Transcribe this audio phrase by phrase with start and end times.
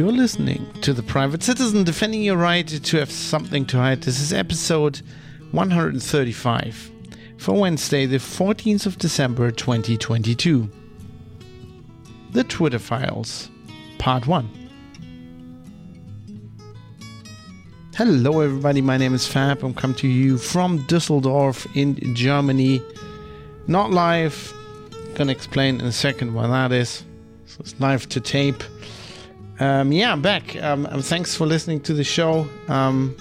[0.00, 4.00] You're listening to The Private Citizen defending your right to have something to hide.
[4.00, 5.02] This is episode
[5.50, 6.90] 135
[7.36, 10.70] for Wednesday, the 14th of December 2022.
[12.32, 13.50] The Twitter Files,
[13.98, 14.48] Part 1.
[17.94, 18.80] Hello, everybody.
[18.80, 19.62] My name is Fab.
[19.62, 22.80] I'm coming to you from Düsseldorf in Germany.
[23.66, 24.50] Not live.
[25.14, 27.04] Gonna explain in a second why that is.
[27.44, 28.64] So it's live to tape.
[29.60, 30.56] Um, yeah, I'm back.
[30.62, 32.48] Um, thanks for listening to the show.
[32.68, 33.14] Um,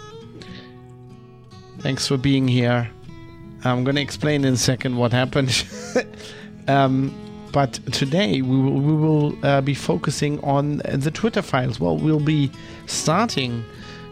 [1.79, 2.89] thanks for being here.
[3.65, 5.65] I'm going to explain in a second what happened.
[6.67, 7.11] Um,
[7.51, 11.79] but today we will, we will uh, be focusing on the Twitter files.
[11.79, 12.51] Well, we'll be
[12.85, 13.65] starting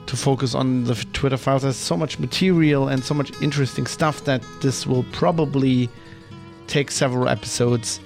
[0.07, 1.61] to focus on the Twitter files.
[1.61, 5.87] There's so much material and so much interesting stuff that this will probably
[6.65, 7.99] take several episodes.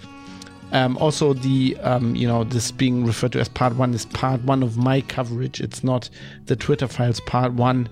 [0.71, 4.41] Um, also, the um, you know this being referred to as part one is part
[4.43, 5.59] one of my coverage.
[5.59, 6.09] It's not
[6.45, 7.89] the Twitter files part one.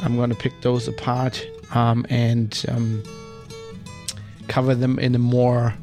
[0.00, 3.02] I'm going to pick those apart um, and um,
[4.48, 5.74] cover them in a more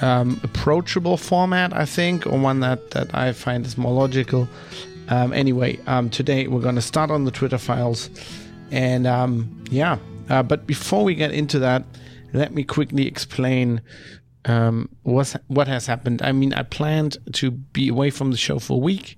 [0.00, 4.48] um, approachable format, I think, or one that that I find is more logical.
[5.08, 5.76] Um, anyway,
[6.10, 8.10] today we're going to start on the Twitter files,
[8.70, 9.06] and
[9.70, 9.98] yeah.
[10.30, 11.84] Uh, but before we get into that,
[12.32, 13.82] let me quickly explain
[14.44, 16.22] um, what has happened.
[16.22, 19.16] I mean, I planned to be away from the show for a week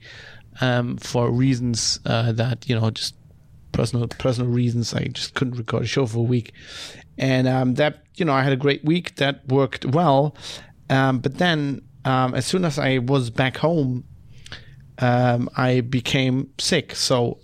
[0.60, 3.16] um, for reasons uh, that you know, just
[3.72, 4.94] personal personal reasons.
[4.94, 6.52] I just couldn't record a show for a week,
[7.18, 10.36] and um, that you know, I had a great week that worked well.
[10.90, 14.04] Um, but then, um, as soon as I was back home,
[14.98, 16.94] um, I became sick.
[16.94, 17.38] So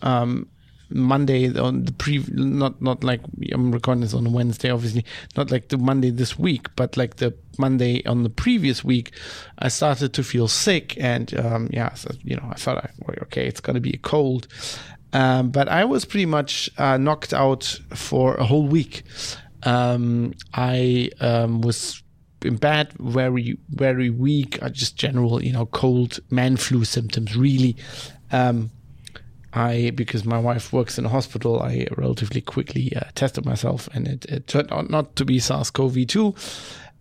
[0.90, 3.20] Monday on the pre not not like
[3.52, 5.04] I'm recording this on Wednesday, obviously
[5.36, 9.12] not like the Monday this week, but like the Monday on the previous week,
[9.58, 12.90] I started to feel sick, and um, yeah, so, you know, I thought, I,
[13.22, 14.48] okay, it's gonna be a cold,
[15.12, 19.04] um, but I was pretty much uh, knocked out for a whole week.
[19.62, 22.02] Um, I um, was
[22.42, 27.76] in bed, very very weak, uh, just general, you know, cold man flu symptoms, really.
[28.32, 28.70] Um,
[29.52, 34.06] I, because my wife works in a hospital, I relatively quickly uh, tested myself and
[34.06, 36.34] it, it, turned out not to be SARS CoV 2.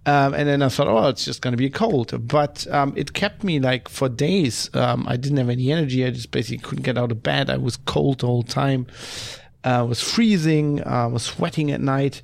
[0.05, 2.27] Um, and then I thought, oh, it's just going to be a cold.
[2.27, 4.69] But um, it kept me like for days.
[4.73, 6.03] Um, I didn't have any energy.
[6.03, 7.49] I just basically couldn't get out of bed.
[7.49, 8.87] I was cold the whole time.
[9.63, 10.81] I uh, was freezing.
[10.83, 12.21] I uh, was sweating at night.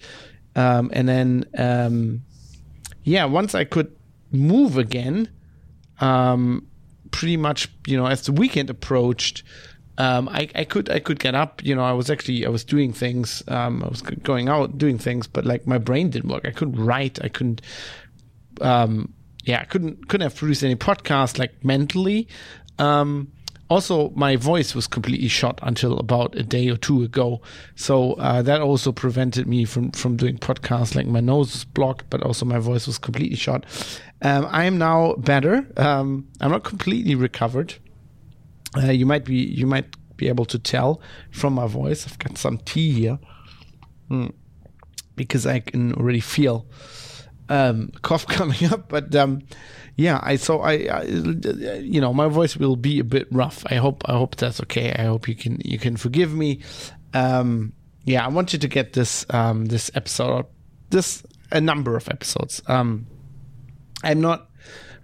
[0.56, 2.24] Um, and then, um,
[3.04, 3.96] yeah, once I could
[4.32, 5.30] move again,
[6.00, 6.66] um,
[7.12, 9.44] pretty much, you know, as the weekend approached,
[9.98, 11.64] um, I, I could I could get up.
[11.64, 13.44] You know, I was actually I was doing things.
[13.48, 16.46] Um, I was going out doing things, but like my brain didn't work.
[16.46, 17.24] I couldn't write.
[17.24, 17.62] I couldn't.
[18.62, 19.14] Um,
[19.44, 22.28] yeah, I couldn't couldn't have produced any podcast like mentally.
[22.78, 23.32] Um,
[23.68, 27.42] also, my voice was completely shot until about a day or two ago.
[27.76, 30.94] So uh, that also prevented me from from doing podcasts.
[30.94, 33.66] Like my nose was blocked, but also my voice was completely shot.
[34.22, 35.66] Um, I am now better.
[35.78, 37.76] Um, I'm not completely recovered
[38.78, 42.08] uh, you might be you might be able to tell from my voice.
[42.08, 43.20] I've got some tea here
[44.10, 44.34] mm.
[45.16, 46.66] because I can already feel
[47.50, 48.90] um, cough coming up.
[48.90, 49.42] But um,
[49.96, 53.64] yeah, I so I, I, you know my voice will be a bit rough.
[53.70, 54.94] I hope I hope that's okay.
[54.94, 56.62] I hope you can you can forgive me.
[57.14, 60.46] Um, yeah, I want you to get this um, this episode
[60.90, 62.62] this a number of episodes.
[62.68, 63.08] Um,
[64.04, 64.50] I'm not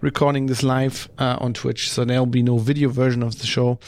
[0.02, 3.78] recording this live uh, on Twitch, so there'll be no video version of the show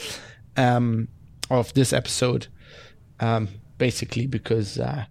[0.56, 1.08] um,
[1.50, 2.46] of this episode,
[3.20, 4.78] um, basically because.
[4.78, 5.04] Uh,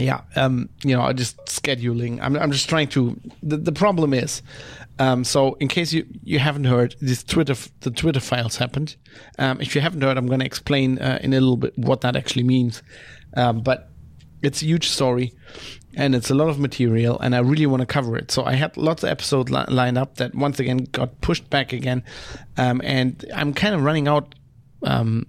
[0.00, 2.20] yeah, um, you know, I just scheduling.
[2.22, 3.20] I'm, I'm just trying to.
[3.42, 4.42] The, the problem is,
[5.00, 8.94] um, so in case you, you haven't heard, this Twitter the Twitter files happened.
[9.40, 12.02] Um, if you haven't heard, I'm going to explain uh, in a little bit what
[12.02, 12.80] that actually means.
[13.36, 13.90] Um, but
[14.40, 15.32] it's a huge story
[15.98, 18.30] and it's a lot of material and i really want to cover it.
[18.30, 21.74] So i had lots of episodes li- lined up that once again got pushed back
[21.74, 22.02] again
[22.56, 24.34] um, and i'm kind of running out
[24.84, 25.26] um,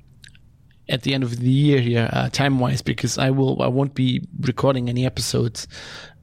[0.87, 3.95] at the end of the year here uh, time wise because i will i won't
[3.95, 5.67] be recording any episodes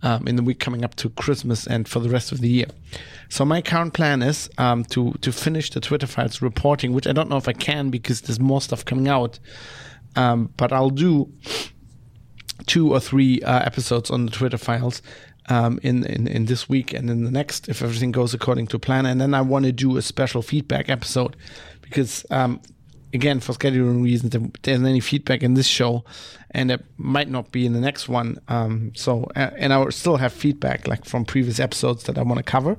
[0.02, 2.66] um, in the week coming up to christmas and for the rest of the year.
[3.28, 7.12] So my current plan is um, to to finish the twitter files reporting which i
[7.12, 9.40] don't know if i can because there's more stuff coming out
[10.14, 11.32] um, but i'll do
[12.66, 15.02] two or three uh, episodes on the Twitter files
[15.48, 18.78] um, in, in in this week and in the next, if everything goes according to
[18.78, 19.06] plan.
[19.06, 21.36] And then I want to do a special feedback episode
[21.82, 22.60] because, um,
[23.14, 24.42] again, for scheduling reasons, there
[24.74, 26.04] isn't any feedback in this show,
[26.50, 28.38] and it might not be in the next one.
[28.48, 32.38] Um, so, and I will still have feedback like from previous episodes that I want
[32.38, 32.76] to cover.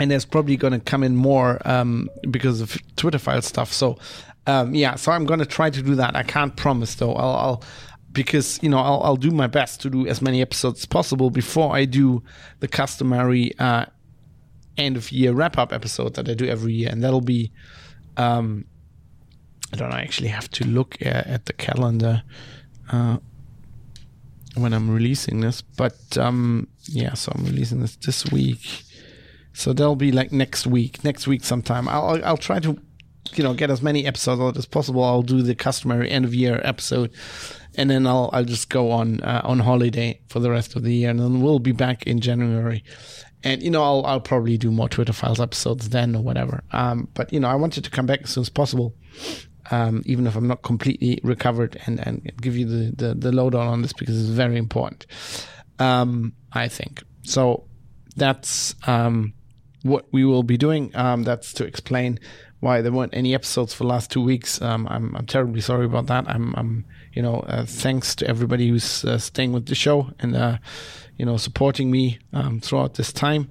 [0.00, 3.70] and there's probably going to come in more um, because of Twitter file stuff.
[3.70, 3.98] So,
[4.46, 6.16] um, yeah, so I'm going to try to do that.
[6.16, 7.14] I can't promise though.
[7.14, 7.64] I'll, I'll
[8.12, 11.30] because you know I'll, I'll do my best to do as many episodes as possible
[11.30, 12.22] before I do
[12.58, 13.86] the customary uh,
[14.76, 17.52] end of year wrap up episode that I do every year, and that'll be.
[18.16, 18.64] Um,
[19.72, 19.96] I don't know.
[19.96, 22.24] I actually have to look at, at the calendar
[22.90, 23.18] uh,
[24.56, 28.82] when I'm releasing this, but um, yeah, so I'm releasing this this week.
[29.52, 31.88] So that'll be like next week, next week sometime.
[31.88, 32.76] I'll I'll try to,
[33.36, 35.04] you know, get as many episodes out as possible.
[35.04, 37.10] I'll do the customary end of year episode,
[37.76, 40.94] and then I'll I'll just go on uh, on holiday for the rest of the
[40.94, 42.84] year, and then we'll be back in January.
[43.42, 46.62] And you know, I'll I'll probably do more Twitter files episodes then or whatever.
[46.72, 48.94] Um, but you know, I wanted to come back as soon as possible.
[49.72, 53.68] Um, even if I'm not completely recovered and, and give you the, the, the lowdown
[53.68, 55.06] on this because it's very important.
[55.78, 57.04] Um, I think.
[57.22, 57.68] So
[58.16, 59.32] that's, um,
[59.82, 60.94] what we will be doing.
[60.94, 62.18] Um, that's to explain
[62.60, 64.60] why there weren't any episodes for the last two weeks.
[64.62, 66.28] Um, I'm, I'm terribly sorry about that.
[66.28, 70.36] I'm, I'm you know, uh, thanks to everybody who's uh, staying with the show and,
[70.36, 70.58] uh,
[71.16, 73.48] you know, supporting me um, throughout this time,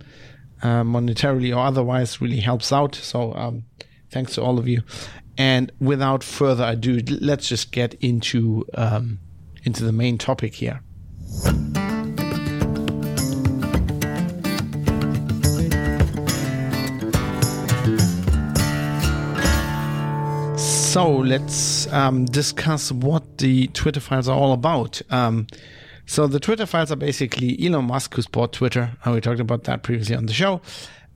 [0.61, 2.95] uh, monetarily or otherwise, really helps out.
[2.95, 3.65] So um,
[4.11, 4.83] thanks to all of you.
[5.38, 9.19] And without further ado, let's just get into um,
[9.63, 10.81] into the main topic here.
[21.00, 25.01] So let's um, discuss what the Twitter files are all about.
[25.10, 25.48] Um,
[26.06, 28.98] so the Twitter files are basically Elon Musk, who's bought Twitter.
[29.06, 30.60] and we talked about that previously on the show.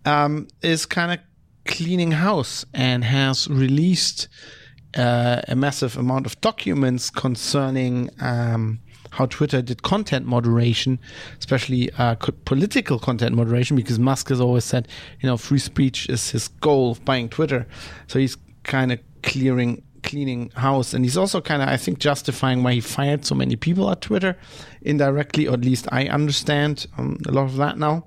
[0.06, 1.20] Um, is kind of
[1.66, 4.30] cleaning house and has released
[4.96, 10.98] uh, a massive amount of documents concerning um, how Twitter did content moderation,
[11.40, 12.16] especially uh,
[12.46, 14.88] political content moderation, because Musk has always said,
[15.20, 17.68] you know, free speech is his goal of buying Twitter.
[18.08, 22.62] So he's kind of clearing cleaning house and he's also kind of i think justifying
[22.62, 24.38] why he fired so many people at twitter
[24.82, 28.06] indirectly or at least i understand um, a lot of that now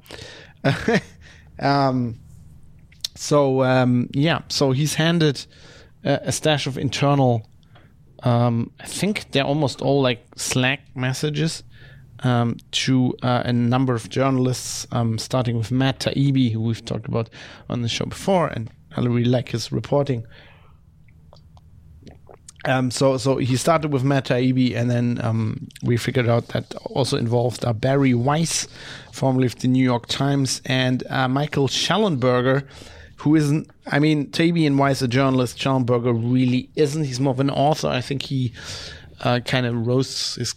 [1.61, 2.15] um,
[3.15, 5.47] so um, yeah so he's handed
[6.05, 7.49] a, stash of internal
[8.23, 11.63] um, i think they're almost all like slack messages
[12.21, 17.07] um, to uh, a number of journalists, um, starting with Matt Taibbi, who we've talked
[17.07, 17.29] about
[17.69, 20.27] on the show before, and I really like his reporting.
[22.67, 26.75] Um, so so he started with Matt Taibbi, and then um, we figured out that
[26.87, 28.67] also involved uh, Bari Weiss,
[29.13, 32.67] formerly of the New York Times, and uh, Michael Shellenberger,
[33.17, 33.71] who isn't.
[33.87, 35.59] I mean, Taibbi and Weiss, a journalist.
[35.59, 37.05] Shellenberger really isn't.
[37.05, 37.89] He's more of an author.
[37.89, 38.53] I think he
[39.21, 40.55] uh, kind of rose his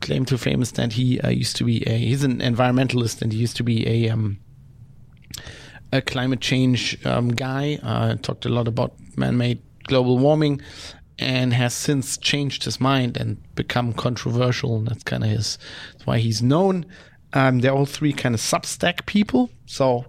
[0.00, 1.98] claim to fame is that he uh, used to be a.
[1.98, 4.10] He's an environmentalist, and he used to be a.
[4.10, 4.38] Um,
[5.92, 7.78] a climate change um, guy.
[7.80, 10.60] Uh, talked a lot about man-made global warming
[11.18, 14.76] and has since changed his mind and become controversial.
[14.76, 15.58] And that's kind of his,
[15.92, 16.86] that's why he's known.
[17.32, 19.50] Um, they're all three kind of Substack people.
[19.66, 20.06] So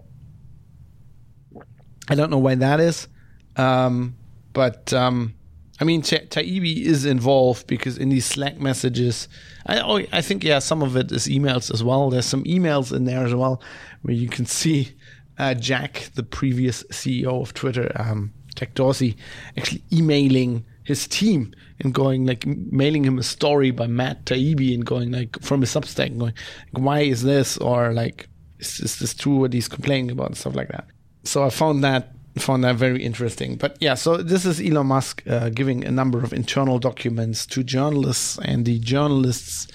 [2.09, 3.07] I don't know why that is.
[3.55, 4.15] Um,
[4.53, 5.33] but um,
[5.79, 9.27] I mean, Ta- is involved because in these Slack messages,
[9.65, 12.09] I, oh, I think, yeah, some of it is emails as well.
[12.09, 13.61] There's some emails in there as well
[14.01, 14.93] where you can see
[15.37, 19.17] uh, Jack, the previous CEO of Twitter, um, Jack Dorsey,
[19.55, 24.85] actually emailing his team and going like mailing him a story by Matt Taibbi and
[24.85, 26.33] going like from his Substack and going,
[26.71, 28.29] why is this or like
[28.59, 30.87] is, is this true what he's complaining about and stuff like that.
[31.25, 33.57] So I found that found that very interesting.
[33.57, 37.63] But yeah, so this is Elon Musk uh, giving a number of internal documents to
[37.63, 39.67] journalists and the journalists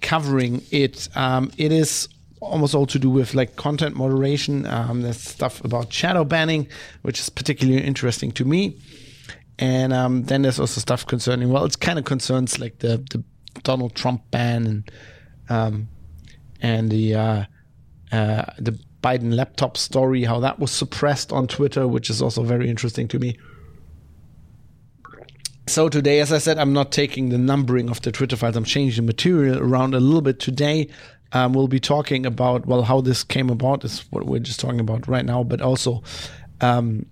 [0.00, 1.08] covering it.
[1.14, 2.08] Um, it is
[2.40, 4.66] almost all to do with like content moderation.
[4.66, 6.66] Um, there's stuff about shadow banning,
[7.02, 8.80] which is particularly interesting to me.
[9.60, 13.22] And um, then there's also stuff concerning, well, it's kind of concerns like the, the
[13.62, 14.90] Donald Trump ban and
[15.50, 15.88] um,
[16.62, 17.44] and the uh,
[18.12, 22.68] uh, the Biden laptop story, how that was suppressed on Twitter, which is also very
[22.68, 23.36] interesting to me.
[25.66, 28.56] So today, as I said, I'm not taking the numbering of the Twitter files.
[28.56, 30.88] I'm changing the material around a little bit today.
[31.32, 34.80] Um, we'll be talking about well how this came about is what we're just talking
[34.80, 36.02] about right now, but also
[36.60, 37.06] um,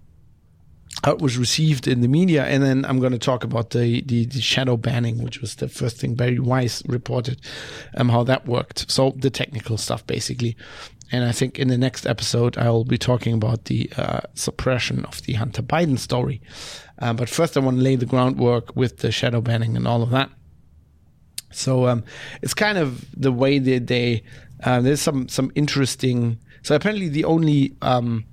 [1.05, 4.02] how it was received in the media, and then I'm going to talk about the,
[4.02, 7.40] the, the shadow banning, which was the first thing Bari Weiss reported,
[7.97, 8.90] um, how that worked.
[8.90, 10.57] So the technical stuff, basically.
[11.11, 15.05] And I think in the next episode, I will be talking about the uh, suppression
[15.05, 16.43] of the Hunter Biden story.
[16.99, 20.02] Uh, but first, I want to lay the groundwork with the shadow banning and all
[20.02, 20.31] of that.
[21.50, 22.05] So um,
[22.43, 24.23] it's kind of the way that they
[24.64, 28.25] uh, there's some some interesting So apparently, the only um,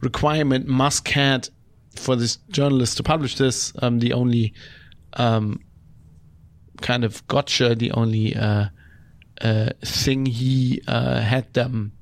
[0.00, 1.48] requirement Musk had
[1.96, 4.54] for this journalist to publish this, um, the only
[5.14, 5.60] um,
[6.80, 8.66] kind of gotcha, the only uh,
[9.40, 11.92] uh, thing he uh, had them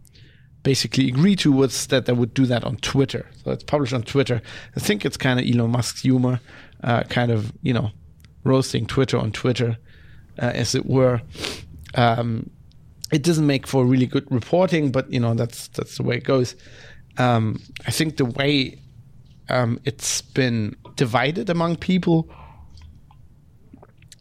[0.62, 3.26] basically agree to was that they would do that on Twitter.
[3.42, 4.42] So it's published on Twitter.
[4.76, 6.40] I think it's kind of Elon Musk's humor,
[6.82, 7.90] uh, kind of you know
[8.44, 9.76] roasting Twitter on Twitter,
[10.38, 11.22] uh, as it were.
[11.94, 12.50] Um,
[13.10, 16.24] it doesn't make for really good reporting, but you know that's that's the way it
[16.24, 16.54] goes.
[17.18, 18.79] Um, I think the way
[19.50, 22.30] um, it's been divided among people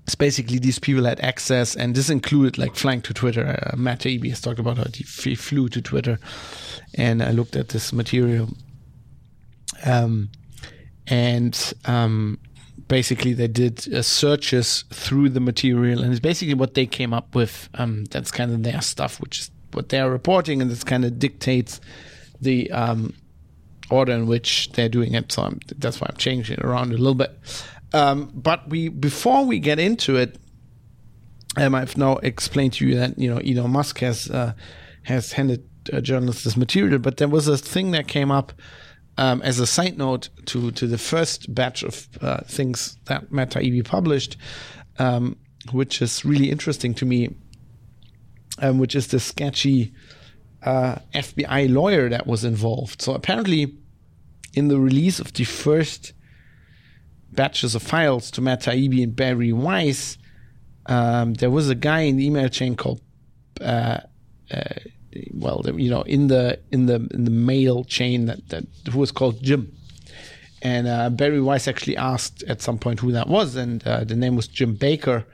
[0.10, 3.46] is basically these people had access, and this included like flying to Twitter.
[3.48, 6.20] Uh, Matt Taibbi has talked about how he flew to Twitter,
[6.96, 8.50] and I looked at this material.
[9.86, 10.30] Um,
[11.08, 12.40] and um,
[12.88, 17.36] basically they did uh, searches through the material, and it's basically what they came up
[17.36, 17.70] with.
[17.76, 21.20] Um, that's kind of their stuff, which is what they're reporting, and this kind of
[21.20, 21.80] dictates
[22.42, 23.14] the um,
[23.90, 25.32] order in which they're doing it.
[25.32, 27.32] So I'm, that's why I'm changing it around a little bit.
[27.94, 30.38] Um, but we before we get into it,
[31.58, 34.54] um, I've now explained to you that you know Elon Musk has uh,
[35.04, 38.54] has handed uh, journalists this material, but there was a thing that came up
[39.18, 43.52] um, as a side note to to the first batch of uh, things that Matt
[43.52, 44.38] Taibbi published,
[45.00, 45.36] um,
[45.72, 47.36] which is really interesting to me,
[48.60, 49.94] um, which is the sketchy
[50.64, 53.02] uh, FBI lawyer that was involved.
[53.02, 53.79] So apparently,
[54.60, 56.14] in the release of the first
[57.32, 60.18] batches of files to Matt Taibbi and Bari Weiss,
[60.86, 63.02] um, there was a guy in the email chain called,
[63.62, 64.02] uh,
[64.52, 64.64] uh,
[65.34, 69.12] well, you know, in the in the in the mail chain that, that who was
[69.12, 69.72] called Jim,
[70.62, 74.16] and uh, Bari Weiss actually asked at some point who that was, and uh, the
[74.16, 75.26] name was Jim Baker.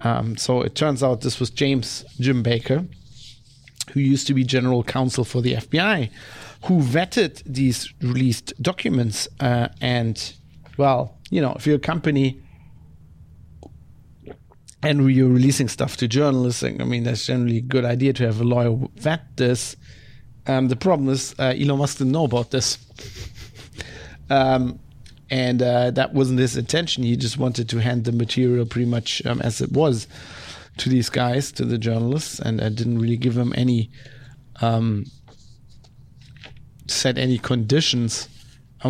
[0.00, 2.86] Um, so it turns out this was James Jim Baker,
[3.92, 6.10] who used to be general counsel for the FBI,
[6.64, 10.34] who vetted these released documents uh, and
[10.78, 12.40] well, you know, if you're a company
[14.82, 18.40] and you're releasing stuff to journalists, I mean, that's generally a good idea to have
[18.40, 19.76] a lawyer vet this.
[20.46, 22.78] Um, the problem is uh, Elon Musk didn't know about this.
[24.30, 24.80] um,
[25.30, 27.04] and uh, that wasn't his intention.
[27.04, 30.06] He just wanted to hand the material pretty much um, as it was
[30.78, 33.90] to these guys, to the journalists, and I didn't really give them any,
[34.60, 35.06] um,
[36.92, 38.28] set any conditions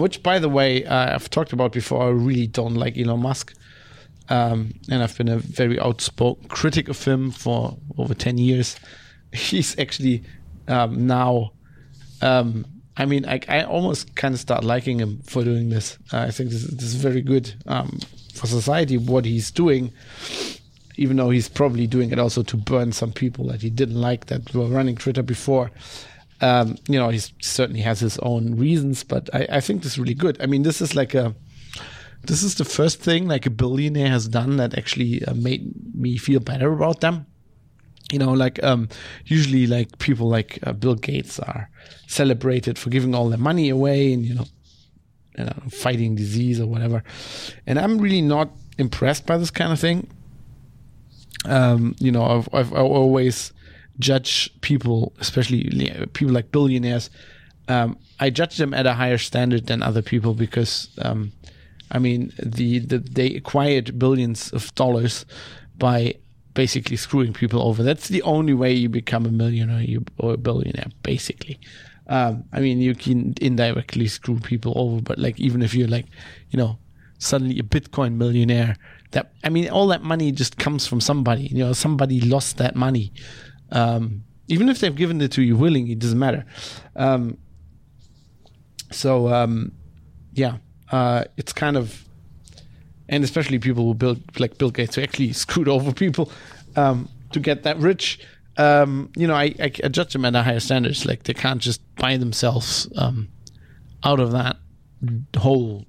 [0.01, 2.03] which, by the way, uh, I've talked about before.
[2.03, 3.55] I really don't like Elon Musk,
[4.29, 8.77] um, and I've been a very outspoken critic of him for over ten years.
[9.33, 10.23] He's actually
[10.69, 11.53] um, now.
[12.21, 12.67] Um,
[12.97, 15.99] I mean, I, I almost kind of start liking him for doing this.
[16.13, 17.99] Uh, I think this, this, is very good um,
[18.35, 18.99] for society.
[18.99, 19.91] What he's doing,
[20.97, 24.27] even though he's probably doing it also to burn some people that he didn't like
[24.27, 25.71] that were running Twitter before.
[26.43, 29.99] Um, you know, he certainly has his own reasons, but I, I think this is
[29.99, 30.43] really good.
[30.43, 31.35] I mean, this is like a
[32.25, 36.17] this is the first thing like a billionaire has done that actually uh, made me
[36.17, 37.27] feel better about them.
[38.13, 38.89] You know, like um,
[39.25, 41.71] usually like people like uh, Bill Gates are
[42.09, 44.45] celebrated for giving all their money away and you know,
[45.39, 47.03] you know, fighting disease or whatever.
[47.67, 50.11] And I'm really not impressed by this kind of thing.
[51.45, 53.53] Um, you know, I've, I've always
[53.99, 55.65] judge people, especially
[56.13, 57.11] people like billionaires.
[57.69, 61.33] Um, I judge them at a higher standard than other people because, um,
[61.91, 65.25] I mean, the, the they acquired billions of dollars
[65.79, 66.17] by
[66.55, 67.83] basically screwing people over.
[67.83, 71.59] That's the only way you become a millionaire you, or a billionaire, basically.
[72.09, 76.07] Um, I mean, you can indirectly screw people over, but like even if you're like,
[76.51, 76.79] you know,
[77.19, 78.77] suddenly a Bitcoin millionaire,
[79.13, 81.45] that I mean, all that money just comes from somebody.
[81.45, 83.13] You know, somebody lost that money.
[83.73, 86.45] Um, even if they've given it to you willingly, it doesn't matter.
[86.95, 87.39] Um,
[88.91, 89.73] so um,
[90.35, 90.59] yeah,
[90.91, 92.05] uh, it's kind of,
[93.09, 96.31] and especially people who build like Bill Gates who actually screwed over people
[96.77, 98.21] um, to get that rich.
[98.59, 101.07] Um, you know, I, I, I, judge them at a higher standards.
[101.07, 103.29] Like they can't just buy themselves um,
[104.05, 104.57] out of that
[105.39, 105.87] hole,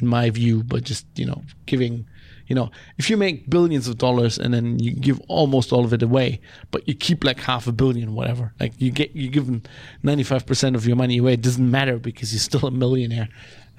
[0.00, 2.06] in my view, but just you know giving
[2.46, 5.92] you know, if you make billions of dollars and then you give almost all of
[5.92, 9.46] it away, but you keep like half a billion, whatever, like you get you give
[9.46, 9.62] them
[10.02, 13.28] ninety five percent of your money away, it doesn't matter because you're still a millionaire.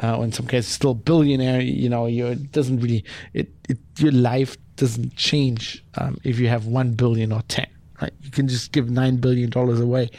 [0.04, 1.62] Uh, or in some cases, still a billionaire.
[1.62, 6.48] You know, you it doesn't really it, it your life doesn't change um, if you
[6.50, 7.68] have one billion or ten.
[8.02, 8.12] Right?
[8.22, 10.10] You can just give nine billion dollars away.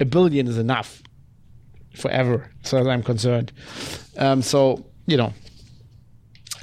[0.00, 1.02] A billion is enough
[1.94, 3.52] forever, far as I'm concerned.
[4.18, 5.32] Um, so you know,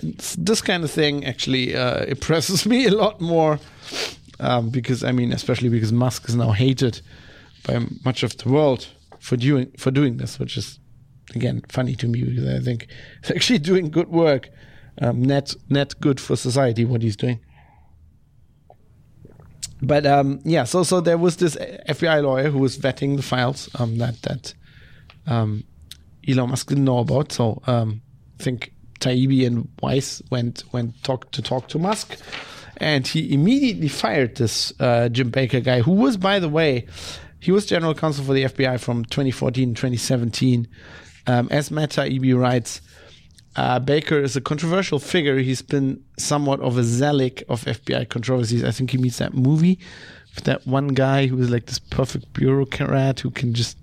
[0.02, 3.60] this kind of thing actually uh, impresses me a lot more
[4.40, 7.02] um, because I mean, especially because Musk is now hated
[7.66, 8.88] by much of the world
[9.20, 10.80] for doing for doing this, which is
[11.36, 12.88] again funny to me because I think
[13.22, 14.50] he's actually doing good work,
[15.02, 17.40] um, net net good for society what he's doing.
[19.82, 23.70] But um, yeah, so so there was this FBI lawyer who was vetting the files
[23.76, 24.54] um, that that
[25.28, 25.64] um,
[26.28, 27.32] Elon Musk didn't know about.
[27.32, 28.02] So um,
[28.40, 32.18] I think Taibbi and Weiss went went talk to talk to Musk,
[32.78, 36.88] and he immediately fired this uh, Jim Baker guy, who was, by the way,
[37.40, 40.68] he was general counsel for the FBI from 2014 2017.
[41.28, 42.82] Um, as Matt Taibbi writes,
[43.56, 45.38] uh, Baker is a controversial figure.
[45.38, 48.64] He's been somewhat of a Zelig of FBI controversies.
[48.64, 49.80] I think he meets that movie
[50.36, 53.78] with that one guy who is like this perfect bureaucrat who can just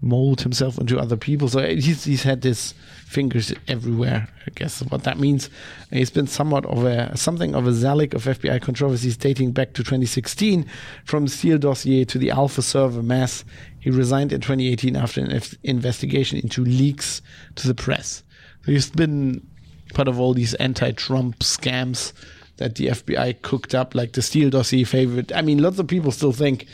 [0.00, 1.48] mold himself into other people.
[1.48, 2.74] So he's he's had his
[3.06, 4.28] fingers everywhere.
[4.46, 5.48] I guess what that means.
[5.90, 9.82] He's been somewhat of a something of a Zelig of FBI controversies dating back to
[9.82, 10.66] 2016,
[11.04, 13.44] from the Steele dossier to the Alfa server mess.
[13.80, 17.20] He resigned in 2018 after an investigation into leaks
[17.56, 18.22] to the press.
[18.64, 19.46] So he's been
[19.92, 22.12] part of all these anti-Trump scams
[22.56, 25.32] that the FBI cooked up, like the Steele dossier favorite.
[25.34, 26.66] I mean, lots of people still think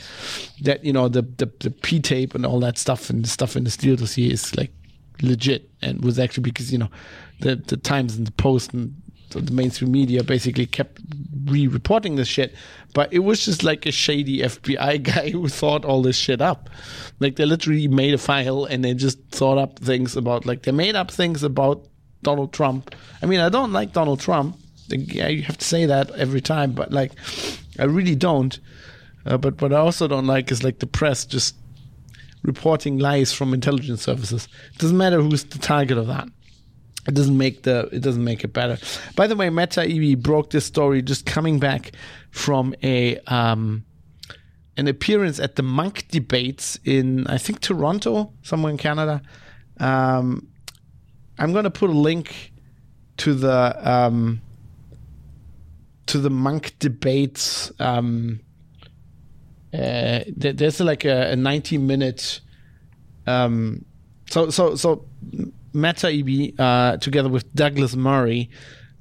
[0.63, 3.57] that you know the the, the P tape and all that stuff and the stuff
[3.57, 4.73] in the Steele dossier is like
[5.23, 6.91] legit and was actually because you know
[7.41, 8.95] the the Times and the Post and
[9.31, 11.01] the mainstream media basically kept
[11.45, 12.55] re-reporting this shit,
[12.95, 16.69] but it was just like a shady FBI guy who thought all this shit up.
[17.21, 20.73] Like they literally made a file and they just thought up things about like they
[20.73, 21.87] made up things about
[22.23, 22.95] Donald Trump.
[23.23, 24.59] I mean, I don't like Donald Trump.
[24.91, 27.13] You have to say that every time, but like,
[27.79, 28.59] I really don't.
[29.27, 31.55] Uh, but what I also don't like is like the press just
[32.43, 34.49] reporting lies from intelligence services.
[34.73, 36.29] It doesn't matter who's the target of that.
[37.07, 38.79] It doesn't make the it doesn't make it better.
[39.17, 41.93] By the way, Matt Taibbi broke this story just coming back
[42.31, 43.85] from a um,
[44.77, 49.23] an appearance at the Munk debates in I think Toronto, somewhere in Canada.
[49.79, 50.47] Um,
[51.39, 52.53] I'm going to put a link
[53.19, 54.43] to the um,
[56.11, 57.71] to the Munk debates.
[57.79, 58.41] Um,
[59.73, 62.41] uh, there's like a, a 90 minute.
[63.27, 63.85] Um,
[64.29, 65.05] so so so
[65.73, 68.51] Taibbi, uh, together with Douglas Murray,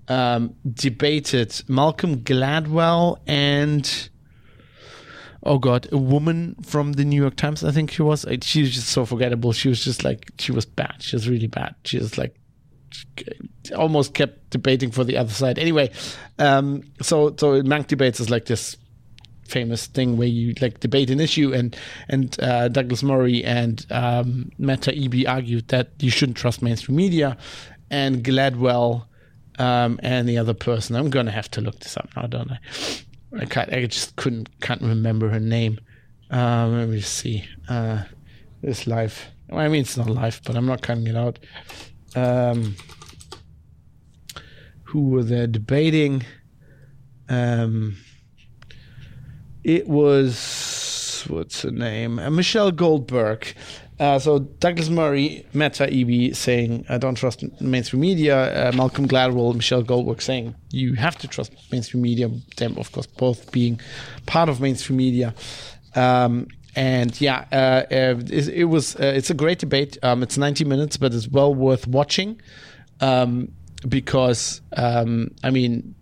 [0.07, 4.09] um, debated Malcolm Gladwell and
[5.41, 7.63] oh god, a woman from the New York Times.
[7.63, 8.23] I think she was.
[8.43, 9.51] She was just so forgettable.
[9.51, 10.97] She was just like she was bad.
[10.99, 11.73] She was really bad.
[11.85, 12.38] She was like
[13.75, 15.59] almost kept debating for the other side.
[15.59, 15.91] Anyway,
[16.37, 18.75] um, so so Munk debates is like this
[19.49, 21.75] famous thing where you like debate an issue and
[22.07, 27.37] and uh, Douglas Murray and um, Matt Taibbi argued that you shouldn't trust mainstream media
[27.89, 29.05] and Gladwell
[29.57, 30.95] um, and the other person.
[30.95, 32.59] I'm gonna have to look this up now don't I?
[33.41, 35.79] I can't I just couldn't can't remember her name.
[36.31, 37.45] Um, let me see.
[37.67, 38.03] Uh,
[38.61, 39.29] this live.
[39.49, 41.39] Well, I mean it's not live but I'm not cutting it out
[42.15, 42.75] um,
[44.83, 46.23] who were there debating
[47.29, 47.95] um,
[49.63, 52.19] it was what's her name?
[52.19, 53.53] Uh, Michelle Goldberg.
[53.99, 59.53] Uh, so Douglas Murray, Matt Taibbi saying, "I don't trust mainstream media." Uh, Malcolm Gladwell,
[59.53, 63.79] Michelle Goldberg saying, "You have to trust mainstream media." Them, of course, both being
[64.25, 65.35] part of mainstream media.
[65.95, 68.95] Um, and yeah, uh, uh it, it, was.
[68.95, 69.97] Uh, it's a great debate.
[70.03, 72.39] Um, it's 90 minutes, but it's well worth watching
[73.01, 73.51] um,
[73.87, 75.95] because um, I mean,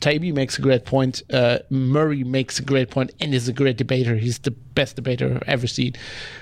[0.00, 1.22] Taibbi makes a great point.
[1.32, 4.16] Uh, Murray makes a great point and is a great debater.
[4.16, 5.94] He's the best debater I've ever seen.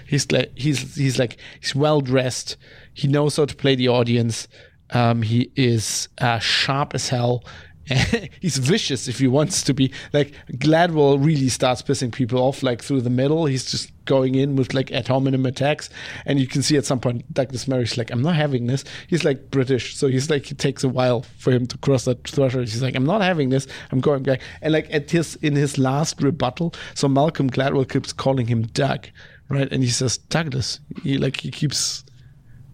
[0.07, 2.57] He's like he's he's like he's well dressed.
[2.93, 4.49] He knows how to play the audience.
[4.91, 7.45] Um, he is uh, sharp as hell.
[8.41, 9.93] he's vicious if he wants to be.
[10.13, 13.47] Like Gladwell really starts pissing people off like through the middle.
[13.47, 15.89] He's just going in with like ad hominem attacks,
[16.25, 19.25] and you can see at some point Douglas Murray's like, "I'm not having this." He's
[19.25, 22.69] like British, so he's like it takes a while for him to cross that threshold.
[22.69, 23.69] He's like, "I'm not having this.
[23.93, 28.13] I'm going back." And like at his in his last rebuttal, so Malcolm Gladwell keeps
[28.13, 29.07] calling him Doug,
[29.49, 29.71] right?
[29.71, 30.81] And he says Douglas.
[31.05, 32.05] He like he keeps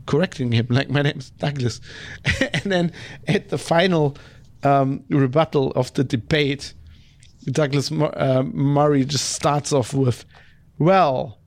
[0.07, 1.83] correcting him like my name's Douglas,
[2.41, 2.93] and then
[3.29, 4.17] at the final
[4.63, 6.75] um, rebuttal of the debate,
[7.45, 10.25] Douglas uh, Murray just starts off with,
[10.79, 11.39] "Well,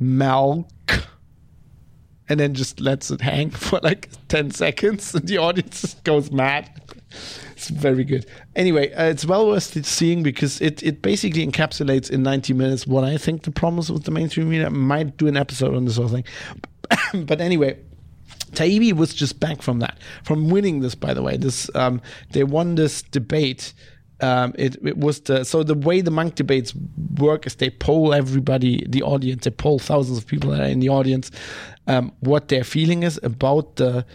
[0.00, 0.68] Malk,"
[2.28, 6.70] and then just lets it hang for like ten seconds, and the audience goes mad.
[7.52, 8.26] It's very good.
[8.56, 13.04] Anyway, uh, it's well worth seeing because it, it basically encapsulates in 90 minutes what
[13.04, 14.68] I think the problems with the mainstream media.
[14.68, 16.24] Might do an episode on this whole thing.
[17.24, 17.78] but anyway,
[18.54, 20.94] Taibbi was just back from that, from winning this.
[20.94, 23.74] By the way, this um, they won this debate
[24.20, 26.72] um, it, it was the so the way the Munk debates
[27.18, 30.80] work is they poll everybody, the audience, they poll thousands of people that are in
[30.80, 31.30] the audience,
[31.86, 34.06] um, what their feeling is about the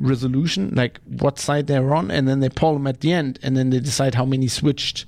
[0.00, 3.56] resolution, like what side they're on, and then they poll them at the end, and
[3.56, 5.06] then they decide how many switched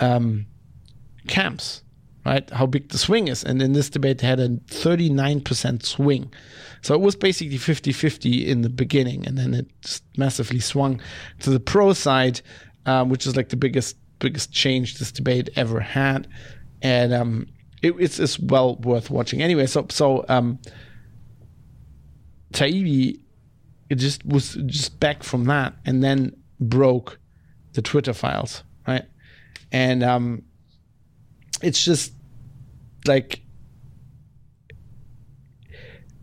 [0.00, 0.46] um,
[1.26, 1.82] camps,
[2.26, 2.48] right?
[2.50, 3.42] How big the swing is.
[3.42, 6.32] And in this debate, they had a 39% swing.
[6.82, 11.00] So it was basically 50 50 in the beginning, and then it massively swung
[11.40, 12.40] to the pro side,
[12.86, 16.28] um, which is like the biggest biggest change this debate ever had.
[16.80, 17.48] And um,
[17.82, 19.42] it, it's, it's well worth watching.
[19.42, 20.58] Anyway, so, so um,
[22.54, 27.18] it just was just back from that and then broke
[27.74, 29.04] the Twitter files, right?
[29.70, 30.42] And um,
[31.62, 32.12] it's just
[33.06, 33.42] like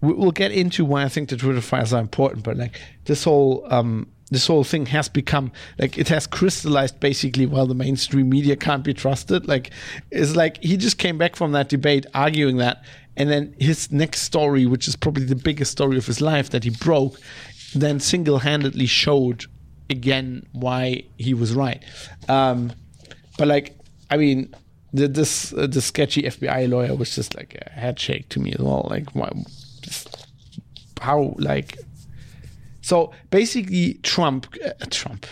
[0.01, 3.65] we'll get into why I think the Twitter files are important, but like this whole
[3.69, 8.55] um, this whole thing has become like it has crystallized basically while the mainstream media
[8.55, 9.47] can't be trusted.
[9.47, 9.71] Like
[10.11, 12.83] it's like he just came back from that debate arguing that,
[13.17, 16.63] and then his next story, which is probably the biggest story of his life that
[16.63, 17.19] he broke,
[17.75, 19.45] then single-handedly showed
[19.89, 21.83] again why he was right.
[22.27, 22.71] Um,
[23.37, 23.75] but like,
[24.09, 24.53] I mean,
[24.93, 28.53] the, this uh, the sketchy FBI lawyer was just like a head shake to me
[28.53, 28.87] as well.
[28.89, 29.31] Like, why,
[30.99, 31.77] how like.
[32.81, 35.25] So basically, Trump, uh, Trump,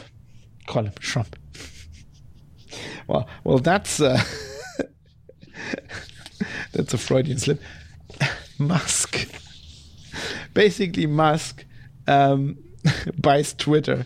[0.67, 1.36] call him Trump.
[3.08, 4.21] well, well, that's uh,
[6.73, 7.62] that's a Freudian slip.
[8.60, 9.27] Musk,
[10.53, 11.65] basically, Musk
[12.08, 12.58] um,
[13.19, 14.06] buys Twitter.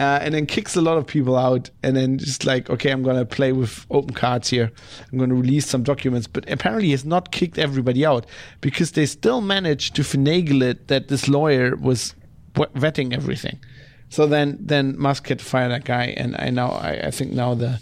[0.00, 3.02] Uh, and then kicks a lot of people out, and then just like, okay, I'm
[3.04, 4.72] gonna play with open cards here.
[5.12, 8.26] I'm gonna release some documents, but apparently he's not kicked everybody out
[8.60, 12.14] because they still managed to finagle it that this lawyer was
[12.54, 13.60] vetting everything.
[14.08, 17.32] So then, then Musk had to fire that guy, and I now, I, I think
[17.32, 17.80] now the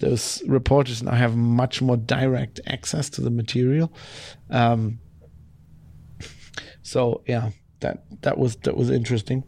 [0.00, 3.92] those reporters now have much more direct access to the material.
[4.50, 4.98] Um,
[6.82, 7.50] so yeah,
[7.80, 9.44] that that was that was interesting.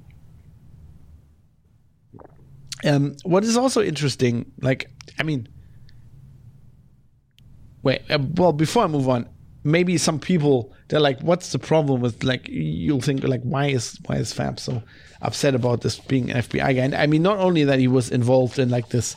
[2.86, 5.48] Um, what is also interesting, like I mean,
[7.82, 9.28] wait, uh, well, before I move on,
[9.64, 13.98] maybe some people they're like, "What's the problem with like?" You'll think like, "Why is
[14.06, 14.82] why is Fab so
[15.20, 18.10] upset about this being an FBI guy?" And I mean, not only that he was
[18.10, 19.16] involved in like this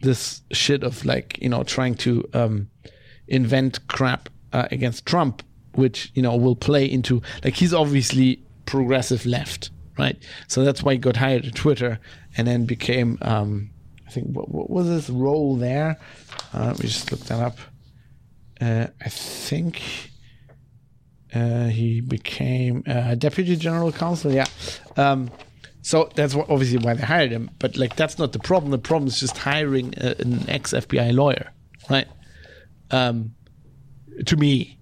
[0.00, 2.68] this shit of like you know trying to um,
[3.26, 5.42] invent crap uh, against Trump,
[5.74, 10.16] which you know will play into like he's obviously progressive left, right?
[10.46, 11.98] So that's why he got hired at Twitter
[12.38, 13.70] and then became, um,
[14.06, 15.98] I think, what, what, was his role there?
[16.54, 17.58] Uh, let me just look that up.
[18.60, 19.82] Uh, I think
[21.34, 24.32] uh, he became uh, deputy general counsel.
[24.32, 24.46] Yeah.
[24.96, 25.30] Um,
[25.82, 27.50] so that's what, obviously why they hired him.
[27.58, 28.70] But like, that's not the problem.
[28.70, 31.52] The problem is just hiring a, an ex FBI lawyer,
[31.90, 32.06] right?
[32.90, 33.34] Um,
[34.26, 34.78] to me,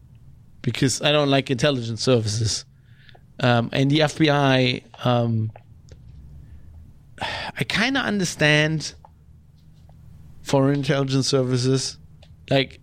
[0.60, 2.64] because I don't like intelligence services
[3.40, 5.52] um, and the FBI, um,
[7.20, 8.94] I kind of understand
[10.42, 11.98] foreign intelligence services.
[12.50, 12.80] Like,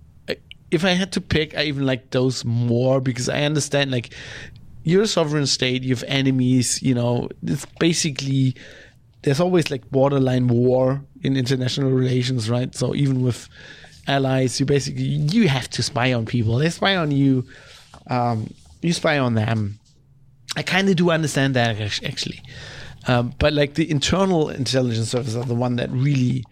[0.72, 4.14] if I had to pick, I even like those more because I understand, like,
[4.84, 8.56] you're a sovereign state, you have enemies, you know, it's basically,
[9.22, 12.74] there's always like borderline war in international relations, right?
[12.76, 13.48] So even with
[14.08, 16.58] allies, you basically, you have to spy on people.
[16.58, 17.46] They spy on you,
[18.08, 19.80] um, you spy on them
[20.56, 22.42] I kind of do understand that actually,
[23.08, 26.44] um, but like the internal intelligence services are the one that really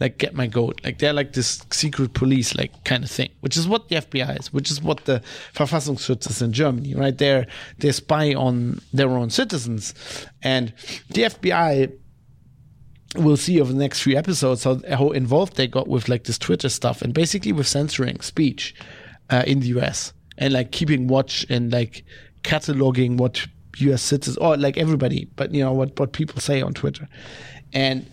[0.00, 0.80] like get my goat.
[0.84, 4.40] Like they're like this secret police like kind of thing, which is what the FBI
[4.40, 5.22] is, which is what the
[5.54, 7.16] Verfassungsschutz is in Germany, right?
[7.16, 7.46] They're
[7.78, 9.94] they spy on their own citizens,
[10.42, 10.72] and
[11.10, 11.92] the FBI.
[13.16, 16.36] We'll see over the next few episodes how, how involved they got with like this
[16.36, 18.74] Twitter stuff and basically with censoring speech
[19.30, 22.04] uh, in the US and like keeping watch and like
[22.42, 23.46] cataloging what
[23.80, 24.02] U.S.
[24.02, 27.08] citizens or like everybody, but you know what what people say on Twitter,
[27.72, 28.06] and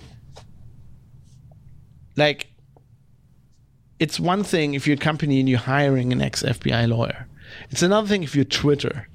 [2.16, 2.48] like
[4.00, 7.28] it's one thing if you're a company and you're hiring an ex FBI lawyer.
[7.70, 9.08] It's another thing if you're Twitter.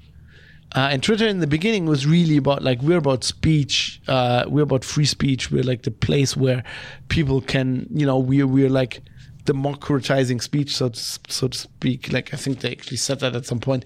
[0.73, 4.63] Uh, and Twitter in the beginning was really about like we're about speech, uh, we're
[4.63, 5.51] about free speech.
[5.51, 6.63] We're like the place where
[7.09, 9.01] people can, you know, we're we're like
[9.43, 12.13] democratizing speech, so to, so to speak.
[12.13, 13.83] Like I think they actually said that at some point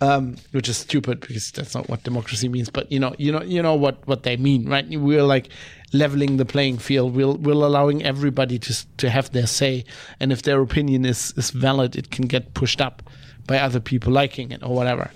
[0.00, 2.70] um, which is stupid because that's not what democracy means.
[2.70, 4.86] But you know, you know, you know what what they mean, right?
[4.88, 5.48] We're like
[5.92, 7.14] leveling the playing field.
[7.14, 9.84] We're we're allowing everybody to to have their say,
[10.20, 13.02] and if their opinion is is valid, it can get pushed up
[13.46, 15.10] by other people liking it or whatever.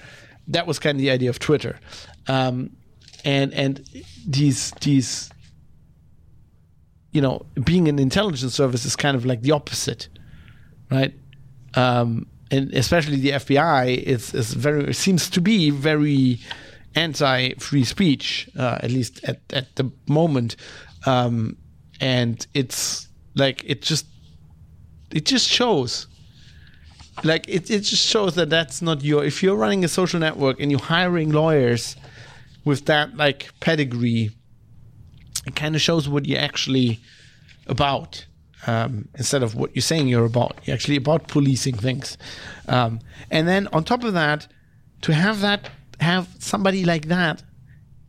[0.48, 1.78] That was kind of the idea of Twitter,
[2.28, 2.70] um,
[3.24, 3.86] and and
[4.26, 5.30] these these
[7.12, 10.08] you know, being an intelligence service is kind of like the opposite,
[10.90, 11.12] right?
[11.74, 16.40] Um, and especially the FBI is is very seems to be very
[16.94, 20.56] anti free speech, uh, at least at at the moment,
[21.06, 21.56] um,
[22.00, 24.06] and it's like it just
[25.10, 26.06] it just shows
[27.24, 30.60] like it, it just shows that that's not your if you're running a social network
[30.60, 31.96] and you're hiring lawyers
[32.64, 34.30] with that like pedigree
[35.46, 37.00] it kind of shows what you're actually
[37.66, 38.26] about
[38.66, 40.58] um, instead of what you're saying you're about.
[40.64, 42.18] You're actually about policing things.
[42.68, 44.46] Um, and then on top of that,
[45.02, 45.70] to have that,
[46.00, 47.42] have somebody like that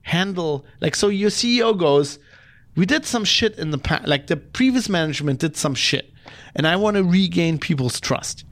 [0.04, 2.20] handle, like, so your CEO goes,
[2.76, 6.12] we did some shit in the past, like the previous management did some shit,
[6.56, 8.46] and I want to regain people's trust.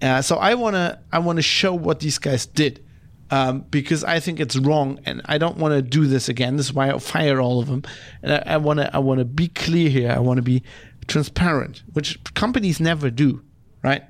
[0.00, 2.84] Uh, so I want to, I want to show what these guys did.
[3.30, 6.56] Um, because I think it's wrong, and I don't want to do this again.
[6.56, 7.82] This is why I'll fire all of them,
[8.22, 10.10] and I want to I want to be clear here.
[10.10, 10.62] I want to be
[11.08, 13.42] transparent, which companies never do,
[13.82, 14.02] right?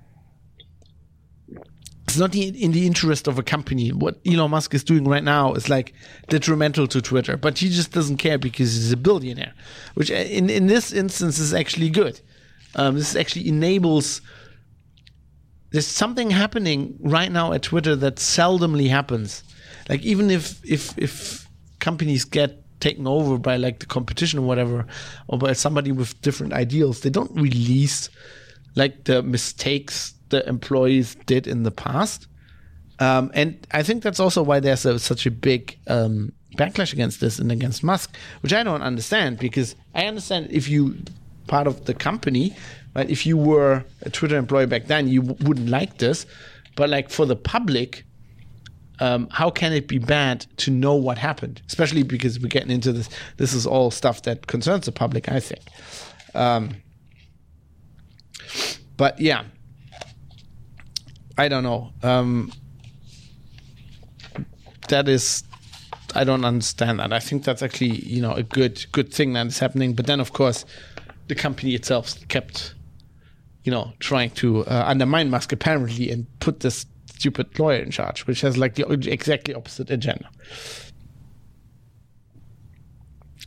[2.05, 3.91] It's not in the interest of a company.
[3.91, 5.93] What Elon Musk is doing right now is like
[6.29, 9.53] detrimental to Twitter, but he just doesn't care because he's a billionaire,
[9.95, 12.19] which uh, in, in this instance is actually good.
[12.75, 14.23] Um, this actually enables.
[15.71, 19.43] There's something happening right now at Twitter that seldomly happens.
[19.91, 21.47] Like even if if if
[21.79, 24.87] companies get taken over by like the competition or whatever,
[25.29, 27.01] or by somebody with different ideals.
[27.01, 28.09] They don't release
[28.75, 32.29] like the mistakes the employees did in the past.
[33.01, 37.21] Um, and I think that's also why there's a, such a big um, backlash against
[37.21, 40.97] this and against Musk, which I don't understand because I understand if you
[41.47, 42.55] part of the company,
[42.95, 43.09] right?
[43.09, 46.27] If you were a Twitter employee back then, you w- wouldn't like this.
[46.77, 48.05] But like for the public,
[49.01, 51.63] um, how can it be bad to know what happened?
[51.67, 53.09] Especially because we're getting into this.
[53.37, 55.63] This is all stuff that concerns the public, I think.
[56.35, 56.71] Um,
[58.97, 59.45] but yeah,
[61.37, 61.93] I don't know.
[62.03, 62.53] Um,
[64.89, 65.45] that is,
[66.15, 67.13] I don't understand that.
[67.13, 69.95] I think that's actually you know a good good thing that is happening.
[69.95, 70.65] But then of course,
[71.29, 72.75] the company itself kept,
[73.63, 76.87] you know, trying to uh, undermine Musk apparently and put this
[77.19, 80.29] stupid lawyer in charge, which has like the exactly opposite agenda.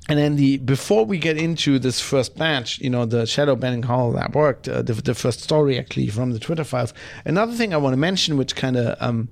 [0.09, 3.83] And then the before we get into this first batch, you know, the shadow banning
[3.83, 6.93] how that worked, uh, the, the first story actually from the Twitter files.
[7.23, 9.29] Another thing I want to mention, which kind of um,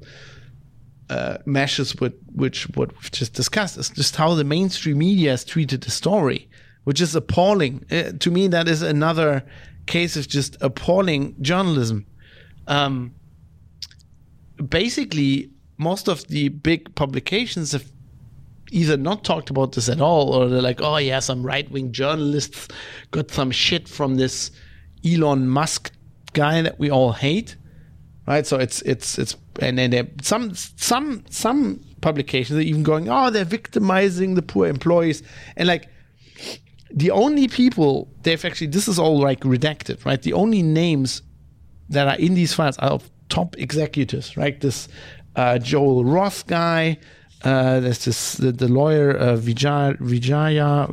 [1.09, 5.43] uh, meshes with which what we've just discussed, is just how the mainstream media has
[5.43, 6.47] treated the story,
[6.85, 7.83] which is appalling.
[7.91, 9.43] Uh, to me, that is another
[9.85, 12.05] case of just appalling journalism.
[12.67, 13.15] Um,
[14.67, 17.85] basically most of the big publications have
[18.71, 21.91] either not talked about this at all or they're like, oh, yeah, some right wing
[21.91, 22.67] journalists
[23.11, 24.51] got some shit from this
[25.05, 25.91] Elon Musk
[26.33, 27.55] guy that we all hate.
[28.27, 28.45] Right.
[28.45, 33.43] So it's, it's, it's, and then some, some, some publications are even going, oh, they're
[33.45, 35.23] victimizing the poor employees.
[35.55, 35.89] And like,
[36.91, 40.21] the only people they've actually, this is all like redacted, right?
[40.21, 41.23] The only names
[41.89, 44.59] that are in these files are of top executives, right?
[44.59, 44.87] This
[45.35, 46.97] uh, Yoel Roth guy.
[47.41, 50.89] Uh, there's this the, the lawyer uh, Vijaya, Vijaya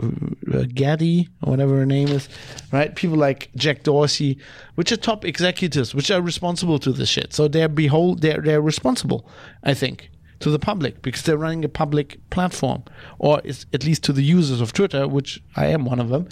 [0.54, 2.28] uh, Gadde or whatever her name is,
[2.70, 2.94] right?
[2.94, 4.38] People like Jack Dorsey,
[4.76, 7.34] which are top executives, which are responsible to this shit.
[7.34, 9.28] So they're behold they're they're responsible,
[9.64, 12.84] I think, to the public because they're running a public platform,
[13.18, 13.38] or
[13.72, 16.28] at least to the users of Twitter, which I am one of them.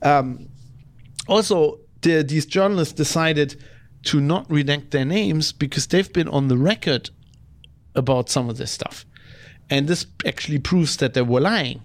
[0.00, 0.48] Um,
[1.26, 3.62] also, the, these journalists decided
[4.04, 7.10] to not redact their names because they've been on the record
[7.94, 9.04] about some of this stuff.
[9.70, 11.82] And this actually proves that they were lying,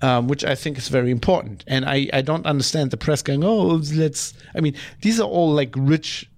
[0.00, 1.64] um, which I think is very important.
[1.66, 4.32] And I, I don't understand the press going, oh, let's.
[4.54, 6.30] I mean, these are all like rich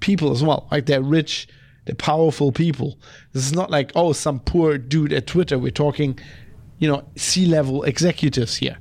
[0.00, 0.68] people as well.
[0.70, 1.48] Like they're rich,
[1.84, 2.98] they're powerful people.
[3.32, 5.58] This is not like, oh, some poor dude at Twitter.
[5.58, 6.18] We're talking,
[6.78, 8.78] you know, C level executives here.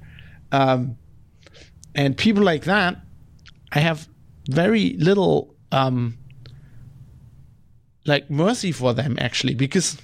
[0.51, 0.97] Um,
[1.95, 2.97] and people like that,
[3.71, 4.07] I have
[4.49, 6.17] very little um,
[8.05, 9.97] like mercy for them actually because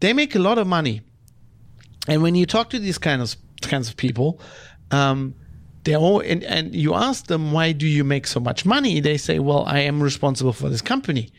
[0.00, 1.02] they make a lot of money,
[2.06, 4.40] and when you talk to these kinds of kinds of people,
[4.90, 5.34] um,
[5.84, 9.00] they all and, and you ask them why do you make so much money?
[9.00, 11.32] They say, well, I am responsible for this company,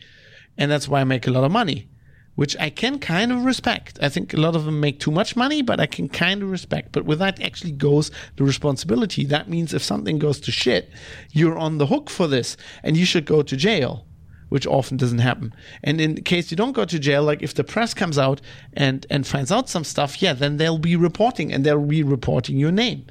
[0.58, 1.88] and that's why I make a lot of money
[2.36, 3.98] which I can kind of respect.
[4.00, 6.50] I think a lot of them make too much money, but I can kind of
[6.50, 6.92] respect.
[6.92, 9.26] But with that actually goes the responsibility.
[9.26, 10.90] That means if something goes to shit,
[11.32, 14.06] you're on the hook for this and you should go to jail,
[14.48, 15.52] which often doesn't happen.
[15.82, 18.40] And in case you don't go to jail, like if the press comes out
[18.72, 22.56] and, and finds out some stuff, yeah, then they'll be reporting and they'll be reporting
[22.58, 23.04] your name.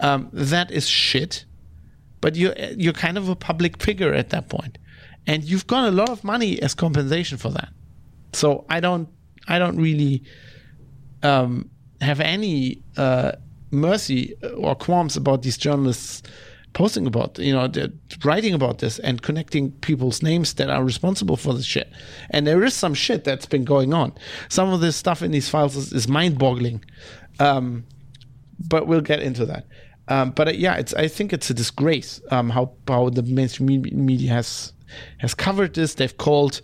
[0.00, 1.44] um, that is shit.
[2.20, 4.78] But you're you're kind of a public figure at that point,
[5.26, 7.70] and you've got a lot of money as compensation for that.
[8.32, 9.08] So I don't
[9.48, 10.22] I don't really
[11.22, 13.32] um, have any uh,
[13.70, 16.22] mercy or qualms about these journalists
[16.72, 17.68] posting about you know
[18.24, 21.90] writing about this and connecting people's names that are responsible for this shit.
[22.30, 24.12] And there is some shit that's been going on.
[24.48, 26.84] Some of this stuff in these files is, is mind-boggling.
[27.40, 27.84] Um,
[28.68, 29.66] but we'll get into that.
[30.08, 33.82] Um, but uh, yeah it's i think it's a disgrace um, how how the mainstream
[33.92, 34.72] media has
[35.18, 35.94] has covered this.
[35.94, 36.60] They've called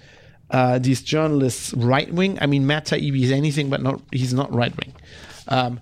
[0.50, 4.52] uh, these journalists right wing i mean matt taibbi is anything but not he's not
[4.54, 4.92] right wing
[5.48, 5.80] um,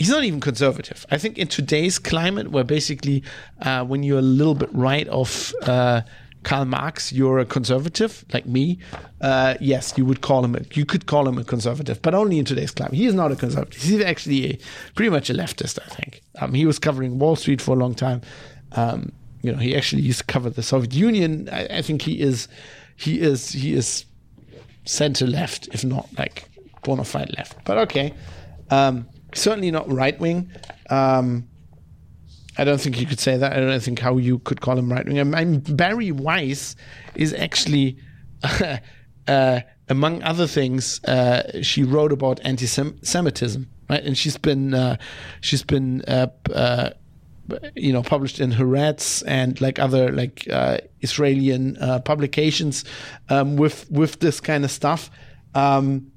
[0.00, 1.04] he's not even conservative.
[1.10, 3.22] I think in today's climate, where basically
[3.60, 6.00] uh, when you're a little bit right of uh,
[6.42, 8.78] Karl Marx, you're a conservative like me.
[9.20, 10.56] Uh, yes, you would call him.
[10.56, 12.94] A, you could call him a conservative, but only in today's climate.
[12.94, 13.82] He is not a conservative.
[13.82, 14.58] He's actually a,
[14.94, 15.78] pretty much a leftist.
[15.84, 16.22] I think.
[16.40, 18.22] Um, he was covering Wall Street for a long time.
[18.72, 19.12] Um,
[19.42, 21.50] you know, he actually used to cover the Soviet Union.
[21.52, 22.48] I, I think he is.
[23.00, 23.50] He is.
[23.50, 24.04] He is
[24.84, 26.48] center left, if not like
[26.82, 27.64] bona fide left.
[27.64, 28.12] But okay.
[28.70, 30.50] Um, certainly not right wing.
[30.90, 31.48] Um,
[32.58, 33.52] I don't think you could say that.
[33.52, 35.18] I don't think how you could call him right wing.
[35.18, 36.76] I mean, Bari Weiss
[37.14, 37.96] is actually,
[39.28, 44.04] uh, among other things, uh, she wrote about anti-Semitism, right?
[44.04, 44.96] And she's been uh,
[45.40, 46.90] she's been uh, uh,
[47.74, 52.84] you know published in Haaretz and like other like uh, Israeli publications
[53.28, 55.10] um, with with this kind of stuff.
[55.54, 56.12] Um,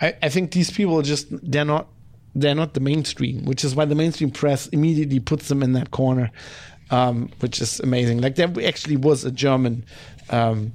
[0.00, 1.88] I, I think these people just they're not
[2.34, 5.90] they're not the mainstream, which is why the mainstream press immediately puts them in that
[5.90, 6.30] corner,
[6.90, 8.20] um, which is amazing.
[8.20, 9.84] Like there actually was a German
[10.30, 10.72] um,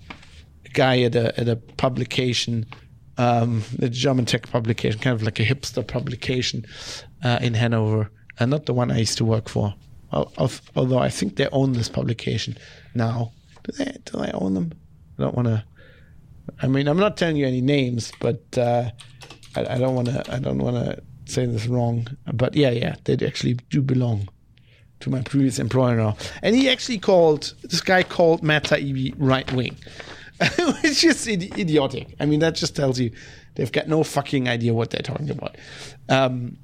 [0.74, 2.66] guy at a at a publication,
[3.18, 6.66] um, a German tech publication, kind of like a hipster publication
[7.24, 9.74] uh, in Hanover, and not the one I used to work for.
[10.12, 12.58] Although I think they own this publication
[12.94, 13.32] now.
[13.64, 13.98] Do they?
[14.06, 14.72] Do they own them?
[15.18, 15.64] I don't want to.
[16.62, 18.92] I mean, I'm not telling you any names, but uh,
[19.56, 20.24] I, I don't want to.
[20.32, 24.30] I don't want to say this wrong, but yeah, yeah, they actually do belong
[25.02, 26.16] to my previous employer now.
[26.42, 29.76] And he actually called this guy called Matt Taibbi right wing,
[30.82, 32.16] which is idiotic.
[32.20, 33.12] I mean, that just tells you
[33.56, 35.58] they've got no fucking idea what they're talking about.
[36.10, 36.58] Um,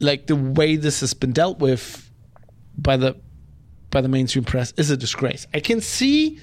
[0.00, 2.10] like the way this has been dealt with
[2.76, 3.16] by the
[3.90, 5.46] by the mainstream press is a disgrace.
[5.54, 6.40] I can see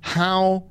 [0.00, 0.64] how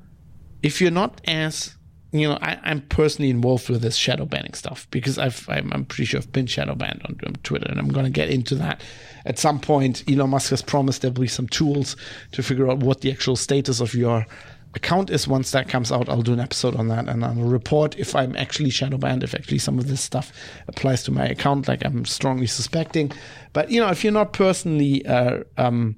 [0.62, 1.76] if you're not as
[2.14, 5.84] you know, I, am personally involved with this shadow banning stuff because I've, I'm, I'm
[5.84, 8.54] pretty sure I've been shadow banned on, on Twitter, and I'm going to get into
[8.54, 8.82] that
[9.26, 10.04] at some point.
[10.08, 11.96] Elon Musk has promised there'll be some tools
[12.30, 14.28] to figure out what the actual status of your
[14.74, 15.28] account is.
[15.28, 18.36] Once that comes out, I'll do an episode on that, and I'll report if I'm
[18.36, 20.32] actually shadow banned, if actually some of this stuff
[20.68, 23.12] applies to my account, like I'm strongly suspecting.
[23.52, 25.96] But you know, if you're not personally uh, um,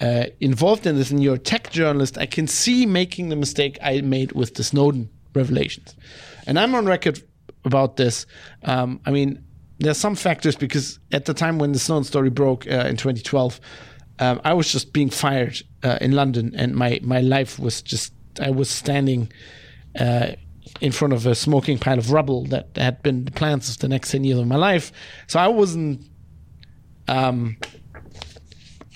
[0.00, 3.78] uh, involved in this and you're a tech journalist, I can see making the mistake
[3.82, 5.94] I made with the Snowden revelations.
[6.46, 7.22] And I'm on record
[7.64, 8.26] about this.
[8.64, 9.44] Um, I mean,
[9.78, 13.60] there's some factors because at the time when the Snowden story broke uh, in 2012,
[14.18, 18.12] um, I was just being fired uh, in London, and my my life was just
[18.40, 19.30] I was standing
[19.98, 20.32] uh,
[20.80, 23.88] in front of a smoking pile of rubble that had been the plans of the
[23.88, 24.92] next ten years of my life.
[25.26, 26.06] So I wasn't
[27.08, 27.56] um,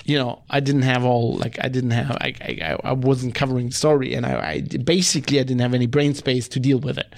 [0.09, 3.69] you know, I didn't have all like I didn't have I I, I wasn't covering
[3.69, 6.97] the story, and I, I, basically I didn't have any brain space to deal with
[6.97, 7.15] it.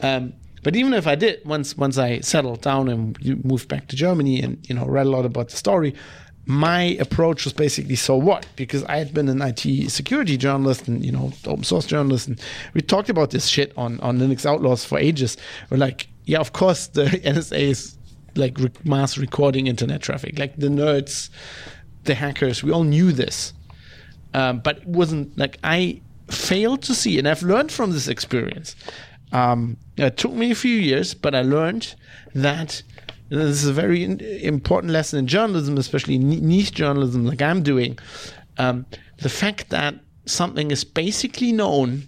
[0.00, 0.32] Um,
[0.64, 4.42] but even if I did, once once I settled down and moved back to Germany,
[4.42, 5.94] and you know read a lot about the story,
[6.46, 11.04] my approach was basically so what because I had been an IT security journalist and
[11.04, 12.40] you know open source journalist, and
[12.72, 15.36] we talked about this shit on on Linux Outlaws for ages.
[15.70, 17.98] We're like, yeah, of course the NSA is
[18.36, 21.30] like mass recording internet traffic, like the nerds
[22.04, 22.62] the hackers.
[22.62, 23.52] We all knew this,
[24.32, 28.76] um, but it wasn't like I failed to see, and I've learned from this experience.
[29.32, 31.96] Um, it took me a few years, but I learned
[32.34, 32.82] that
[33.28, 34.04] this is a very
[34.44, 37.98] important lesson in journalism, especially niche journalism, like I'm doing.
[38.58, 38.86] Um,
[39.18, 39.96] the fact that
[40.26, 42.02] something is basically known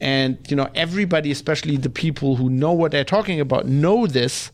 [0.00, 4.50] and you know everybody especially the people who know what they're talking about know this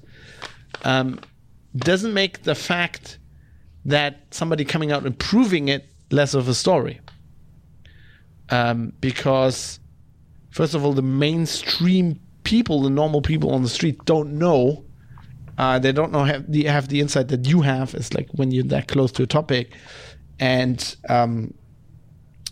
[0.85, 1.19] um,
[1.77, 3.19] doesn't make the fact
[3.85, 7.01] that somebody coming out and proving it less of a story.
[8.51, 9.81] Um, because,
[10.51, 14.85] first of all, the mainstream people, the normal people on the street, don't know.
[15.63, 17.95] Uh, they don't know have the have the insight that you have.
[17.95, 19.71] It's like when you're that close to a topic,
[20.41, 21.55] and um,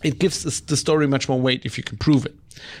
[0.01, 2.35] it gives the story much more weight if you can prove it.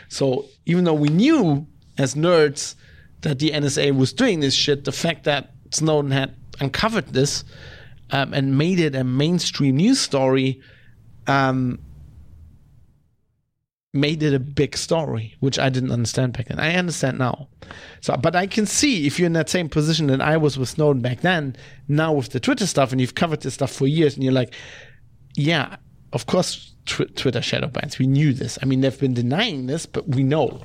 [0.07, 1.67] So even though we knew
[1.97, 2.75] as nerds
[3.23, 7.43] that the NSA was doing this shit, the fact that Snowden had uncovered this
[8.11, 10.61] um, and made it a mainstream news story,
[11.27, 11.77] um,
[13.93, 16.59] made it a big story, which I didn't understand back then.
[16.59, 17.49] I understand now.
[17.99, 20.69] So, but I can see if you're in that same position that I was with
[20.69, 21.55] Snowden back then,
[21.87, 24.53] now with the Twitter stuff, and you've covered this stuff for years, and you're like,
[25.35, 25.75] yeah,
[26.13, 27.99] of course, tw- Twitter shadow bans.
[27.99, 28.57] We knew this.
[28.61, 30.61] I mean, they've been denying this, but we know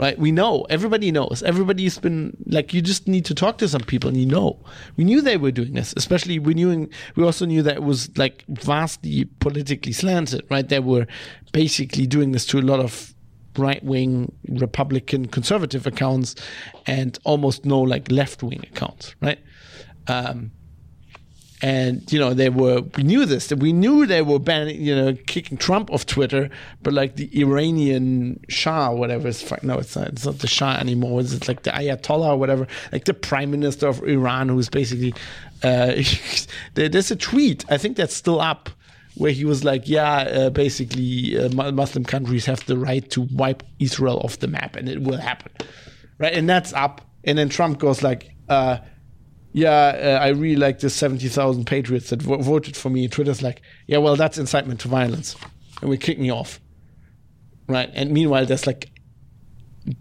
[0.00, 0.18] right?
[0.18, 0.66] We know.
[0.70, 1.42] Everybody knows.
[1.44, 4.58] Everybody's been like, you just need to talk to some people and you know.
[4.96, 8.16] We knew they were doing this, especially we knew, we also knew that it was
[8.16, 10.66] like vastly politically slanted, right?
[10.66, 11.06] They were
[11.52, 13.14] basically doing this to a lot of
[13.58, 16.34] right wing Republican conservative accounts
[16.86, 19.38] and almost no like left wing accounts, right?
[20.06, 20.50] Um,
[21.62, 25.14] and you know they were we knew this we knew they were banning you know
[25.26, 26.48] kicking Trump off Twitter
[26.82, 31.20] but like the Iranian Shah whatever it's no it's not it's not the Shah anymore
[31.20, 35.14] it's like the Ayatollah or whatever like the prime minister of Iran who's basically
[35.62, 36.02] uh,
[36.74, 38.70] there's a tweet I think that's still up
[39.16, 43.62] where he was like yeah uh, basically uh, Muslim countries have the right to wipe
[43.78, 45.52] Israel off the map and it will happen.
[46.18, 46.34] Right?
[46.34, 47.00] And that's up.
[47.24, 48.78] And then Trump goes like uh,
[49.52, 53.08] yeah, uh, I really like the 70,000 patriots that voted for me.
[53.08, 55.36] Twitter's like, yeah, well, that's incitement to violence.
[55.80, 56.60] And we're kicking you off.
[57.66, 57.90] Right.
[57.92, 58.90] And meanwhile, there's like,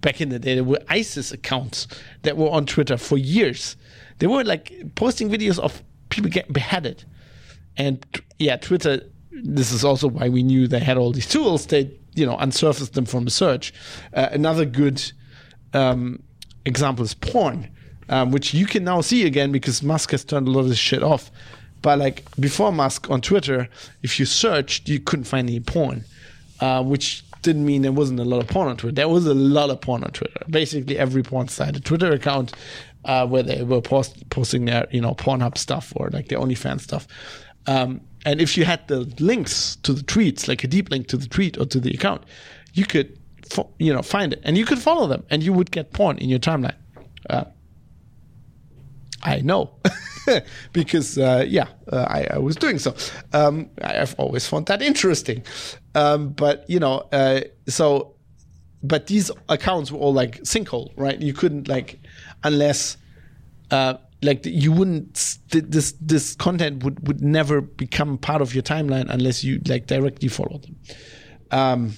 [0.01, 1.87] back in the day, there were ISIS accounts
[2.23, 3.75] that were on Twitter for years.
[4.19, 7.03] They were like posting videos of people getting beheaded.
[7.75, 8.05] And
[8.37, 11.65] yeah, Twitter, this is also why we knew they had all these tools.
[11.65, 13.73] They, you know, unsurfaced them from the search.
[14.13, 15.11] Uh, another good
[15.73, 16.21] um,
[16.65, 17.69] example is porn
[18.09, 20.77] um, which you can now see again because Musk has turned a lot of this
[20.77, 21.31] shit off.
[21.81, 23.69] But like before Musk on Twitter,
[24.03, 26.03] if you searched, you couldn't find any porn,
[26.59, 28.95] uh, which didn't mean there wasn't a lot of porn on Twitter.
[28.95, 30.41] There was a lot of porn on Twitter.
[30.49, 32.53] Basically, every porn site, a Twitter account
[33.05, 36.81] uh, where they were post- posting their, you know, Pornhub stuff or like their OnlyFans
[36.81, 37.07] stuff.
[37.65, 41.17] Um, and if you had the links to the tweets, like a deep link to
[41.17, 42.23] the tweet or to the account,
[42.73, 43.17] you could,
[43.49, 46.17] fo- you know, find it and you could follow them, and you would get porn
[46.17, 46.75] in your timeline.
[47.29, 47.45] Uh,
[49.23, 49.75] I know.
[50.73, 52.95] because uh, yeah, uh, I, I, was doing so.
[53.33, 55.43] Um, I've always found that interesting.
[55.95, 58.15] Um, but you know, uh, so
[58.83, 61.19] but these accounts were all like sinkhole, right?
[61.19, 61.99] You couldn't like
[62.43, 62.97] unless
[63.71, 69.09] uh, like you wouldn't this this content would would never become part of your timeline
[69.09, 70.75] unless you like directly follow them.
[71.51, 71.93] Um,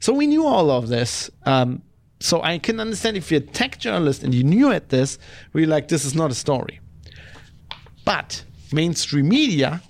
[0.00, 1.30] so we knew all of this.
[1.44, 1.82] Um,
[2.26, 5.18] so I can understand if you're a tech journalist and you knew at this,
[5.52, 6.80] where you're like, this is not a story.
[8.04, 9.80] But mainstream media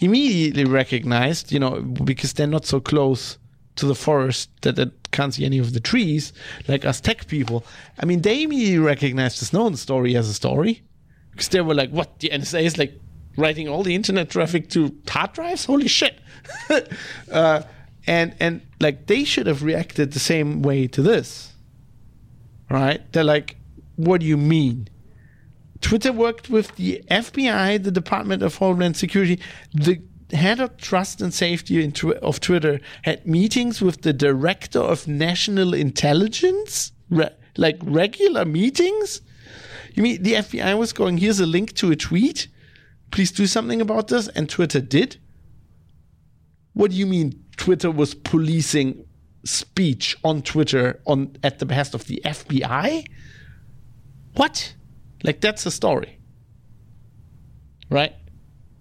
[0.00, 3.38] immediately recognized, you know, because they're not so close
[3.76, 6.34] to the forest that they can't see any of the trees,
[6.68, 7.64] like us tech people.
[7.98, 10.82] I mean, they immediately recognized the Snowden story as a story.
[11.30, 12.18] Because they were like, what?
[12.18, 13.00] The NSA is like
[13.38, 15.64] writing all the internet traffic to hard drives?
[15.64, 16.18] Holy shit.
[17.32, 17.62] uh,
[18.08, 21.52] and and like they should have reacted the same way to this
[22.70, 23.00] right?
[23.12, 23.56] They're like
[23.96, 24.88] what do you mean?
[25.80, 29.38] Twitter worked with the fbi the department of homeland security.
[29.72, 30.00] The
[30.32, 31.90] head of trust and safety
[32.22, 36.92] of twitter had meetings with the director of national intelligence?
[37.10, 39.20] Re- like regular meetings?
[39.94, 42.48] You mean the fbi was going here's a link to a tweet.
[43.10, 44.28] Please do something about this.
[44.28, 45.18] And twitter did.
[46.72, 49.04] What do you mean Twitter was policing
[49.44, 53.04] speech on Twitter on at the behest of the FBI?
[54.34, 54.74] What?
[55.24, 56.18] Like that's a story,
[57.90, 58.14] right?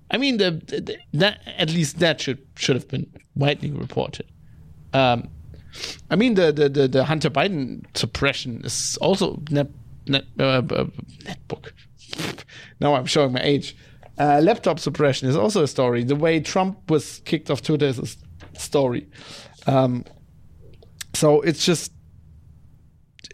[0.10, 4.28] I mean, the, the, that at least that should should have been widely reported.
[4.94, 5.30] Um,
[6.10, 9.70] I mean, the, the, the the Hunter Biden suppression is also net
[10.06, 10.86] net uh, uh,
[11.24, 11.72] netbook.
[12.80, 13.76] now I'm showing my age.
[14.20, 16.04] Uh, laptop suppression is also a story.
[16.04, 18.18] The way Trump was kicked off Twitter is
[18.58, 19.08] story.
[19.66, 20.04] Um,
[21.14, 21.92] so it's just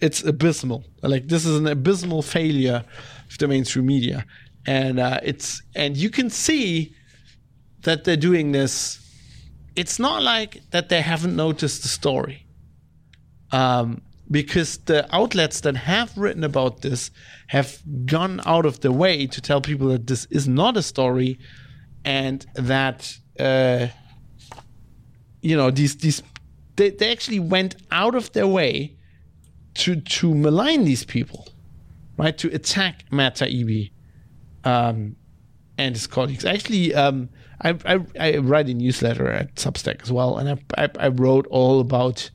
[0.02, 0.84] it's abysmal.
[1.02, 2.84] Like this is an abysmal failure
[3.30, 4.26] of the mainstream media,
[4.66, 6.94] and uh, it's and you can see
[7.82, 9.00] that they're doing this.
[9.76, 12.46] It's not like that they haven't noticed the story,
[13.52, 17.12] um, because the outlets that have written about this
[17.48, 21.40] have gone out of their way to tell people that this is not a story,
[22.06, 23.18] and that.
[23.40, 23.88] Uh,
[25.44, 26.24] you know these these
[26.76, 28.96] they, they actually went out of their way
[29.76, 31.48] to to malign these people,
[32.18, 32.38] right?
[32.40, 33.92] To attack Matt Taibbi
[34.64, 35.16] um,
[35.78, 36.46] and his colleagues.
[36.46, 37.30] Actually, um,
[37.62, 41.46] I, I, I write a newsletter at Substack as well, and I I, I wrote
[41.48, 42.30] all about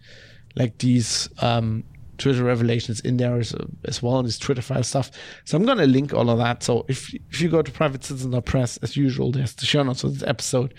[0.55, 1.85] like these um,
[2.19, 3.55] Twitter revelations in there as,
[3.85, 5.11] as well, and this Twitter file stuff.
[5.45, 6.63] So I'm to link all of that.
[6.63, 10.05] So if if you go to private citizen privatecitizen.press, as usual, there's the show notes
[10.05, 10.75] of this episode.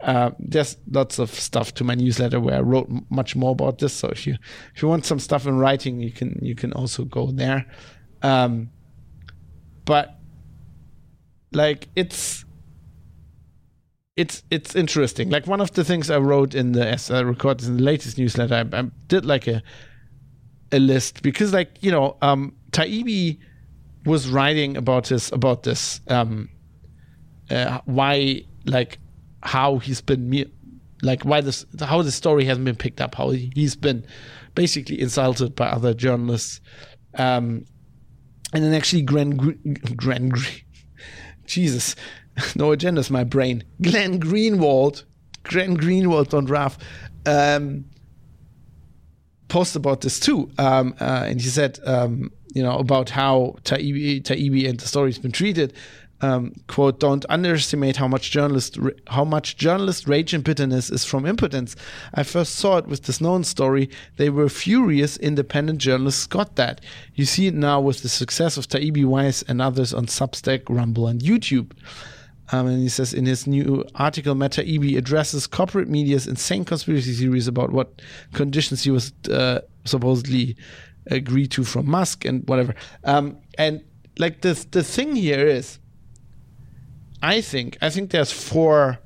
[0.00, 3.92] Uh, there's lots of stuff to my newsletter where I wrote much more about this.
[3.92, 4.36] So if you
[4.74, 7.66] if you want some stuff in writing, you can you can also go there.
[8.22, 8.70] Um,
[9.84, 10.18] but
[11.52, 12.44] like it's
[14.16, 15.30] it's it's interesting.
[15.30, 18.18] Like one of the things I wrote in the as I recorded in the latest
[18.18, 19.62] newsletter, I, I did like a
[20.72, 22.54] a list because like you know um
[24.04, 26.48] was writing about this about this um
[27.50, 28.98] uh, why like
[29.46, 30.50] how he's been
[31.02, 34.06] like why this how the story hasn't been picked up how he's been
[34.54, 36.60] basically insulted by other journalists.
[37.14, 37.64] Um
[38.52, 39.30] and then actually Glenn
[39.96, 40.62] Glenn Green
[41.46, 41.96] Jesus
[42.56, 43.64] no agenda's my brain.
[43.82, 45.04] Glenn Greenwald
[45.44, 46.78] Glenn Greenwald on RAF
[47.24, 47.84] um
[49.48, 54.68] post about this too, um, uh, and he said, um, you know, about how Taibbi
[54.68, 55.72] and the story has been treated.
[56.22, 61.26] Um, quote: Don't underestimate how much journalist how much journalist rage and bitterness is from
[61.26, 61.76] impotence.
[62.14, 63.90] I first saw it with the Snowden story.
[64.16, 65.18] They were furious.
[65.18, 66.80] Independent journalists got that.
[67.14, 71.06] You see it now with the success of Taibbi Weiss and others on Substack, Rumble,
[71.06, 71.72] and YouTube.
[72.52, 77.12] Um, and he says in his new article, Matt Taibbi addresses corporate media's insane conspiracy
[77.12, 78.00] theories about what
[78.32, 80.56] conditions he was uh, supposedly
[81.08, 82.74] agreed to from Musk and whatever.
[83.04, 83.82] Um, and
[84.18, 85.78] like the the thing here is,
[87.22, 88.98] I think I think there's four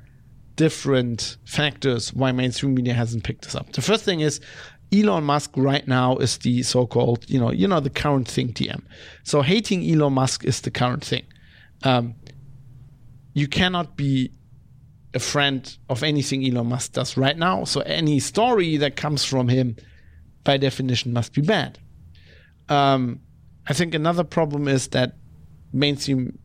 [0.55, 3.71] different factors why mainstream media hasn't picked this up.
[3.71, 4.39] The first thing is
[4.93, 8.81] Elon Musk right now is the so-called, you know, you know, the current thing, TM.
[9.23, 11.23] So hating Elon Musk is the current thing.
[11.83, 12.15] Um,
[13.33, 14.31] you cannot be
[15.13, 17.63] a friend of anything Elon Musk does right now.
[17.63, 19.77] So any story that comes from him,
[20.43, 21.79] by definition, must be bad.
[22.67, 23.21] Um,
[23.67, 25.13] I think another problem is that
[25.71, 26.37] mainstream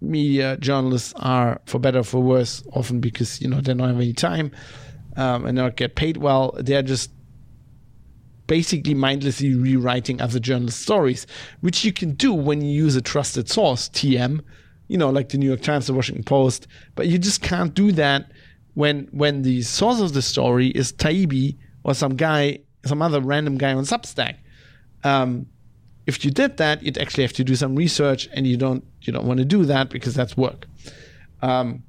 [0.00, 3.96] media journalists are, for better or for worse, often because you know they don't have
[3.96, 4.52] any time
[5.16, 6.54] um, and not get paid well.
[6.58, 7.10] They're just
[8.46, 11.26] basically mindlessly rewriting other journalists' stories,
[11.60, 14.40] which you can do when you use a trusted source, TM,
[14.88, 17.92] you know, like the New York Times, the Washington Post, but you just can't do
[17.92, 18.30] that
[18.74, 23.58] when when the source of the story is Taibbi or some guy, some other random
[23.58, 24.36] guy on Substack.
[25.04, 25.46] Um,
[26.08, 29.12] if you did that, you'd actually have to do some research, and you don't you
[29.12, 30.66] don't want to do that because that's work.
[31.42, 31.82] Um,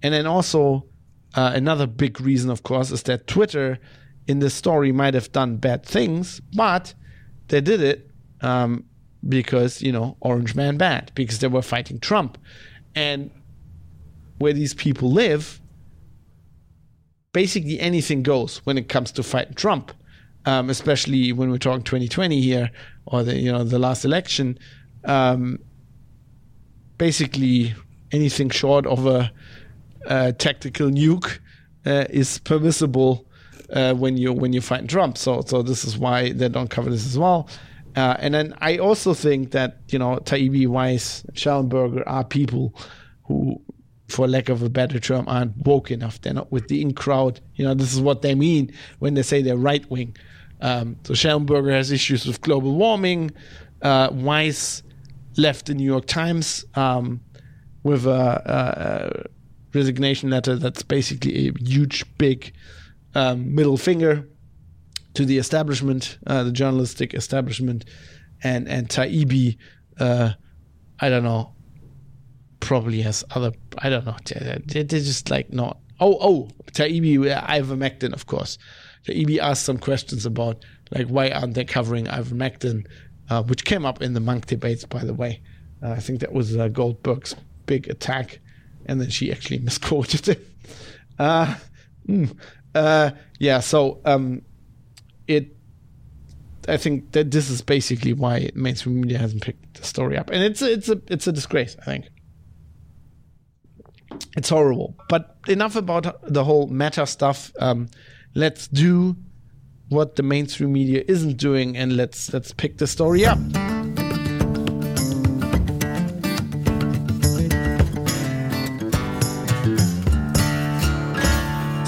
[0.00, 0.86] and then also
[1.34, 3.80] uh, another big reason, of course, is that Twitter
[4.28, 6.94] in this story might have done bad things, but
[7.48, 8.08] they did it
[8.42, 8.84] um,
[9.28, 12.38] because you know Orange Man bad because they were fighting Trump,
[12.94, 13.28] and
[14.38, 15.60] where these people live,
[17.32, 19.90] basically anything goes when it comes to fighting Trump,
[20.46, 22.70] um, especially when we're talking 2020 here
[23.06, 24.58] or the you know the last election.
[25.04, 25.58] Um,
[26.98, 27.74] basically,
[28.12, 29.32] anything short of a,
[30.06, 31.38] a tactical nuke
[31.86, 33.26] uh, is permissible
[33.70, 35.18] uh, when you when you fight Trump.
[35.18, 37.48] So so this is why they don't cover this as well.
[37.96, 42.74] Uh, and then I also think that, you know, Taibbi, Weiss, Shellenberger are people
[43.24, 43.60] who,
[44.14, 46.20] for lack of a better term, aren't woke enough.
[46.20, 47.40] They're not with the in crowd.
[47.56, 50.16] You know, this is what they mean when they say they're right wing.
[50.60, 53.32] Um, so Shellenberger has issues with global warming.
[53.82, 54.84] Uh, Weiss
[55.36, 57.20] left the New York Times um,
[57.82, 59.28] with a, a,
[59.76, 62.54] resignation letter that's basically a huge, big
[63.16, 64.28] um, middle finger
[65.14, 67.84] to the establishment, uh, the journalistic establishment,
[68.44, 69.56] and and Taibbi,
[69.98, 70.30] uh,
[71.00, 71.53] I don't know,
[72.64, 73.52] probably has other.
[73.78, 74.16] I don't know.
[74.66, 75.78] They're, just like not.
[76.00, 78.58] Oh oh, Taibbi, ivermectin, of course.
[79.06, 82.86] Taibbi asked some questions about like why aren't they covering ivermectin,
[83.30, 85.40] uh, which came up in the Munk debates, by the way.
[85.82, 87.36] Uh, I think that was uh, Goldberg's
[87.66, 88.40] big attack,
[88.86, 90.48] and then she actually misquoted it.
[91.18, 91.54] Uh,
[92.08, 92.34] mm,
[92.74, 94.42] uh, yeah, so um,
[95.28, 95.54] it
[96.66, 100.42] I think that this is basically why mainstream media hasn't picked the story up, and
[100.42, 101.76] it's a, it's a it's a disgrace.
[101.82, 102.06] I think
[104.36, 104.94] it's horrible.
[105.08, 107.52] But enough about the whole meta stuff.
[107.58, 107.88] Um,
[108.34, 109.16] let's do
[109.88, 113.38] what the mainstream media isn't doing, and let's let's pick the story up.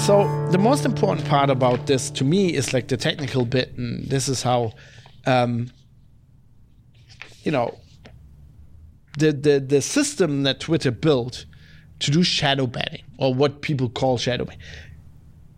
[0.07, 4.07] So the most important part about this to me is like the technical bit, and
[4.09, 4.71] this is how,
[5.25, 5.69] um,
[7.43, 7.77] you know,
[9.17, 11.45] the the the system that Twitter built
[11.99, 14.61] to do shadow banning or what people call shadow banning.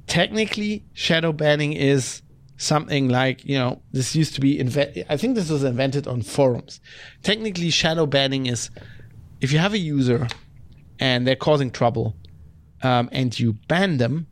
[0.07, 2.21] Technically, shadow banning is
[2.57, 5.05] something like you know this used to be invented.
[5.09, 6.79] I think this was invented on forums.
[7.23, 8.69] Technically, shadow banning is
[9.41, 10.27] if you have a user
[10.99, 12.15] and they're causing trouble,
[12.83, 14.27] um, and you ban them,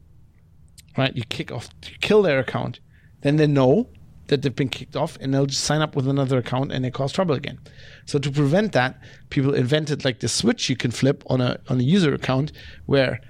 [0.97, 1.15] right?
[1.15, 2.79] You kick off, you kill their account,
[3.21, 3.89] then they know
[4.27, 6.91] that they've been kicked off and they'll just sign up with another account and they
[6.91, 7.59] cause trouble again.
[8.05, 8.99] So to prevent that,
[9.29, 12.51] people invented like the switch you can flip on a on a user account
[12.85, 13.21] where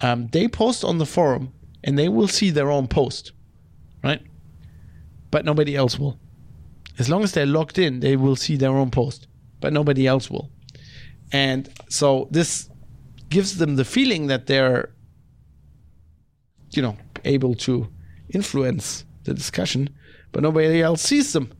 [0.00, 1.52] um, they post on the forum
[1.84, 3.32] and they will see their own post,
[4.02, 4.22] right?
[5.30, 6.18] But nobody else will.
[6.98, 9.28] As long as they're logged in, they will see their own post,
[9.60, 10.50] but nobody else will.
[11.32, 12.68] And so this
[13.28, 14.94] gives them the feeling that they're,
[16.70, 17.88] you know, able to
[18.30, 19.90] influence the discussion,
[20.32, 21.52] but nobody else sees them.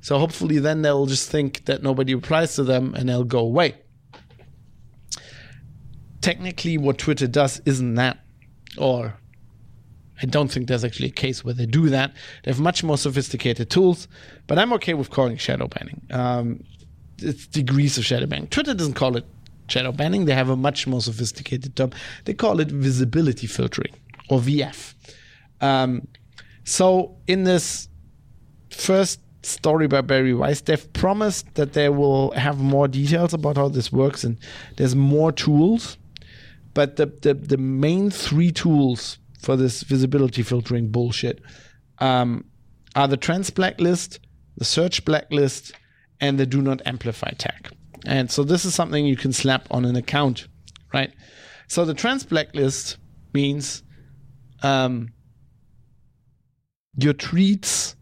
[0.00, 3.74] So hopefully, then they'll just think that nobody replies to them and they'll go away.
[6.20, 8.18] Technically, what Twitter does isn't that,
[8.76, 9.14] or
[10.22, 12.12] I don't think there's actually a case where they do that.
[12.44, 14.08] They have much more sophisticated tools,
[14.46, 16.02] but I'm okay with calling shadow banning.
[16.10, 16.64] Um,
[17.18, 18.48] it's degrees of shadow banning.
[18.48, 19.24] Twitter doesn't call it
[19.68, 20.24] shadow banning.
[20.24, 21.92] They have a much more sophisticated term.
[22.24, 23.94] They call it visibility filtering
[24.28, 24.94] or VF.
[25.60, 26.06] Um,
[26.64, 27.87] so in this
[28.70, 33.68] first story by Bari Weiss, they've promised that they will have more details about how
[33.68, 34.38] this works and
[34.76, 35.96] there's more tools.
[36.74, 41.40] But the, the, the main three tools for this visibility filtering bullshit
[41.98, 42.44] um,
[42.94, 44.20] are the trends blacklist,
[44.56, 45.72] the search blacklist,
[46.20, 47.70] and the do not amplify tag.
[48.06, 50.48] And so this is something you can slap on an account,
[50.92, 51.12] right?
[51.68, 52.96] So the trends blacklist
[53.32, 53.82] means
[54.62, 55.12] um,
[56.96, 57.94] your tweets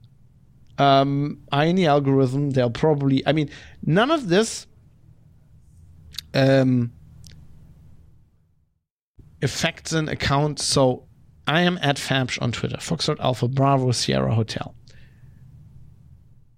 [0.78, 2.50] um, the algorithm.
[2.50, 3.50] They'll probably, I mean,
[3.82, 4.66] none of this
[6.34, 6.92] um,
[9.42, 10.60] affects an account.
[10.60, 11.06] So
[11.46, 14.74] I am at Fabsh on Twitter, Foxtrot Alpha Bravo Sierra Hotel.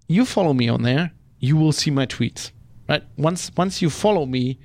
[0.07, 2.51] You follow me on there, you will see my tweets.
[2.87, 3.03] Right?
[3.17, 4.59] Once once you follow me,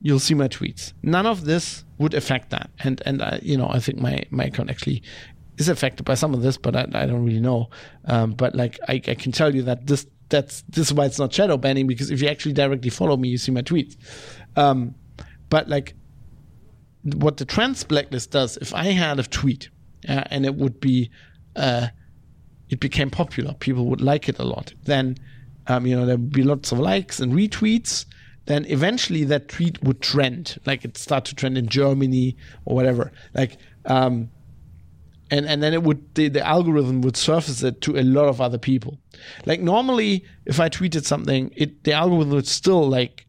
[0.00, 0.92] you'll see my tweets.
[1.02, 2.70] None of this would affect that.
[2.80, 5.02] And and I, you know, I think my my account actually
[5.58, 7.70] is affected by some of this, but I, I don't really know.
[8.04, 11.18] Um, but like I, I can tell you that this that's this is why it's
[11.18, 13.96] not shadow banning because if you actually directly follow me, you see my tweets.
[14.56, 14.94] Um,
[15.48, 15.94] but like
[17.14, 19.70] what the trends blacklist does, if I had a tweet
[20.08, 21.10] uh, and it would be,
[21.54, 21.88] uh,
[22.68, 25.16] it became popular, people would like it a lot, then,
[25.68, 28.06] um, you know, there would be lots of likes and retweets.
[28.46, 33.12] Then eventually that tweet would trend, like it start to trend in Germany or whatever.
[33.34, 34.30] Like, um,
[35.30, 38.40] and and then it would the, the algorithm would surface it to a lot of
[38.40, 38.98] other people.
[39.44, 43.26] Like normally, if I tweeted something, it the algorithm would still like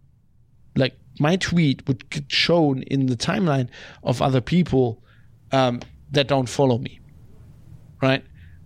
[0.75, 3.69] like my tweet would get shown in the timeline
[4.03, 5.03] of other people
[5.51, 5.81] um,
[6.11, 6.99] that don't follow me,
[8.01, 8.23] right?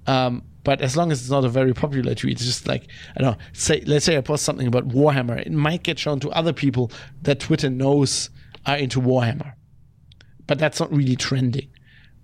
[0.07, 3.21] Um, but as long as it's not a very popular tweet, it's just like I
[3.21, 3.45] don't know.
[3.53, 6.91] Say, let's say I post something about Warhammer, it might get shown to other people
[7.21, 8.29] that Twitter knows
[8.65, 9.53] are into Warhammer,
[10.47, 11.69] but that's not really trending.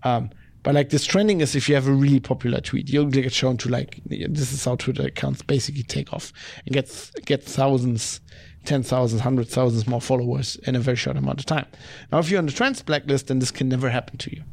[0.04, 0.30] Um,
[0.68, 3.56] but like this trending is if you have a really popular tweet, you'll get shown
[3.56, 6.34] to like this is how Twitter accounts basically take off
[6.66, 8.20] and get get thousands
[8.66, 11.68] ten thousands, hundred thousands more followers in a very short amount of time.
[12.12, 14.44] Now, if you're on the trends blacklist, then this can never happen to you.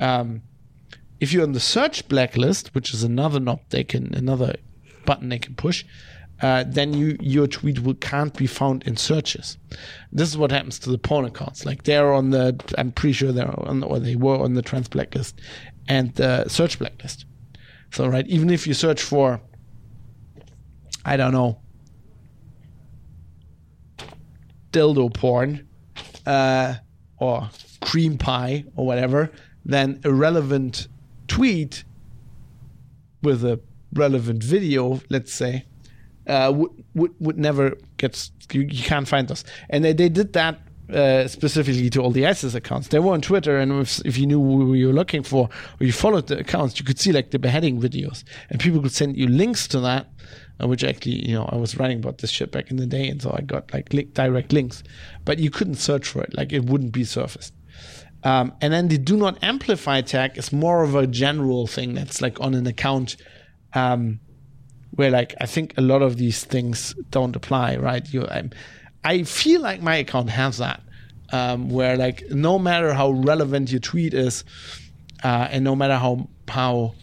[0.00, 0.42] Um,
[1.20, 4.56] if you're on the search blacklist, which is another knob they can, another
[5.06, 5.84] button they can push,
[6.40, 9.58] uh, then you your tweet will can't be found in searches.
[10.12, 11.66] This is what happens to the porn accounts.
[11.66, 14.88] Like they're on the, I'm pretty sure they're on, or they were on the trends
[14.88, 15.40] blacklist
[15.88, 17.24] and the search blacklist.
[17.92, 19.40] So right, even if you search for,
[21.04, 21.60] I don't know,
[24.70, 25.66] dildo porn
[26.26, 26.74] uh,
[27.18, 29.30] or cream pie or whatever,
[29.64, 30.88] then a relevant
[31.26, 31.84] tweet
[33.22, 33.60] with a
[33.92, 35.64] relevant video, let's say,
[36.28, 39.44] uh, would, would would never get you, you can't find us.
[39.70, 40.60] And they, they did that
[40.92, 42.88] uh, specifically to all the ISIS accounts.
[42.88, 45.48] They were on Twitter, and if, if, you knew who you were looking for
[45.80, 48.92] or you followed the accounts, you could see like the beheading videos, and people could
[48.92, 50.06] send you links to that
[50.60, 53.08] uh, which actually, you know, I was writing about this shit back in the day,
[53.08, 54.82] and so I got like li- direct links,
[55.24, 57.54] but you couldn't search for it, like it wouldn't be surfaced.
[58.24, 62.20] Um, and then the do not amplify tag is more of a general thing that's
[62.20, 63.16] like on an account
[63.74, 64.18] um,
[64.98, 68.04] where like I think a lot of these things don't apply, right?
[68.12, 68.50] You, I'm,
[69.04, 70.82] I feel like my account has that,
[71.32, 74.42] um, where like no matter how relevant your tweet is,
[75.22, 76.94] uh, and no matter how how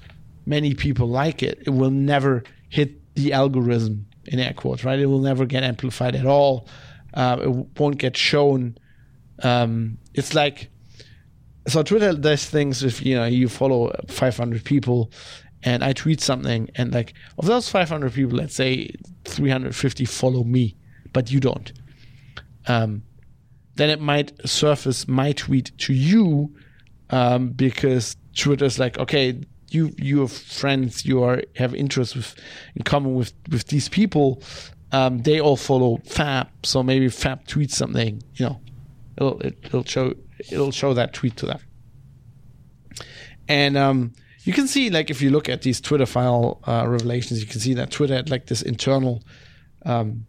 [0.46, 5.00] many people like it, it will never hit the algorithm in air quotes, right?
[5.00, 6.68] It will never get amplified at all.
[7.14, 8.78] Uh, it won't get shown.
[9.42, 10.70] Um, it's like
[11.66, 15.12] so Twitter does things if you know you follow 500 people
[15.66, 18.92] and I tweet something, and like of those 500 people, let's say
[19.26, 20.78] 350 follow me,
[21.12, 21.74] but you don't.
[22.68, 23.02] Um,
[23.74, 26.56] then it might surface my tweet to you
[27.10, 32.36] um, because Twitter's like, okay, you you have friends, you are have interests with
[32.76, 34.44] in common with with these people.
[34.92, 38.62] Um, they all follow Fab, so maybe Fab tweets something, you know,
[39.18, 40.14] it'll it, will show
[40.52, 41.60] it'll show that tweet to them.
[43.48, 44.14] And um,
[44.46, 47.60] you can see, like, if you look at these Twitter file uh, revelations, you can
[47.60, 49.24] see that Twitter had like this internal
[49.84, 50.28] um,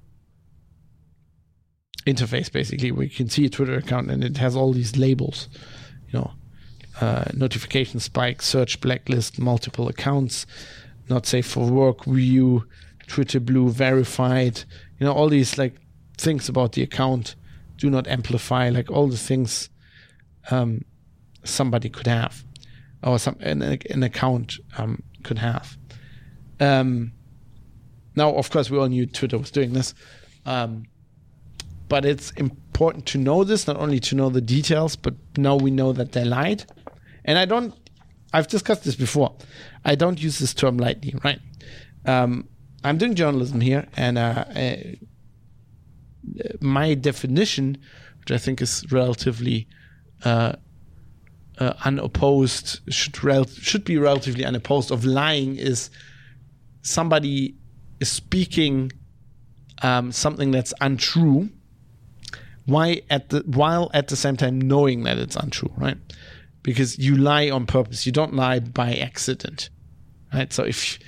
[2.07, 5.51] interface, basically, where you can see a Twitter account and it has all these labels,
[6.09, 6.33] you know,
[7.03, 10.47] uh, notification spike, search blacklist, multiple accounts,
[11.11, 12.67] not safe for work, view,
[13.07, 14.65] Twitter blue, verified,
[14.99, 15.75] you know, all these like
[16.17, 17.35] things about the account,
[17.77, 19.69] do not amplify, like all the things
[20.51, 20.87] um,
[21.45, 22.46] somebody could have
[23.07, 25.79] or some an, an account um, could have.
[26.59, 27.13] Um,
[28.17, 29.95] now, of course, we all knew Twitter was doing this,
[30.45, 30.87] um,
[31.89, 35.71] but it's important to know this, not only to know the details, but now we
[35.71, 36.65] know that they lied.
[37.25, 37.75] And I don't.
[38.33, 39.37] I've discussed this before.
[39.85, 41.39] I don't use this term lightly, right?
[42.05, 42.49] Um,
[42.83, 44.77] I'm doing journalism here, and uh, uh,
[46.61, 47.79] my definition,
[48.19, 49.69] which I think is relatively
[50.25, 50.57] uh,
[51.59, 55.91] uh, unopposed should rel- should be relatively unopposed of lying is
[56.83, 57.55] somebody
[58.01, 58.93] is speaking
[59.83, 61.49] um, something that's untrue
[62.67, 65.99] why at the while at the same time knowing that it's untrue right?
[66.63, 68.07] Because you lie on purpose.
[68.07, 69.71] You don't lie by accident
[70.33, 70.53] right?
[70.53, 70.99] So if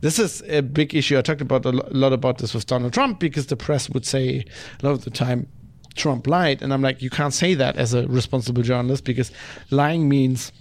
[0.00, 1.16] this is a big issue.
[1.16, 4.44] I talked about a lot about this with donald trump because the press would say
[4.82, 5.46] a lot of the time
[5.94, 6.62] Trump lied.
[6.62, 9.30] And I'm like, you can't say that as a responsible journalist because
[9.70, 10.52] lying means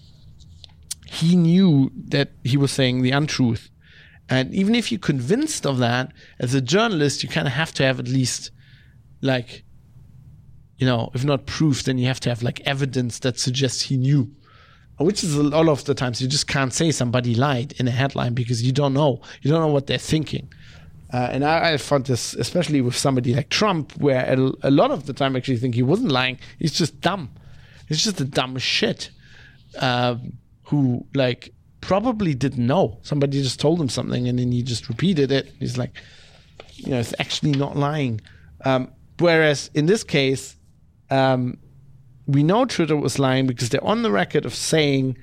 [1.06, 3.70] he knew that he was saying the untruth.
[4.30, 7.84] And even if you're convinced of that, as a journalist, you kind of have to
[7.84, 8.52] have at least,
[9.22, 9.64] like,
[10.78, 13.98] you know, if not proof, then you have to have like evidence that suggests he
[13.98, 14.32] knew.
[15.00, 17.92] Which is a lot of the times you just can't say somebody lied in a
[17.92, 19.22] headline because you don't know.
[19.42, 20.52] You don't know what they're thinking.
[21.14, 24.90] Uh, and I, I, found this, especially with somebody like Trump, where a, a, lot
[24.90, 26.40] of the time I actually think he wasn't lying.
[26.58, 27.30] He's just dumb.
[27.88, 29.12] He's just a dumb shit
[29.80, 30.34] um,
[30.64, 32.98] who, like, probably didn't know.
[33.04, 35.54] Somebody just told him something and then he just repeated it.
[35.60, 35.92] He's like,
[36.74, 38.20] you know, it's actually not lying.
[38.66, 40.56] Um, whereas in this case,
[41.12, 41.60] um,
[42.26, 45.18] we know Twitter was lying because they're on the record of saying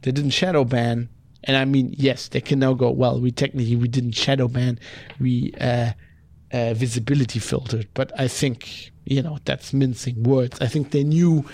[0.00, 1.10] they didn't shadow ban
[1.46, 4.78] and I mean, yes, they can now go, well, we technically, we didn't shadow ban,
[5.20, 5.92] we uh,
[6.52, 7.88] uh, visibility filtered.
[7.94, 10.58] But I think, you know, that's mincing words.
[10.60, 11.44] I think they knew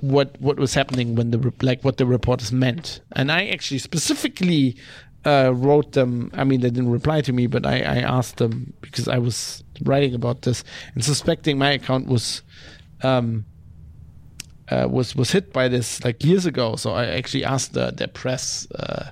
[0.00, 3.00] what what was happening when the, like, what the reporters meant.
[3.12, 4.76] And I actually specifically
[5.24, 6.30] uh, wrote them.
[6.34, 9.64] I mean, they didn't reply to me, but I, I asked them because I was
[9.82, 10.62] writing about this
[10.94, 12.42] and suspecting my account was
[13.02, 13.44] um,
[14.70, 16.76] uh, was was hit by this like years ago.
[16.76, 19.10] So I actually asked the, the press uh,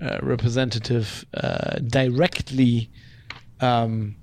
[0.00, 2.90] uh, representative uh, directly
[3.60, 4.16] um,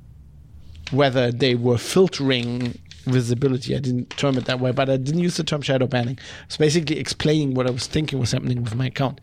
[0.91, 3.75] whether they were filtering visibility.
[3.75, 6.19] I didn't term it that way, but I didn't use the term shadow banning.
[6.45, 9.21] It's basically explaining what I was thinking was happening with my account.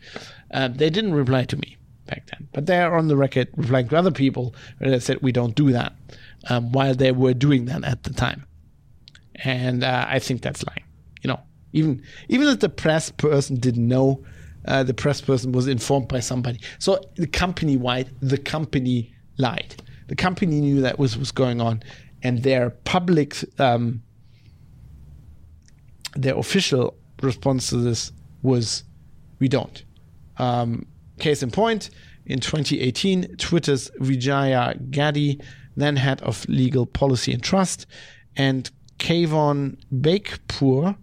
[0.51, 3.89] Um, they didn't reply to me back then, but they are on the record replying
[3.89, 5.93] to other people they said we don't do that
[6.49, 8.45] um, while they were doing that at the time.
[9.43, 10.86] And uh, I think that's lying
[11.21, 11.39] you know,
[11.73, 14.23] even even if the press person didn't know,
[14.67, 16.59] uh, the press person was informed by somebody.
[16.79, 19.75] So the company wide, the company lied.
[20.07, 21.83] The company knew that was was going on,
[22.23, 24.01] and their public, um,
[26.15, 28.11] their official response to this
[28.41, 28.83] was,
[29.39, 29.83] "We don't."
[30.37, 30.85] Um,
[31.19, 31.89] case in point,
[32.25, 35.41] in 2018, Twitter's Vijaya Gadde,
[35.75, 37.85] then head of legal policy and trust,
[38.35, 40.95] and Kayvon Beykpour,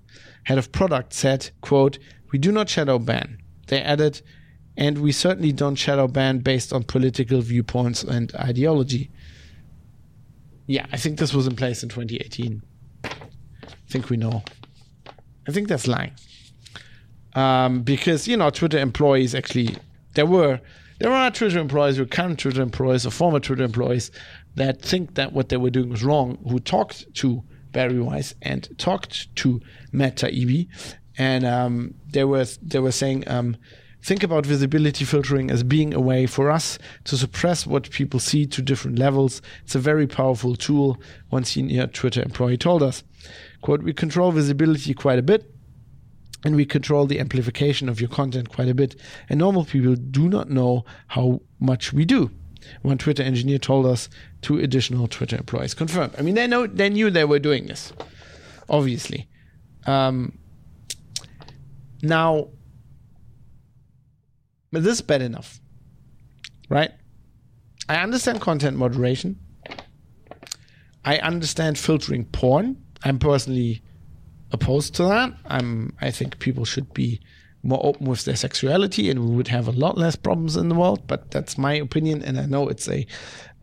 [0.45, 1.99] head of product, said, quote,
[2.33, 3.39] we do not shadow ban.
[3.69, 4.23] They added,
[4.77, 9.11] and we certainly don't shadow ban based on political viewpoints and ideology.
[10.67, 12.63] Yeah, I think this was in place in 2018.
[13.05, 13.11] I
[13.89, 14.43] think we know.
[15.47, 16.13] I think that's lying.
[17.35, 19.77] Um, because, you know, Twitter employees actually,
[20.15, 20.61] there were
[20.99, 24.11] there are Twitter employees or current Twitter employees or former Twitter employees
[24.55, 27.43] that think that what they were doing was wrong, who talked to
[27.75, 29.61] Bari Weiss and talked to
[29.93, 30.69] Matt Taibbi,
[31.19, 33.29] and um, they were they were saying.
[33.29, 33.57] Um,
[34.03, 38.45] think about visibility filtering as being a way for us to suppress what people see
[38.45, 39.41] to different levels.
[39.63, 40.99] It's a very powerful tool,
[41.31, 43.03] one senior Twitter employee told us.
[43.63, 45.51] Quote, we control visibility quite a bit.
[46.45, 49.01] and we control the amplification of your content quite a bit.
[49.29, 52.31] And normal people do not know how much we do.
[52.83, 54.09] One Twitter engineer told us
[54.43, 56.15] two additional Twitter employees confirmed.
[56.19, 57.93] I mean, they know they knew they were doing this,
[58.69, 59.29] obviously.
[59.87, 60.39] Um,
[62.03, 62.49] now,
[64.73, 65.61] this is bad enough,
[66.69, 66.91] right?
[67.89, 69.39] I understand content moderation.
[71.05, 72.83] I understand filtering porn.
[73.05, 73.83] I'm personally
[74.53, 75.35] opposed to that.
[75.47, 75.95] I'm.
[76.01, 77.21] I think people should be
[77.65, 80.75] more open with their sexuality, and we would have a lot less problems in the
[80.75, 81.07] world.
[81.07, 83.07] But that's my opinion, and I know it's a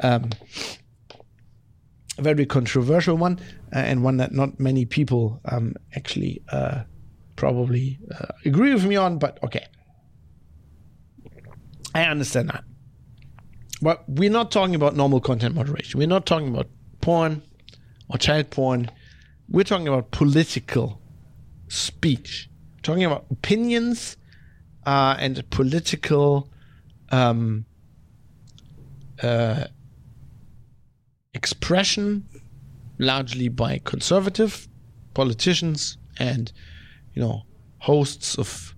[0.01, 0.31] um,
[2.19, 3.39] very controversial one,
[3.73, 6.83] uh, and one that not many people um, actually uh,
[7.35, 9.19] probably uh, agree with me on.
[9.19, 9.65] But okay,
[11.93, 12.63] I understand that.
[13.81, 15.99] But we're not talking about normal content moderation.
[15.99, 16.67] We're not talking about
[17.01, 17.41] porn
[18.09, 18.91] or child porn.
[19.49, 21.01] We're talking about political
[21.67, 22.50] speech.
[22.83, 24.17] Talking about opinions
[24.85, 26.49] uh, and political
[27.11, 27.65] um,
[29.21, 29.65] uh,
[31.33, 32.27] expression,
[32.97, 34.67] largely by conservative
[35.13, 36.51] politicians and
[37.13, 37.43] you know
[37.79, 38.75] hosts of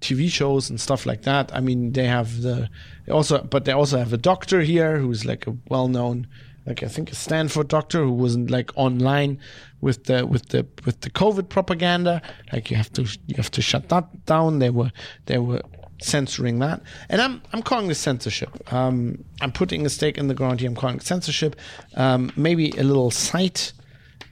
[0.00, 1.54] TV shows and stuff like that.
[1.54, 2.68] I mean, they have the
[3.06, 6.26] they also, but they also have a doctor here who's like a well-known,
[6.66, 9.40] like I think a Stanford doctor who wasn't like online
[9.84, 12.22] with the with the with the COVID propaganda.
[12.52, 14.58] Like you have to you have to shut that down.
[14.58, 14.90] They were
[15.26, 15.60] they were
[16.00, 16.80] censoring that,
[17.10, 18.50] and I'm I'm calling this censorship.
[18.72, 20.70] Um, I'm putting a stake in the ground here.
[20.70, 21.54] I'm calling it censorship.
[21.94, 23.60] Um, maybe a little side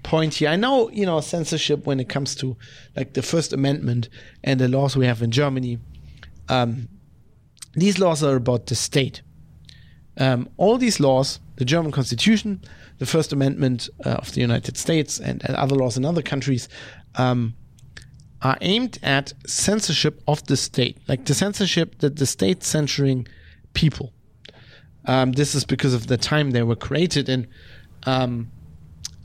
[0.02, 0.48] point here.
[0.48, 2.56] I know, you know, censorship when it comes to
[2.96, 4.08] like the First Amendment
[4.42, 5.78] and the laws we have in Germany.
[6.48, 6.88] Um,
[7.74, 9.22] these laws are about the state.
[10.18, 12.60] Um, all these laws, the German Constitution,
[13.02, 16.68] the First Amendment uh, of the United States, and, and, other laws in other countries,
[17.16, 17.52] um,
[18.42, 23.26] are aimed at censorship of the state, like the censorship that the state censoring
[23.74, 24.12] people.
[25.06, 27.48] Um, this is because of the time they were created in.
[28.04, 28.52] Um,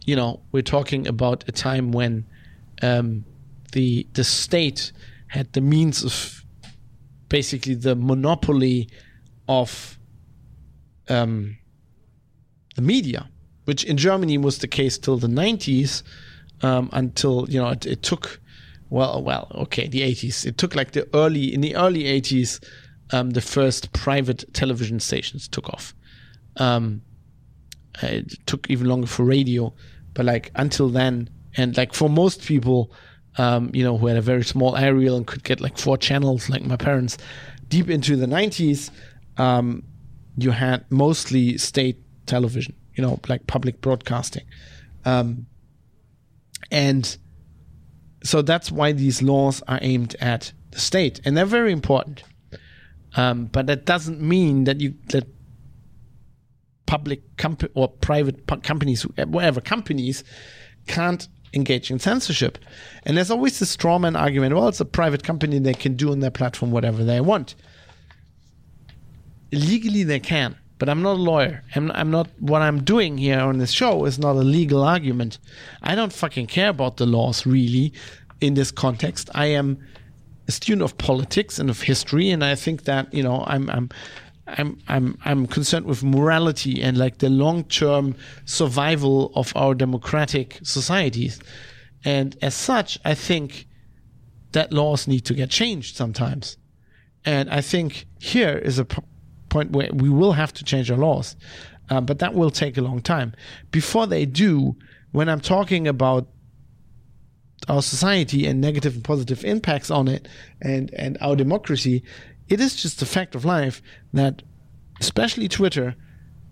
[0.06, 2.26] you know, we're talking about a time when
[2.82, 3.26] um,
[3.74, 4.92] the the state
[5.28, 6.44] had the means of
[7.30, 8.90] basically the monopoly
[9.48, 10.00] of
[11.10, 11.60] um,
[12.76, 13.30] the media,
[13.68, 16.02] which in Germany was the case till the 90s,
[16.62, 18.40] um, until you know it, it, took
[18.90, 20.46] well, well, okay, the 80s.
[20.46, 22.64] It took like the early in the early 80s,
[23.12, 25.94] um, the first private television stations took off.
[26.56, 27.02] Um,
[28.02, 29.74] it took even longer for radio,
[30.14, 32.94] but like until then, and like for most people,
[33.38, 36.50] um, you know, who had a very small aerial and could get like four channels,
[36.50, 37.18] like my parents,
[37.68, 38.92] deep into the 90s,
[39.36, 39.84] um,
[40.38, 41.98] you had mostly state
[42.28, 44.46] television, you know, like public broadcasting.
[45.06, 45.46] Um,
[46.72, 47.18] and
[48.24, 52.24] so that's why these laws are aimed at the state, and they're very important.
[53.16, 55.28] Um, but that doesn't mean that you that
[56.86, 60.24] public company or private companies, whatever companies,
[60.88, 62.58] can't engage in censorship.
[63.04, 66.20] And there's always this strawman argument well, it's a private company, they can do on
[66.20, 67.56] their platform whatever they want.
[69.52, 71.64] Legally, they can, but I'm not a lawyer.
[71.76, 75.40] I'm, I'm not, what I'm doing here on this show is not a legal argument.
[75.82, 77.94] I don't fucking care about the laws really
[78.42, 79.30] in this context.
[79.34, 79.80] I am
[80.48, 83.90] a student of politics and of history, and I think that, you know, I'm, I'm,
[84.48, 88.16] I'm I'm I'm concerned with morality and like the long term
[88.46, 91.40] survival of our democratic societies.
[92.06, 93.68] And as such, I think
[94.54, 96.58] that laws need to get changed sometimes.
[97.26, 98.88] And I think here is a
[99.50, 101.36] point where we will have to change our laws,
[101.90, 103.34] um, but that will take a long time.
[103.72, 104.76] Before they do,
[105.12, 106.28] when I'm talking about
[107.68, 110.28] our society and negative and positive impacts on it
[110.62, 112.04] and, and our democracy,
[112.48, 113.82] it is just a fact of life
[114.14, 114.44] that,
[115.00, 115.96] especially Twitter,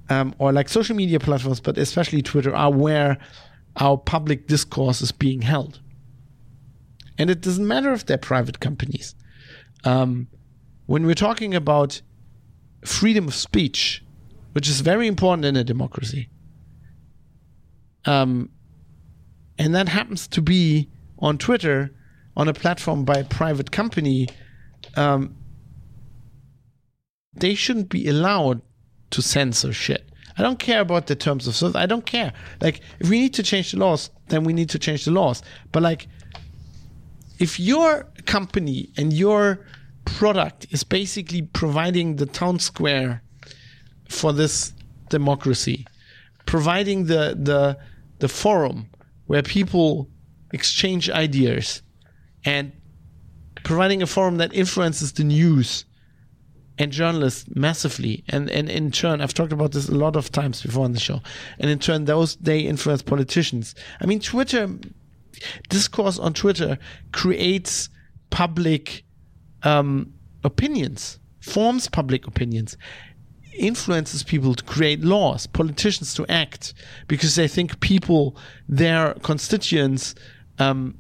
[0.10, 3.18] um, or like social media platforms, but especially Twitter, are where
[3.78, 5.80] our public discourse is being held.
[7.18, 9.16] And it doesn't matter if they're private companies.
[9.84, 10.28] Um,
[10.86, 12.02] when we're talking about
[12.86, 14.04] freedom of speech,
[14.54, 16.30] which is very important in a democracy,
[18.06, 18.50] um,
[19.58, 21.92] and that happens to be on Twitter,
[22.38, 24.28] on a platform by a private company,
[24.96, 25.36] um,
[27.34, 28.62] they shouldn't be allowed
[29.12, 30.10] to censor shit.
[30.38, 31.76] I don't care about the terms of service.
[31.76, 32.34] I don't care.
[32.62, 35.42] Like, if we need to change the laws, then we need to change the laws.
[35.72, 36.08] But like,
[37.40, 39.66] if your company and your
[40.06, 43.22] product is basically providing the town square
[44.10, 44.74] for this
[45.10, 45.86] democracy,
[46.46, 47.78] providing the the
[48.20, 48.88] the forum
[49.28, 50.10] where people
[50.54, 51.82] exchange ideas
[52.46, 52.72] and
[53.64, 55.86] providing a forum that influences the news
[56.78, 58.24] and journalists massively.
[58.30, 61.00] And, and in turn, I've talked about this a lot of times before on the
[61.00, 61.22] show.
[61.58, 63.76] And in turn, those they influence politicians.
[64.02, 64.70] I mean, Twitter
[65.70, 66.78] discourse on Twitter
[67.12, 67.90] creates
[68.30, 69.05] public
[69.66, 70.14] um,
[70.44, 72.78] opinions, forms public opinions,
[73.58, 76.74] influences people to create laws, politicians to act
[77.08, 78.38] because they think people,
[78.70, 80.16] their constituents,
[80.60, 80.98] um,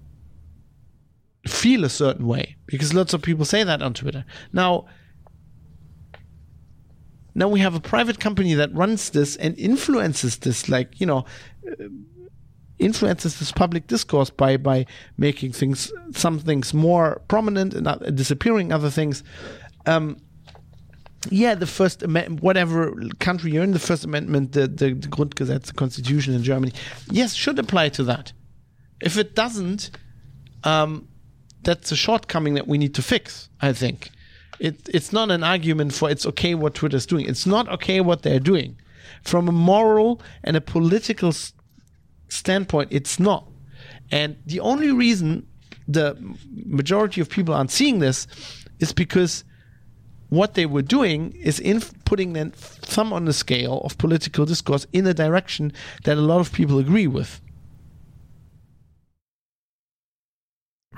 [1.47, 2.55] feel a certain way.
[2.65, 4.25] Because lots of people say that on Twitter.
[4.51, 4.85] Now,
[7.35, 11.25] now we have a private company that runs this and influences this, like you know,
[11.69, 11.85] uh,
[12.79, 14.85] influences this public discourse by by
[15.17, 19.23] making things some things more prominent and uh, disappearing other things.
[19.85, 20.17] Um,
[21.29, 25.67] yeah, the First Amendment, whatever country you're in, the First Amendment, the, the, the Grundgesetz,
[25.67, 26.71] the Constitution in Germany,
[27.09, 28.31] yes, should apply to that.
[29.01, 29.89] If it doesn't,
[30.63, 31.07] um,
[31.63, 34.11] that's a shortcoming that we need to fix, I think.
[34.59, 37.25] It, it's not an argument for it's okay what Twitter's doing.
[37.25, 38.77] It's not okay what they're doing.
[39.23, 41.53] From a moral and a political s-
[42.35, 43.47] standpoint, it's not.
[44.11, 45.47] And the only reason
[45.87, 46.17] the
[46.65, 48.27] majority of people aren't seeing this
[48.79, 49.43] is because
[50.29, 54.85] what they were doing is in putting them thumb on the scale of political discourse
[54.91, 55.71] in a direction
[56.03, 57.41] that a lot of people agree with.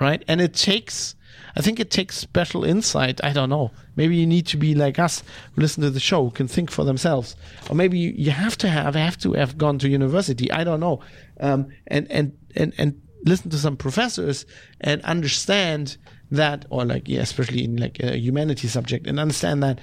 [0.00, 0.24] Right?
[0.28, 1.16] And it takes
[1.56, 3.22] I think it takes special insight.
[3.24, 3.72] I don't know.
[3.96, 5.22] Maybe you need to be like us,
[5.56, 7.36] listen to the show, can think for themselves,
[7.68, 10.50] or maybe you, you have to have have to have gone to university.
[10.52, 11.00] I don't know,
[11.40, 14.46] um, and and and and listen to some professors
[14.80, 15.96] and understand
[16.30, 19.80] that, or like yeah, especially in like a humanity subject, and understand that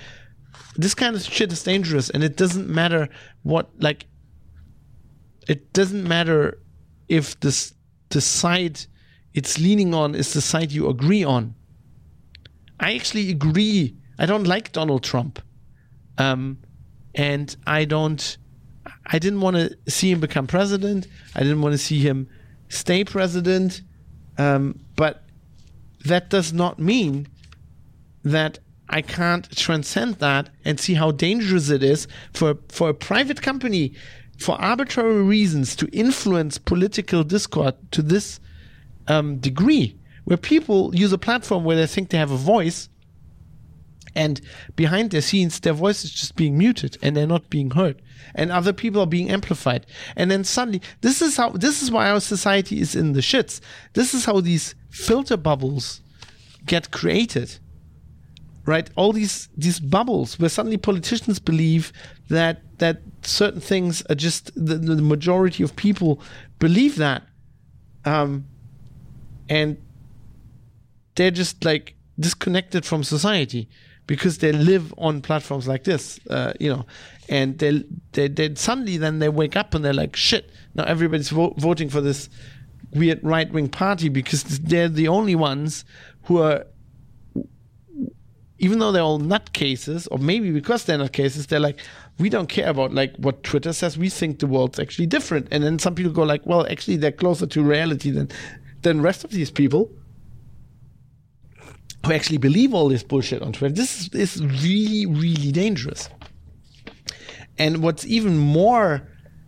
[0.75, 3.09] this kind of shit is dangerous, and it doesn't matter
[3.43, 4.05] what like.
[5.47, 6.59] It doesn't matter
[7.07, 7.73] if this
[8.09, 8.85] the side
[9.35, 11.53] it's leaning on is the side you agree on.
[12.79, 13.95] I actually agree.
[14.17, 15.41] I don't like Donald Trump.
[16.17, 16.57] Um,
[17.13, 18.37] and I don't,
[19.05, 21.07] I didn't want to see him become president.
[21.35, 22.29] I didn't want to see him
[22.69, 23.81] stay president.
[24.37, 25.23] Um, but
[26.05, 27.27] that does not mean
[28.23, 33.41] that I can't transcend that and see how dangerous it is for, for a private
[33.41, 33.93] company
[34.37, 38.39] for arbitrary reasons to influence political discord to this
[39.07, 42.89] um, degree where people use a platform where they think they have a voice
[44.15, 44.41] and
[44.75, 48.01] behind the scenes their voice is just being muted and they're not being heard
[48.33, 49.85] and other people are being amplified.
[50.15, 53.59] And then suddenly this is how this is why our society is in the shits.
[53.93, 56.01] This is how these filter bubbles
[56.65, 57.59] get created
[58.65, 58.89] right?
[58.95, 61.93] All these these bubbles where suddenly politicians believe
[62.29, 66.19] that that certain things are just the, the majority of people
[66.59, 67.23] believe that
[68.05, 68.45] um
[69.49, 69.77] and
[71.15, 73.67] they're just like disconnected from society
[74.07, 76.85] because they live on platforms like this, uh, you know,
[77.27, 81.29] and they, they they suddenly then they wake up and they're like, shit, now everybody's
[81.29, 82.29] vo- voting for this
[82.93, 85.85] weird right wing party because they're the only ones
[86.23, 86.65] who are,
[88.59, 91.79] even though they're all nutcases, or maybe because they're nutcases, they're like,
[92.19, 93.97] we don't care about like what Twitter says.
[93.97, 97.11] We think the world's actually different, and then some people go like, well, actually they're
[97.11, 98.29] closer to reality than
[98.85, 99.91] than rest of these people
[102.05, 103.73] who actually believe all this bullshit on Twitter.
[103.73, 106.07] This is, is really, really dangerous.
[107.57, 109.01] And what's even more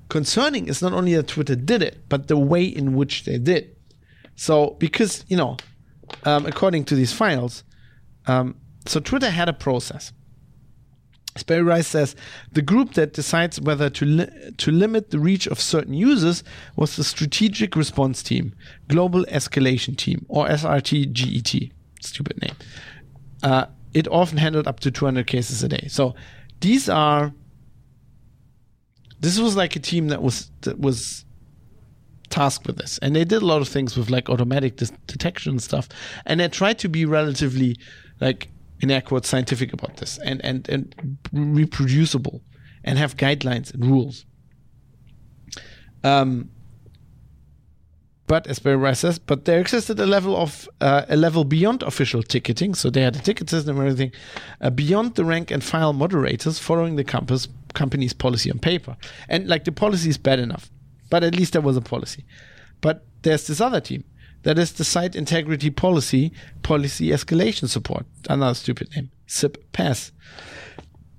[0.09, 3.75] concerning is not only that Twitter did it, but the way in which they did.
[4.35, 5.57] So, because, you know,
[6.23, 7.63] um, according to these files,
[8.25, 8.55] um,
[8.87, 10.13] so Twitter had a process.
[11.43, 12.15] Bari Weiss says
[12.51, 16.43] the group that decides whether to li- to limit the reach of certain users
[16.75, 18.53] was the Strategic Response Team,
[18.87, 21.71] Global Escalation Team, or SRTGET.
[22.01, 22.55] Stupid name.
[23.43, 25.87] Uh, it often handled up to 200 cases a day.
[25.89, 26.15] So
[26.59, 27.33] these are.
[29.19, 31.25] This was like a team that was that was
[32.29, 35.53] tasked with this, and they did a lot of things with like automatic dis- detection
[35.53, 35.89] and stuff,
[36.25, 37.77] and they tried to be relatively
[38.19, 38.49] like
[38.81, 42.41] in air quotes scientific about this and and and reproducible
[42.83, 44.25] and have guidelines and rules.
[46.03, 46.49] Um,
[48.27, 52.21] but as Bari says, but there existed a level of uh, a level beyond official
[52.21, 54.11] ticketing, so they had a ticket system and everything,
[54.59, 58.97] uh, beyond the rank and file moderators following the campus company's policy on paper.
[59.29, 60.69] And like the policy is bad enough,
[61.09, 62.25] but at least there was a policy.
[62.81, 64.03] But there's this other team
[64.47, 66.31] that is the Site Integrity Policy
[66.63, 68.05] Policy Escalation Support.
[68.29, 69.11] Another stupid name.
[69.25, 70.13] SIP-PES.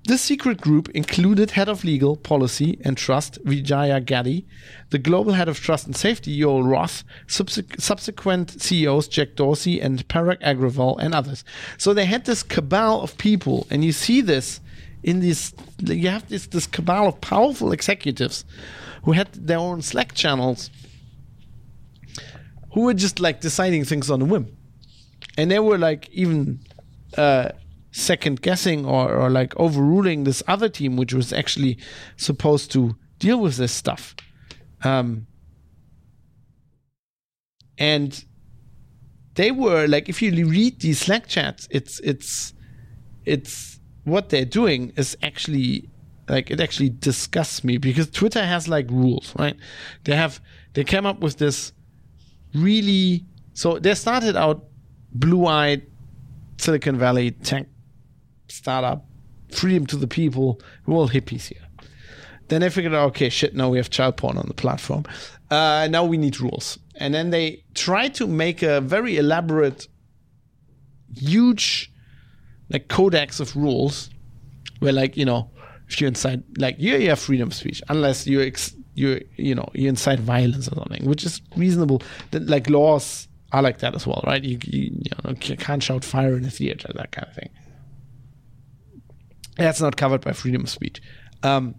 [0.04, 4.46] This secret group included head of legal, policy, and trust Vijaya Gadde,
[4.88, 10.08] the global head of trust and safety Yoel Roth, subse- subsequent CEOs Jack Dorsey and
[10.08, 11.44] Parag Agrawal, and others.
[11.76, 14.60] So they had this cabal of people, and you see this
[15.02, 15.52] in this.
[15.84, 18.46] You have this this cabal of powerful executives
[19.02, 20.70] who had their own Slack channels,
[22.72, 24.56] who were just like deciding things on a whim,
[25.36, 26.60] and they were like even.
[27.16, 27.50] Uh,
[27.90, 31.78] second guessing or, or like overruling this other team, which was actually
[32.16, 34.14] supposed to deal with this stuff.
[34.84, 35.26] Um,
[37.76, 38.24] and
[39.34, 42.52] they were like, if you read these Slack chats, it's it's
[43.24, 45.90] it's what they're doing is actually
[46.28, 49.56] like it actually disgusts me because Twitter has like rules, right?
[50.04, 50.40] They have
[50.74, 51.72] they came up with this
[52.54, 53.24] really
[53.54, 54.64] so they started out
[55.12, 55.86] blue-eyed
[56.58, 57.66] Silicon Valley tech
[58.48, 59.04] startup,
[59.50, 61.66] freedom to the people, we're all hippies here.
[62.48, 65.04] Then they figured out, okay, shit, now we have child porn on the platform.
[65.50, 66.78] Uh, now we need rules.
[66.96, 69.86] And then they tried to make a very elaborate,
[71.16, 71.92] huge,
[72.70, 74.10] like codex of rules,
[74.80, 75.50] where like you know,
[75.88, 79.54] if you're inside, like you, you have freedom of speech, unless you ex- you you
[79.54, 82.02] know you incite violence or something, which is reasonable.
[82.32, 84.42] That like laws are like that as well, right?
[84.42, 87.50] You you, you know you can't shout fire in a theater, that kind of thing.
[89.56, 91.00] That's not covered by freedom of speech.
[91.42, 91.74] Um,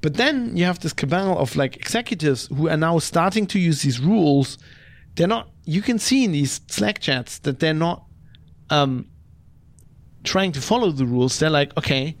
[0.00, 3.82] but then you have this cabal of like executives who are now starting to use
[3.82, 4.58] these rules.
[5.14, 5.50] They're not.
[5.64, 8.04] You can see in these Slack chats that they're not
[8.70, 9.06] um,
[10.24, 11.38] trying to follow the rules.
[11.38, 12.16] They're like, okay,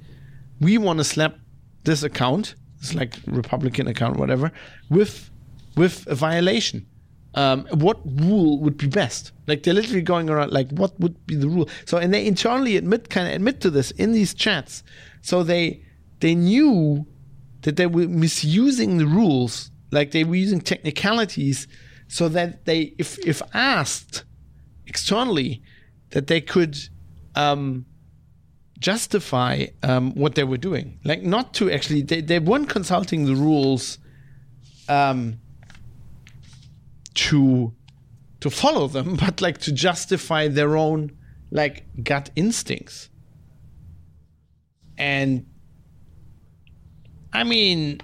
[0.60, 1.36] we want to slap
[1.84, 4.50] this account, it's like Republican account, whatever,
[4.90, 5.30] with
[5.76, 6.86] with a violation.
[7.34, 9.32] Um, what rule would be best?
[9.46, 11.68] Like they're literally going around like what would be the rule?
[11.86, 14.82] So and they internally admit kind of admit to this in these chats.
[15.22, 15.84] So they
[16.18, 17.06] they knew
[17.62, 21.68] that they were misusing the rules, like they were using technicalities,
[22.08, 24.24] so that they if if asked
[24.88, 25.62] externally
[26.10, 26.76] that they could
[27.36, 27.86] um,
[28.82, 33.34] justify um, what they were doing, like not to actually they, they weren't consulting the
[33.34, 33.98] rules.
[34.88, 35.38] Um,
[37.14, 37.72] to
[38.40, 41.16] to follow them, but like to justify their own
[41.50, 43.08] like gut instincts.
[44.98, 45.46] And
[47.32, 48.00] I mean,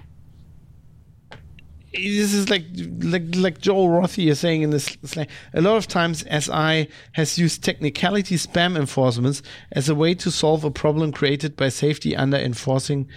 [1.93, 2.65] this is like
[3.01, 7.37] like like Yoel Rothy is saying in this like, a lot of times SI has
[7.37, 12.37] used technicality spam enforcements as a way to solve a problem created by safety under
[12.37, 13.07] enforcing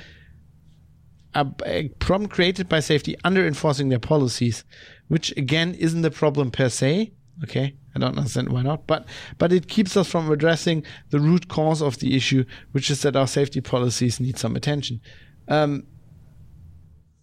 [1.35, 4.65] a, a problem created by safety under enforcing their policies
[5.13, 7.13] which again isn't a problem per se.
[7.43, 9.05] Okay, I don't understand why not, but
[9.37, 13.15] but it keeps us from addressing the root cause of the issue, which is that
[13.15, 15.03] our safety policies need some attention.
[15.49, 15.87] Um,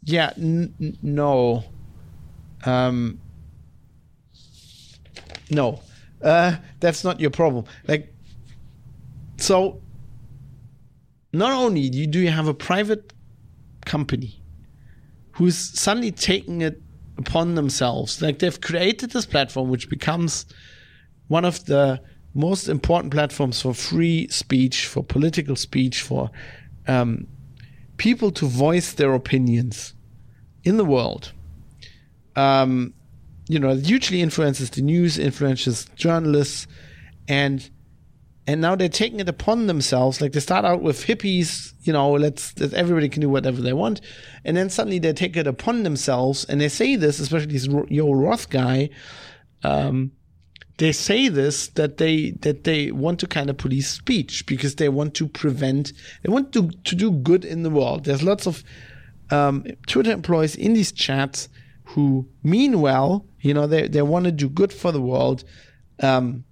[0.04, 1.64] yeah, n- no,
[2.66, 3.20] um,
[5.50, 5.82] no,
[6.22, 7.66] uh, that's not your problem.
[7.88, 8.14] Like,
[9.38, 9.82] so
[11.34, 13.14] not only do you, do you have a private
[13.86, 14.42] company
[15.32, 16.82] who's suddenly taking it
[17.20, 18.22] upon themselves.
[18.22, 20.46] Like they've created this platform, which becomes
[21.28, 22.02] one of the
[22.34, 26.32] most important platforms for free speech, for political speech, for
[26.88, 27.28] um,
[28.00, 29.94] people to voice their opinions
[30.64, 31.32] in the world.
[32.36, 32.94] Um,
[33.48, 36.66] you know, hugely influences the news, influences journalists,
[37.28, 37.70] and
[38.48, 40.22] and now they're taking it upon themselves.
[40.22, 43.74] Like they start out with hippies, you know, let's that everybody can do whatever they
[43.74, 44.02] want,
[44.44, 48.20] and then suddenly they take it upon themselves, and they say this, especially this Yoel
[48.20, 48.90] Roth guy.
[49.64, 50.14] Um,
[50.80, 54.88] they say this that they that they want to kind of police speech because they
[54.90, 55.94] want to prevent
[56.24, 58.06] they want to to do good in the world.
[58.06, 58.64] There's lots of
[59.30, 61.50] um, Twitter employees in these chats
[61.84, 65.44] who mean well, you know, they they want to do good for the world.
[66.02, 66.46] Um,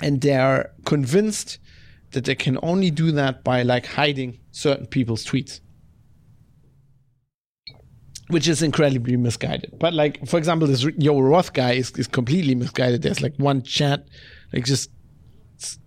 [0.00, 1.58] and they're convinced
[2.12, 5.60] that they can only do that by like hiding certain people's tweets
[8.28, 9.76] which is incredibly misguided.
[9.78, 13.02] But like for example this Yoel Roth guy is, is completely misguided.
[13.02, 14.06] There's like one chat
[14.52, 14.90] like just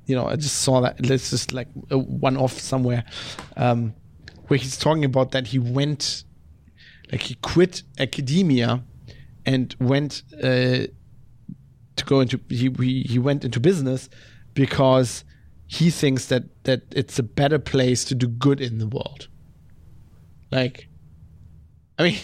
[0.06, 1.00] you know i just saw that.
[1.00, 3.04] It's just like a one off somewhere
[3.56, 3.94] um
[4.48, 6.24] where he's talking about that he went
[7.12, 8.84] like he quit academia
[9.46, 10.88] and went uh,
[11.96, 14.10] to go into he, he he went into business
[14.54, 15.24] because
[15.68, 19.28] he thinks that that it's a better place to do good in the world.
[20.52, 20.88] Like,
[21.98, 22.20] I mean,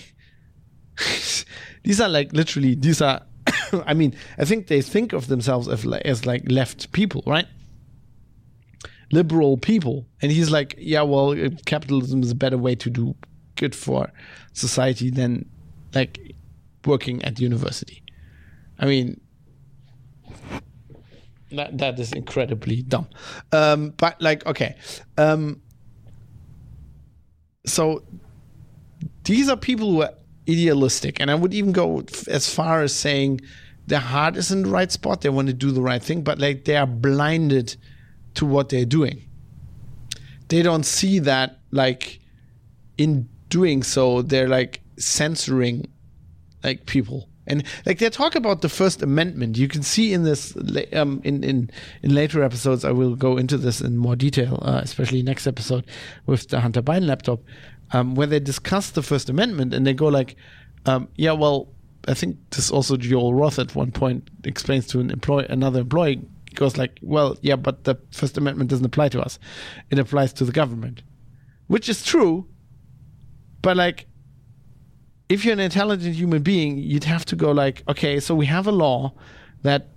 [1.83, 3.21] these are like literally these are.
[3.85, 7.47] I mean, I think they think of themselves as like, as like left people, right?
[9.13, 13.15] liberal people, and he's like, yeah, well, uh, capitalism is a better way to do
[13.55, 14.11] good for
[14.53, 15.47] society than
[15.93, 16.35] like
[16.85, 18.01] working at university.
[18.79, 19.21] I mean,
[21.51, 23.07] that that is incredibly dumb.
[23.51, 24.75] Um, but like, okay,
[25.17, 25.61] um,
[27.65, 28.03] so
[29.23, 30.13] these are people who are
[30.49, 33.41] idealistic, and I would even go as far as saying
[33.87, 35.21] their heart is in the right spot.
[35.21, 37.75] They want to do the right thing, but like they are blinded
[38.35, 39.21] to what they're doing.
[40.49, 42.19] They don't see that like
[42.97, 45.91] in doing so, they're like censoring
[46.63, 49.57] like people and like they talk about the First Amendment.
[49.57, 50.55] You can see in this
[50.93, 51.69] um, in in
[52.01, 52.85] in later episodes.
[52.85, 55.85] I will go into this in more detail, uh, especially next episode
[56.25, 57.41] with the Hunter Biden laptop,
[57.93, 60.35] um, where they discuss the First Amendment and they go like,
[60.85, 61.69] um, "Yeah, well,
[62.07, 66.21] I think this also Yoel Roth at one point explains to an employee, another employee,
[66.55, 69.39] goes like, "Well, yeah, but the First Amendment doesn't apply to us;
[69.89, 71.03] it applies to the government,"
[71.67, 72.47] which is true,
[73.61, 74.07] but like
[75.29, 78.67] if you're an intelligent human being, you'd have to go like, okay, so we have
[78.67, 79.13] a law
[79.63, 79.87] that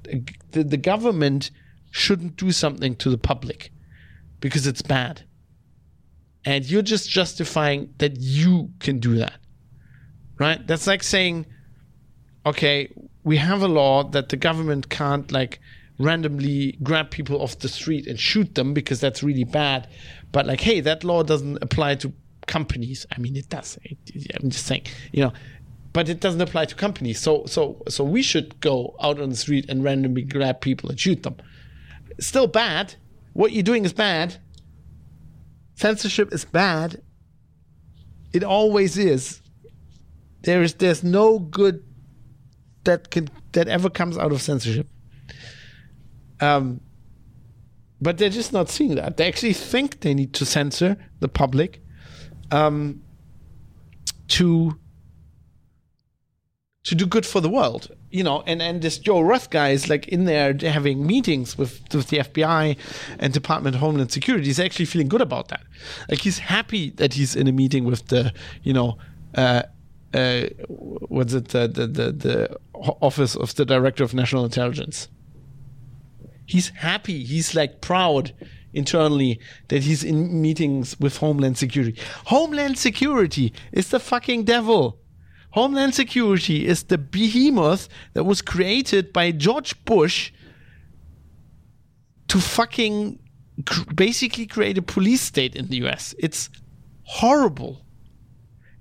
[0.52, 1.50] the, the government
[1.90, 3.70] shouldn't do something to the public
[4.40, 5.24] because it's bad.
[6.46, 9.34] And you're just justifying that you can do that.
[10.38, 10.64] Right?
[10.66, 11.46] That's like saying,
[12.46, 12.88] okay,
[13.24, 15.58] we have a law that the government can't like
[15.98, 19.88] randomly grab people off the street and shoot them because that's really bad.
[20.30, 22.12] But like, hey, that law doesn't apply to
[22.46, 23.06] companies.
[23.10, 23.78] I mean, it does.
[23.82, 23.98] It,
[24.40, 25.32] I'm just saying, you know,
[25.92, 27.18] but it doesn't apply to companies.
[27.18, 31.00] So, so, so we should go out on the street and randomly grab people and
[31.00, 31.36] shoot them.
[32.20, 32.94] Still bad.
[33.32, 34.36] What you're doing is bad.
[35.76, 37.02] Censorship is bad.
[38.32, 39.40] It always is.
[40.42, 41.84] There is there's no good
[42.84, 44.88] that can that ever comes out of censorship.
[46.40, 46.80] Um,
[48.00, 49.16] but they're just not seeing that.
[49.16, 51.82] They actually think they need to censor the public
[52.50, 53.02] um,
[54.28, 54.78] to
[56.84, 58.42] to do good for the world, you know.
[58.46, 62.18] And and this Yoel Roth guy is like in there having meetings with with the
[62.18, 62.76] FBI
[63.18, 64.46] and Department of Homeland Security.
[64.46, 65.62] He's actually feeling good about that.
[66.08, 68.32] Like he's happy that he's in a meeting with the
[68.62, 68.98] you know.
[69.34, 69.62] Uh,
[70.14, 72.58] uh, what's it the, the the the
[73.08, 75.08] office of the director of national intelligence
[76.46, 78.32] he's happy he's like proud
[78.76, 81.98] internally that he's in meetings with Homeland Security.
[82.26, 84.98] Homeland Security is the fucking devil.
[85.56, 90.30] Homeland Security is the behemoth that was created by George Bush
[92.28, 93.18] to fucking
[93.64, 96.14] cr- basically create a police state in the US.
[96.18, 96.50] It's
[97.04, 97.80] horrible.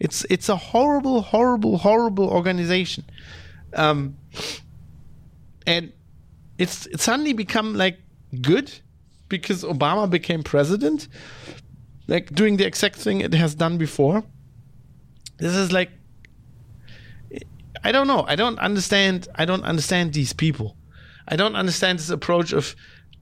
[0.01, 3.05] It's it's a horrible, horrible, horrible organization,
[3.73, 4.17] um,
[5.65, 5.93] and
[6.57, 7.99] it's it's suddenly become like
[8.41, 8.69] good
[9.29, 11.07] because Obama became president,
[12.09, 14.25] like doing the exact thing it has done before.
[15.37, 15.91] This is like
[17.85, 18.25] I don't know.
[18.27, 19.27] I don't understand.
[19.35, 20.75] I don't understand these people.
[21.27, 22.75] I don't understand this approach of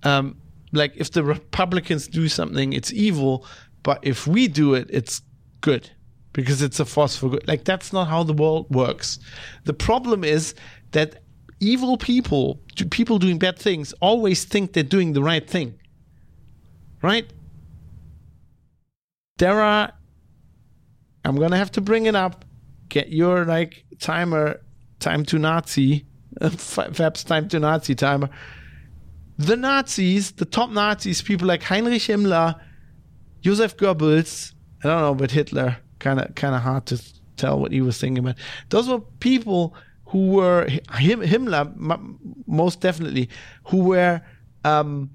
[0.04, 0.38] um,
[0.72, 3.46] like if the Republicans do something, it's evil,
[3.84, 5.22] but if we do it, it's
[5.62, 5.90] good
[6.34, 7.48] because it's a force for good.
[7.48, 9.20] Like that's not how the world works.
[9.66, 10.56] The problem is
[10.92, 11.22] that
[11.60, 12.60] evil people,
[12.90, 15.80] people doing bad things, always think they're doing the right thing
[17.04, 17.32] right?
[19.38, 19.92] There are,
[21.24, 22.46] I'm gonna have to bring it up.
[22.90, 24.62] Get your like timer,
[25.00, 26.06] time to Nazi,
[26.42, 28.30] Fab's time to Nazi timer.
[29.38, 32.60] The Nazis, the top Nazis, people like Heinrich Himmler,
[33.42, 34.54] Joseph Goebbels,
[34.84, 37.02] I don't know, but Hitler, kind of kind of hard to
[37.36, 38.36] tell what he was thinking about.
[38.70, 41.74] Those were people who were Himmler,
[42.46, 43.30] most definitely,
[43.66, 44.22] who were
[44.64, 45.10] um,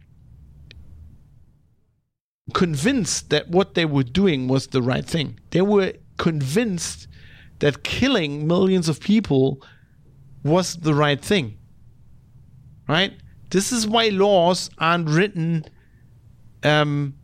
[2.55, 5.39] convinced that what they were doing was the right thing.
[5.51, 7.07] They were convinced
[7.61, 9.63] that killing millions of people
[10.45, 11.59] was the right thing.
[12.89, 13.13] Right?
[13.51, 15.65] This is why laws aren't written.
[16.63, 17.15] Um,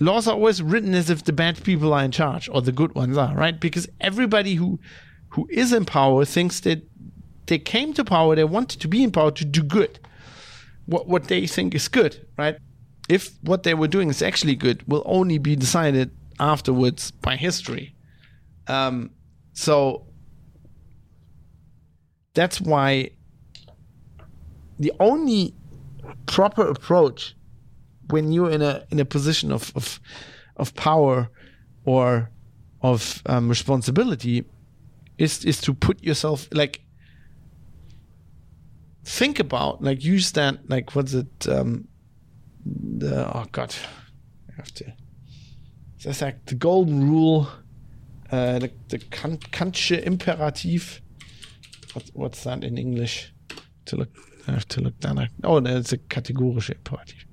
[0.00, 2.94] laws are always written as if the bad people are in charge or the good
[2.94, 3.58] ones are, right?
[3.58, 4.78] Because everybody who
[5.30, 6.82] who is in power thinks that
[7.46, 9.98] they came to power, they wanted to be in power to do good.
[10.86, 12.58] What what they think is good, right?
[13.08, 17.94] if what they were doing is actually good, will only be decided afterwards by history.
[18.66, 19.10] Um,
[19.58, 20.06] so
[22.34, 23.10] that's why
[24.78, 25.54] the only
[26.26, 27.34] proper approach
[28.10, 30.00] when you're in a in a position of of,
[30.56, 31.28] of power
[31.84, 32.30] or
[32.82, 34.44] of um, responsibility
[35.18, 36.80] is is to put yourself like
[39.04, 41.88] think about like use that like what's it um,
[42.98, 43.74] the oh god,
[44.50, 44.92] I have to.
[46.04, 47.48] That's like the golden rule,
[48.30, 51.00] uh, the the Kant, Kantsche Imperativ.
[51.94, 53.32] What, what's that in English?
[53.86, 54.10] To look,
[54.46, 55.28] I have to look down.
[55.44, 57.24] Oh, no, it's a kategorische Imperativ.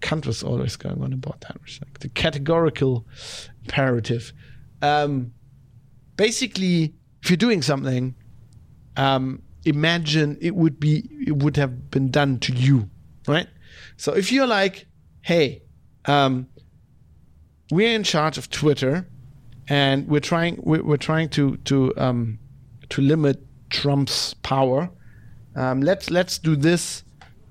[0.00, 1.56] Kant was always going on about that.
[1.80, 3.06] Like the categorical
[3.64, 4.32] imperative.
[4.82, 5.32] Um,
[6.16, 8.14] basically, if you're doing something,
[8.96, 12.88] um, imagine it would be it would have been done to you,
[13.26, 13.48] right?
[13.96, 14.86] So if you're like,
[15.22, 15.62] hey,
[16.04, 16.48] um,
[17.70, 19.08] we're in charge of Twitter,
[19.68, 22.38] and we're trying we're, trying to to um,
[22.88, 24.90] to limit Trump's power.
[25.54, 27.04] Um, let's let's do this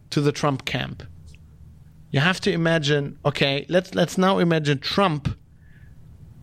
[0.10, 1.04] to the Trump camp.
[2.12, 3.20] You have to imagine.
[3.26, 5.38] Okay, let's let's now imagine Trump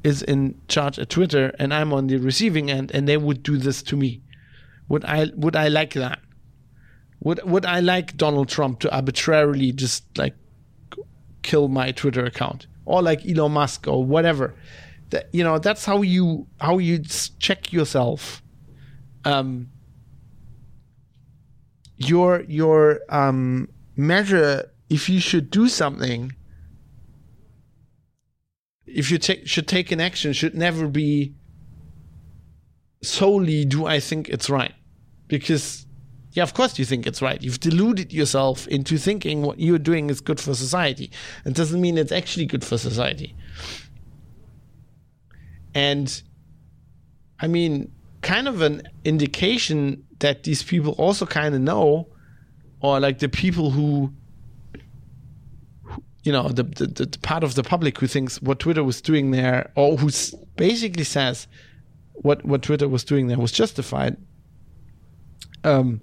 [0.04, 3.56] is in charge at Twitter, and I'm on the receiving end, and they would do
[3.56, 4.22] this to me.
[4.88, 6.20] Would I would I like that?
[7.20, 10.36] Would would I like Donald Trump to arbitrarily just like
[11.42, 14.54] kill my Twitter account or like Elon Musk or whatever?
[15.14, 16.98] That you know that's how you how you
[17.38, 18.42] check yourself.
[19.24, 19.68] Um,
[21.96, 26.32] your your um, measure if you should do something
[28.86, 31.34] if you take should take an action should never be
[33.02, 34.74] solely do I think it's right
[35.28, 35.86] because
[36.34, 37.40] yeah, of course you think it's right.
[37.40, 41.12] You've deluded yourself into thinking what you're doing is good for society.
[41.44, 43.36] It doesn't mean it's actually good for society.
[45.74, 46.22] And
[47.40, 47.90] I mean,
[48.22, 52.08] kind of an indication that these people also kind of know,
[52.80, 54.12] or like the people who,
[56.22, 59.30] you know, the, the, the part of the public who thinks what Twitter was doing
[59.30, 60.10] there, or who
[60.56, 61.46] basically says
[62.14, 64.16] what, what Twitter was doing there was justified.
[65.64, 66.00] Um,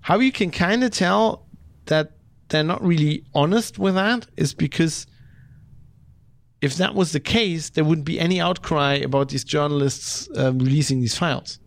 [0.00, 1.46] how you can kind of tell
[1.86, 2.12] that
[2.48, 5.06] they're not really honest with that is because
[6.62, 11.00] if that was the case, there wouldn't be any outcry about these journalists uh, releasing
[11.00, 11.58] these files.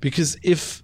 [0.00, 0.82] Because if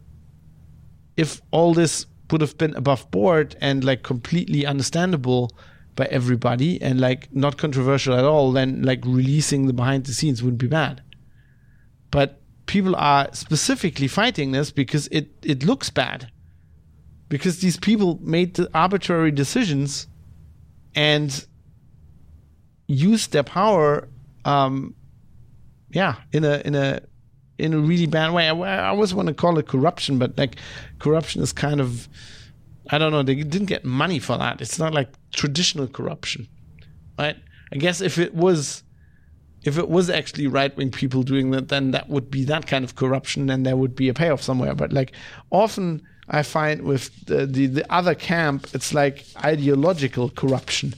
[1.17, 5.51] if all this would have been above board and like completely understandable
[5.95, 10.43] by everybody and like not controversial at all, then like releasing the behind the scenes
[10.43, 11.03] wouldn't be bad.
[12.11, 16.31] But people are specifically fighting this because it it looks bad
[17.29, 20.07] because these people made the arbitrary decisions
[20.95, 21.47] and
[22.87, 24.09] used their power
[24.45, 24.95] um
[25.91, 27.01] yeah in a in a
[27.59, 30.57] in a really bad way i, I always want to call it corruption but like
[30.99, 32.09] corruption is kind of
[32.91, 36.49] i don't know they didn't get money for that it's not like traditional corruption
[37.19, 37.37] right
[37.73, 38.83] i guess if it was
[39.65, 42.85] if it was actually right wing people doing that, then that would be that kind
[42.85, 44.75] of corruption, and there would be a payoff somewhere.
[44.75, 45.13] But like
[45.51, 50.95] often I find with the, the, the other camp, it's like ideological corruption,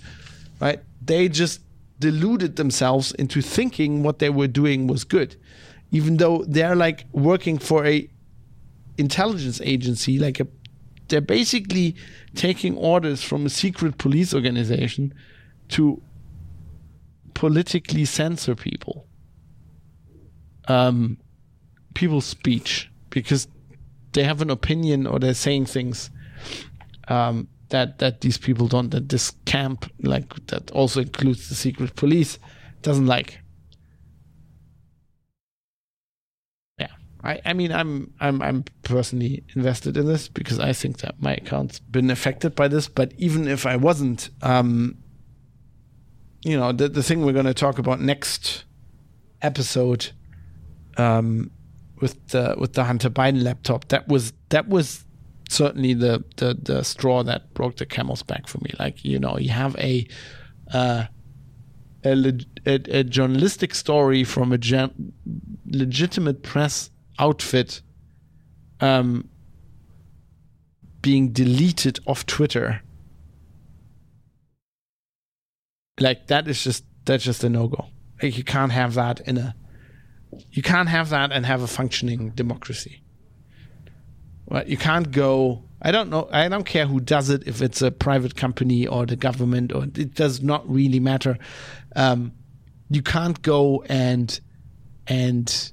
[0.60, 0.80] right?
[1.00, 1.60] They just
[1.98, 5.36] deluded themselves into thinking what they were doing was good,
[5.90, 8.08] even though they're like working for a
[8.98, 10.46] intelligence agency, like a
[11.08, 11.94] they're basically
[12.34, 15.14] taking orders from a secret police organization
[15.68, 16.02] to
[17.34, 19.06] politically censor people,
[20.66, 21.16] um,
[21.94, 23.46] people's speech because
[24.12, 26.10] they have an opinion or they're saying things
[27.08, 28.90] um, that that these people don't.
[28.90, 32.38] That this camp, like that, also includes the secret police,
[32.82, 33.40] doesn't like.
[36.78, 36.88] Yeah,
[37.22, 41.34] I, I mean, I'm I'm I'm personally invested in this because I think that my
[41.34, 42.88] account's been affected by this.
[42.88, 44.98] But even if I wasn't, um,
[46.42, 48.64] you know, the the thing we're going to talk about next
[49.42, 50.12] episode,
[50.96, 51.50] um,
[52.00, 55.05] with the with the Hunter Biden laptop, that was that was
[55.48, 58.70] certainly the the the straw that broke the camel's back for me.
[58.78, 60.06] Like you know, you have a
[60.72, 61.04] uh,
[62.04, 65.12] a, a, a journalistic story from a gen-
[65.66, 67.82] legitimate press outfit
[68.80, 69.28] um,
[71.02, 72.82] being deleted off Twitter
[76.00, 77.86] like that is just that's just a no go.
[78.22, 79.54] Like you can't have that in a
[80.50, 83.02] you can't have that and have a functioning democracy.
[84.48, 84.66] Right?
[84.66, 85.64] You can't go.
[85.82, 86.28] I don't know.
[86.32, 87.46] I don't care who does it.
[87.46, 91.38] If it's a private company or the government, or it does not really matter.
[91.94, 92.32] Um,
[92.88, 94.40] you can't go and
[95.06, 95.72] and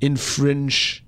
[0.00, 1.04] infringe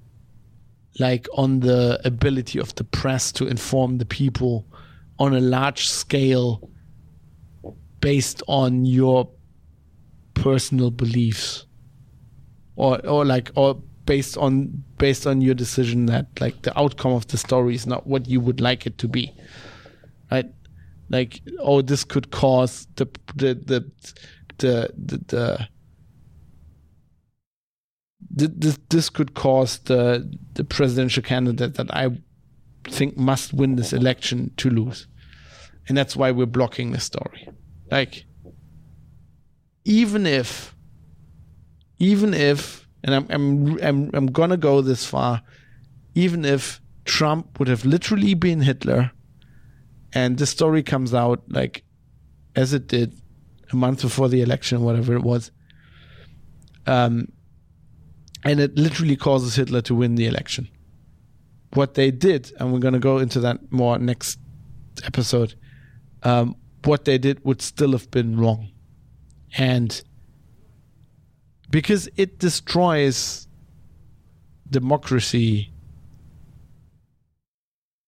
[1.00, 4.66] like on the ability of the press to inform the people
[5.18, 6.70] on a large scale
[8.00, 9.28] based on your
[10.34, 11.66] personal beliefs
[12.76, 17.26] or or like or based on based on your decision that like the outcome of
[17.28, 19.32] the story is not what you would like it to be
[20.30, 20.46] right
[21.10, 23.90] like oh this could cause the the the
[24.58, 25.68] the the, the
[28.34, 32.10] this, this could cause the the presidential candidate that I
[32.84, 35.06] think must win this election to lose,
[35.88, 37.48] and that's why we're blocking the story.
[37.90, 38.24] Like,
[39.84, 40.74] even if,
[41.98, 45.42] even if, and I'm I'm I'm I'm gonna go this far,
[46.14, 49.12] even if Trump would have literally been Hitler,
[50.12, 51.84] and the story comes out like
[52.56, 53.20] as it did
[53.70, 55.50] a month before the election, whatever it was.
[56.86, 57.28] Um,
[58.42, 60.68] and it literally causes Hitler to win the election.
[61.72, 64.38] What they did, and we're going to go into that more next
[65.02, 65.54] episode,
[66.22, 66.54] um,
[66.84, 68.70] what they did would still have been wrong.
[69.56, 70.02] And
[71.74, 73.48] because it destroys
[74.70, 75.72] democracy,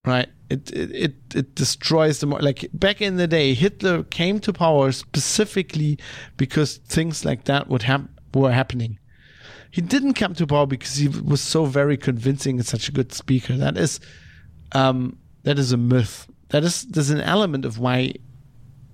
[0.05, 0.29] right?
[0.49, 4.93] It, it it it destroys the like back in the day Hitler came to power
[4.93, 5.99] specifically
[6.37, 9.01] because things like that would hap- were happening
[9.73, 13.13] he didn't come to power because he was so very convincing and such a good
[13.13, 13.57] speaker.
[13.57, 13.99] That is,
[14.73, 16.31] um, that is a myth.
[16.51, 18.15] That is, there's an element of why,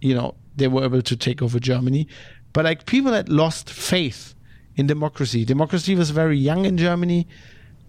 [0.00, 2.08] you know, they were able to take over Germany.
[2.54, 4.34] But like people had lost faith
[4.76, 5.44] in democracy.
[5.44, 7.26] Democracy was very young in Germany.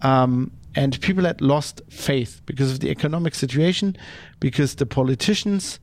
[0.02, 3.96] Um, and people had lost faith because of the economic situation,
[4.40, 5.78] because the politicians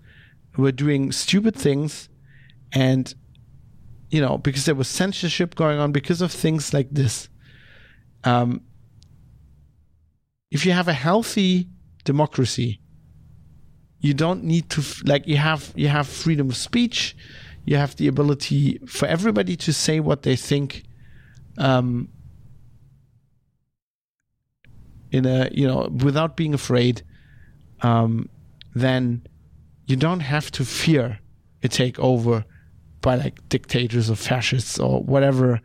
[0.57, 2.09] were doing stupid things,
[2.73, 3.13] and
[4.09, 7.29] you know, because there was censorship going on because of things like this.
[8.25, 8.61] Um,
[10.51, 11.69] if you have a healthy
[12.03, 12.81] democracy,
[14.01, 17.15] you don't need to like you have you have freedom of speech,
[17.63, 20.83] you have the ability for everybody to say what they think.
[21.61, 22.09] Um,
[25.11, 27.03] in a you know without being afraid,
[27.81, 28.29] um,
[28.73, 29.25] then
[29.85, 31.19] you don't have to fear
[31.63, 32.43] a takeover
[33.01, 35.61] by like dictators or fascists or whatever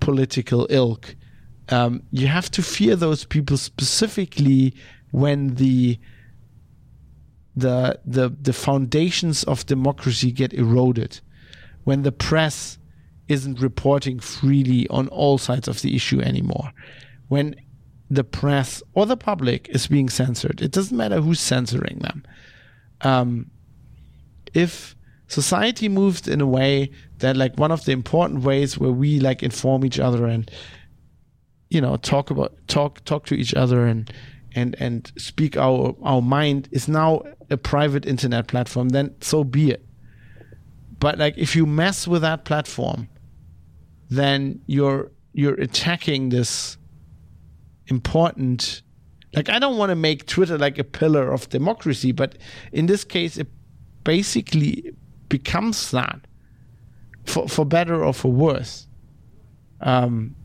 [0.00, 1.14] political ilk.
[1.68, 4.74] Um, you have to fear those people specifically
[5.12, 5.98] when the
[7.56, 11.20] the the the foundations of democracy get eroded,
[11.84, 12.78] when the press
[13.28, 16.72] isn't reporting freely on all sides of the issue anymore,
[17.28, 17.54] when
[18.10, 20.60] the press or the public is being censored.
[20.60, 22.24] It doesn't matter who's censoring them.
[23.00, 23.50] Um,
[24.52, 24.94] if
[25.28, 29.42] society moved in a way that like one of the important ways where we like
[29.42, 30.50] inform each other and
[31.70, 34.12] you know talk about talk talk to each other and
[34.54, 39.70] and and speak our our mind is now a private internet platform then so be
[39.70, 39.84] it
[41.00, 43.08] but like if you mess with that platform
[44.10, 46.76] then you're you're attacking this
[47.86, 48.82] important
[49.34, 52.38] like i don't want to make twitter like a pillar of democracy but
[52.72, 53.48] in this case it
[54.04, 54.94] basically
[55.28, 56.20] becomes that
[57.24, 58.86] for for better or for worse.
[59.80, 60.36] Um,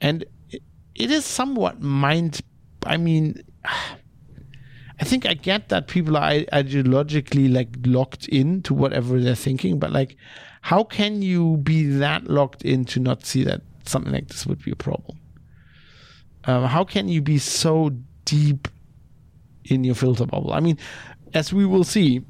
[0.00, 0.62] and it,
[0.94, 2.40] it is somewhat mind.
[2.84, 9.34] I mean, I think I get that people are ideologically like locked into whatever they're
[9.34, 10.16] thinking, but like,
[10.62, 14.62] how can you be that locked in to not see that something like this would
[14.64, 15.18] be a problem?
[16.44, 17.90] Um, how can you be so
[18.24, 18.68] deep
[19.64, 20.52] in your filter bubble?
[20.52, 20.78] I mean,
[21.34, 22.22] as we will see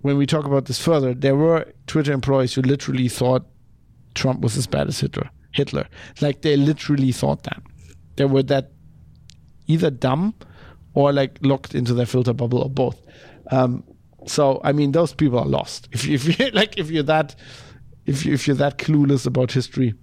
[0.00, 3.46] when we talk about this further, there were Twitter employees who literally thought
[4.14, 5.28] Trump was as bad as Hitler.
[5.52, 5.86] Hitler,
[6.22, 7.62] like they literally thought that.
[8.16, 8.72] They were that
[9.66, 10.34] either dumb
[10.94, 12.98] or like locked into their filter bubble or both.
[13.50, 13.84] Um,
[14.26, 15.88] so I mean, those people are lost.
[15.92, 17.34] If, if you like, if you're that,
[18.04, 19.94] if you, if you're that clueless about history,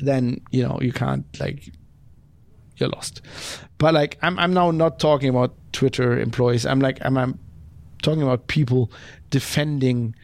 [0.00, 1.70] then you know you can't like
[2.76, 3.20] you're lost.
[3.78, 6.66] But like I'm I'm now not talking about Twitter employees.
[6.66, 7.38] I'm like I'm, I'm
[8.02, 8.92] talking about people
[9.30, 10.14] defending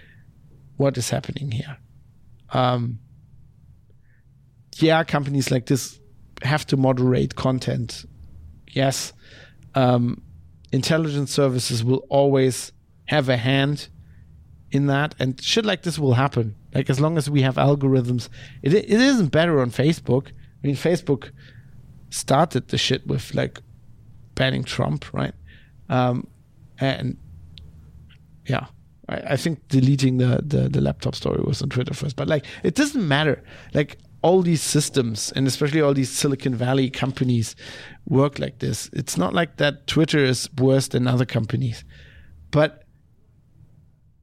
[0.77, 1.77] what is happening here.
[2.53, 2.99] Um,
[4.77, 6.01] yeah, companies like this
[6.43, 8.05] have to moderate content.
[8.69, 9.13] Yes,
[9.75, 10.23] um,
[10.73, 12.73] intelligence services will always
[13.07, 13.89] have a hand
[14.71, 16.55] in that, and shit like this will happen.
[16.75, 18.29] Like as long as we have algorithms,
[18.63, 20.29] it it isn't better on Facebook.
[20.29, 21.31] I mean, Facebook
[22.11, 23.61] started the shit with like
[24.35, 25.35] banning Trump, right?
[25.89, 26.27] Um,
[26.79, 27.17] and
[28.47, 28.67] yeah,
[29.09, 32.45] I, I, think deleting the, the the laptop story was on Twitter first, but like
[32.63, 33.43] it doesn't matter.
[33.75, 37.57] Like all these systems and especially all these Silicon Valley companies
[38.07, 38.91] work like this.
[38.93, 41.85] It's not like that Twitter is worse than other companies,
[42.51, 42.85] but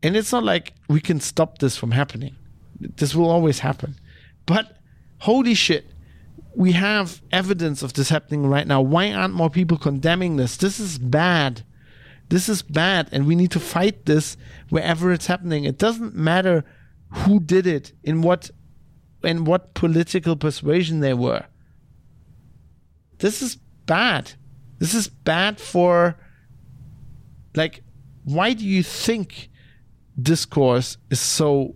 [0.04, 2.36] and it's not like we can stop this from happening.
[2.80, 3.96] This will always happen.
[4.46, 4.78] But
[5.20, 5.92] holy shit,
[6.56, 8.82] we have evidence of this happening right now.
[8.82, 10.58] Why aren't more people condemning this?
[10.58, 11.64] This is bad.
[12.30, 14.38] This is bad, and we need to fight this
[14.70, 15.64] wherever it's happening.
[15.64, 16.66] It doesn't matter
[17.10, 18.52] who did it, in what,
[19.24, 21.46] in what political persuasion they were.
[23.20, 24.34] This is bad.
[24.80, 26.18] This is bad for,
[27.56, 27.84] like,
[28.24, 29.50] why do you think
[30.22, 31.76] discourse is so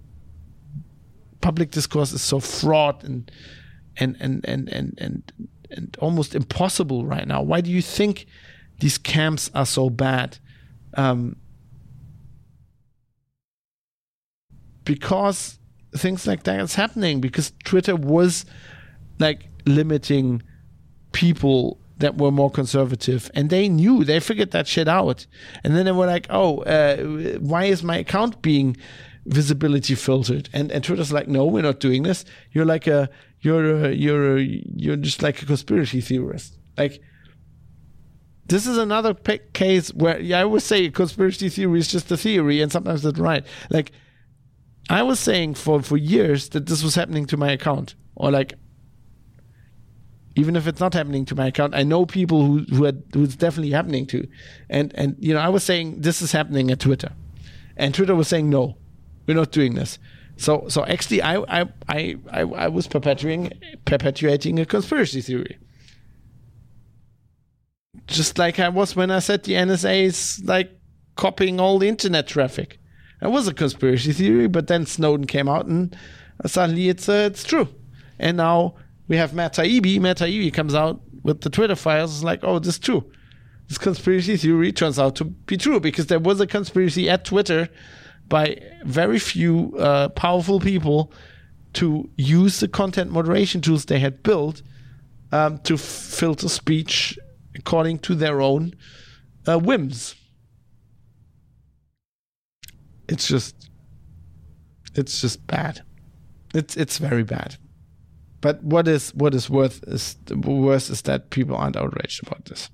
[1.42, 3.32] public discourse is so fraught and
[3.98, 5.32] and and and and and,
[5.70, 7.42] and almost impossible right now.
[7.42, 8.28] Why do you think
[8.80, 10.38] these camps are so bad?
[10.94, 11.38] Um,
[14.84, 15.60] because
[15.96, 17.22] things like that is happening.
[17.22, 18.46] Because Twitter was
[19.20, 20.42] like limiting
[21.12, 25.28] people that were more conservative and they knew they figured that shit out
[25.64, 26.98] and then they were like oh uh,
[27.38, 28.76] why is my account being
[29.28, 33.08] visibility filtered and and twitter's like no we're not doing this you're like a
[33.42, 34.42] you're a, you're a,
[34.76, 37.02] you're just like a conspiracy theorist like
[38.52, 42.62] this is another case where yeah, I would say conspiracy theory is just a theory,
[42.62, 43.46] and sometimes it's right.
[43.70, 43.94] Like
[44.92, 48.56] I was saying for for years that this was happening to my account, or like
[50.36, 53.24] even if it's not happening to my account, I know people who who, had, who
[53.24, 54.28] it's definitely happening to,
[54.70, 57.14] and and you know I was saying this is happening at Twitter,
[57.78, 58.76] and Twitter was saying no,
[59.28, 59.98] we're not doing this.
[60.36, 63.54] So so actually, I I I I, I was perpetuating
[63.86, 65.58] perpetuating a conspiracy theory.
[68.08, 70.70] Just like I was when I said the NSA is like
[71.16, 72.78] copying all the internet traffic.
[73.22, 75.96] It was a conspiracy theory, but then Snowden came out and
[76.46, 77.68] suddenly it's uh, it's true.
[78.18, 78.76] And now
[79.08, 80.00] we have Matt Taibbi.
[80.00, 82.16] Matt Taibbi comes out with the Twitter files.
[82.16, 83.12] It's like, oh, this is true.
[83.68, 87.70] This conspiracy theory turns out to be true because there was a conspiracy at Twitter
[88.28, 91.12] by very few uh, powerful people
[91.74, 94.62] to use the content moderation tools they had built
[95.32, 97.18] um, to filter speech
[97.56, 98.74] according to their own
[99.48, 100.16] uh, whims.
[103.12, 103.70] It's just,
[104.96, 105.82] it's just bad.
[106.54, 107.58] It's it's very bad.
[108.42, 112.70] But what is what is worth is worse is that people aren't outraged about this.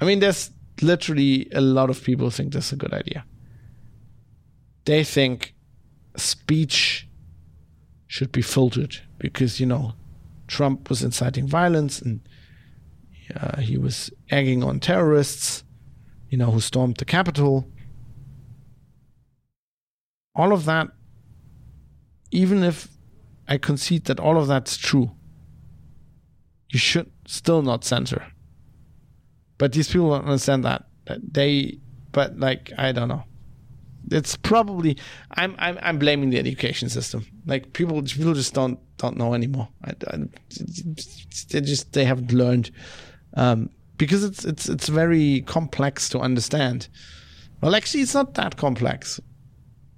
[0.00, 3.24] I mean, there's literally a lot of people think this is a good idea
[4.84, 5.54] they think
[6.16, 7.08] speech
[8.06, 9.94] should be filtered because you know
[10.46, 12.20] Trump was inciting violence and
[13.34, 15.64] uh, he was egging on terrorists,
[16.28, 17.66] you know, who stormed the Capitol.
[20.34, 20.88] All of that,
[22.30, 22.88] even if
[23.46, 25.10] I concede that all of that's true,
[26.70, 28.26] you should still not censor.
[29.58, 30.86] But these people don't understand that.
[31.06, 31.78] they,
[32.10, 33.24] but like, I don't know
[34.10, 34.96] it's probably
[35.32, 37.26] I'm, I'm I'm blaming the education system.
[37.46, 39.68] Like people people just don't don't know anymore.
[39.84, 40.18] I, I,
[41.50, 42.70] they just they haven't learned
[43.34, 46.88] um, because it's it's it's very complex to understand.
[47.60, 49.20] Well, actually, it's not that complex,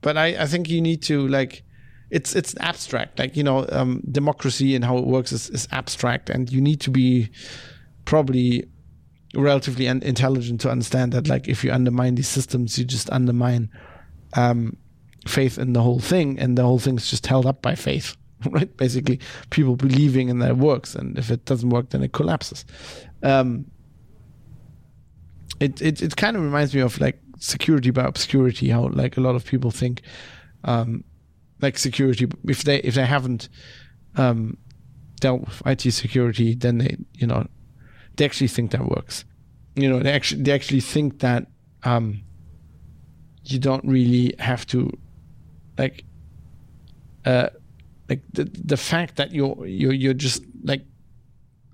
[0.06, 1.64] but I I think you need to like
[2.10, 3.18] it's it's abstract.
[3.18, 6.80] Like you know, um, democracy and how it works is, is abstract, and you need
[6.82, 7.28] to be
[8.04, 8.68] probably
[9.34, 11.26] relatively intelligent to understand that.
[11.26, 13.68] Like if you undermine these systems, you just undermine
[14.34, 14.76] um,
[15.26, 18.16] faith in the whole thing, and the whole thing's just held up by faith,
[18.50, 18.76] right?
[18.76, 19.18] Basically,
[19.50, 22.64] people believing in their works, and if it doesn't work, then it collapses.
[23.24, 23.72] Um,
[25.58, 29.20] it it it kind of reminds me of like security by obscurity, how like a
[29.20, 30.02] lot of people think,
[30.64, 31.04] um,
[31.60, 33.48] like security if they if they haven't
[34.16, 34.56] um,
[35.20, 37.46] dealt with IT security, then they you know
[38.16, 39.24] they actually think that works.
[39.74, 41.46] You know, they actually they actually think that
[41.84, 42.22] um,
[43.44, 44.90] you don't really have to
[45.78, 46.04] like
[47.24, 47.48] uh
[48.08, 50.82] like the the fact that you're you're you're just like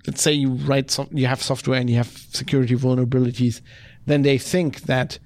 [0.05, 3.61] let's say you write some you have software and you have security vulnerabilities
[4.05, 5.19] then they think that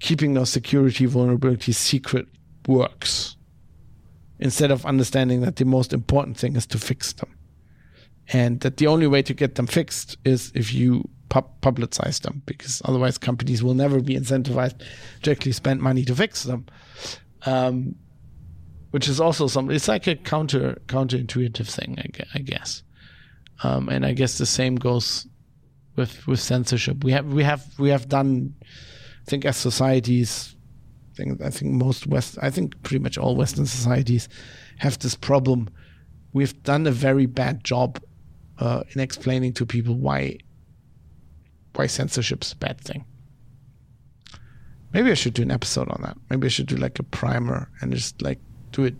[0.00, 2.26] keeping those security vulnerabilities secret
[2.66, 3.36] works
[4.38, 7.28] instead of understanding that the most important thing is to fix them
[8.32, 12.80] and that the only way to get them fixed is if you publicize them because
[12.84, 14.80] otherwise companies will never be incentivized
[15.22, 16.66] to actually spend money to fix them.
[17.46, 17.94] Um,
[18.90, 19.74] which is also something.
[19.74, 21.98] It's like a counter counterintuitive thing,
[22.34, 22.82] I, guess.
[23.62, 25.26] Um, and I guess the same goes
[25.96, 27.04] with with censorship.
[27.04, 28.54] We have we have we have done.
[29.28, 30.56] I think as societies,
[31.12, 32.38] I think I think most West.
[32.40, 34.26] I think pretty much all Western societies
[34.78, 35.68] have this problem.
[36.32, 38.00] We've done a very bad job
[38.58, 40.38] uh, in explaining to people why
[41.74, 43.04] why censorship's a bad thing.
[44.94, 46.16] Maybe I should do an episode on that.
[46.30, 48.38] Maybe I should do like a primer and just like
[48.72, 48.94] do it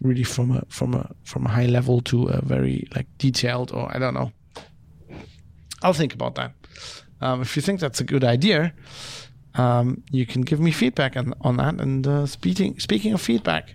[0.00, 3.92] really from a from a from a high level to a very like detailed or
[3.92, 4.30] I don't know.
[5.82, 6.52] I'll think about that.
[7.20, 8.74] Um, if you think that's a good idea,
[9.54, 11.80] um, you can give me feedback on, on that.
[11.80, 13.74] And uh, speaking speaking of feedback.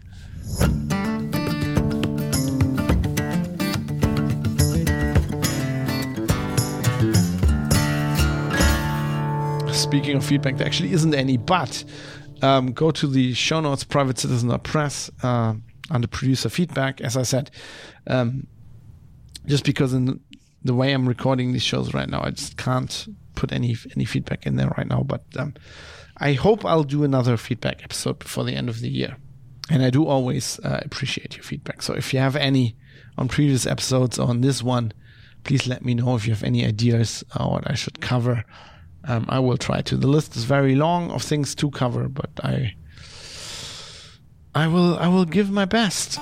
[9.74, 11.84] Speaking of feedback, there actually isn't any, but
[12.42, 15.54] um, go to the show notes, private citizen press, uh,
[15.90, 17.02] under producer feedback.
[17.02, 17.52] As I said,
[18.08, 18.48] um,
[19.48, 20.20] just because in
[20.64, 24.46] the way I'm recording these shows right now, I just can't put any any feedback
[24.46, 25.04] in there right now.
[25.04, 25.54] But um,
[26.18, 29.18] I hope I'll do another feedback episode before the end of the year.
[29.70, 31.82] And I do always uh, appreciate your feedback.
[31.82, 32.76] So if you have any
[33.18, 34.92] on previous episodes or on this one,
[35.44, 38.44] please let me know if you have any ideas uh, what I should cover.
[39.06, 39.98] Um, I will try to.
[39.98, 42.76] The list is very long of things to cover, but I
[44.54, 46.20] I will I will give my best.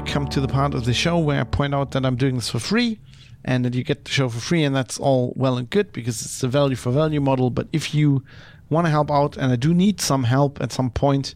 [0.00, 2.36] We come to the part of the show where I point out that I'm doing
[2.36, 2.98] this for free
[3.44, 6.22] and that you get the show for free, and that's all well and good because
[6.22, 7.50] it's a value for value model.
[7.50, 8.24] But if you
[8.70, 11.34] want to help out, and I do need some help at some point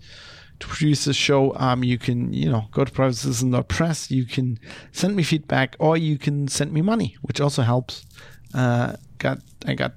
[0.60, 4.58] to produce this show, um, you can, you know, go to privatecitizen.press, you can
[4.92, 8.06] send me feedback, or you can send me money, which also helps.
[8.54, 9.92] Uh, got I got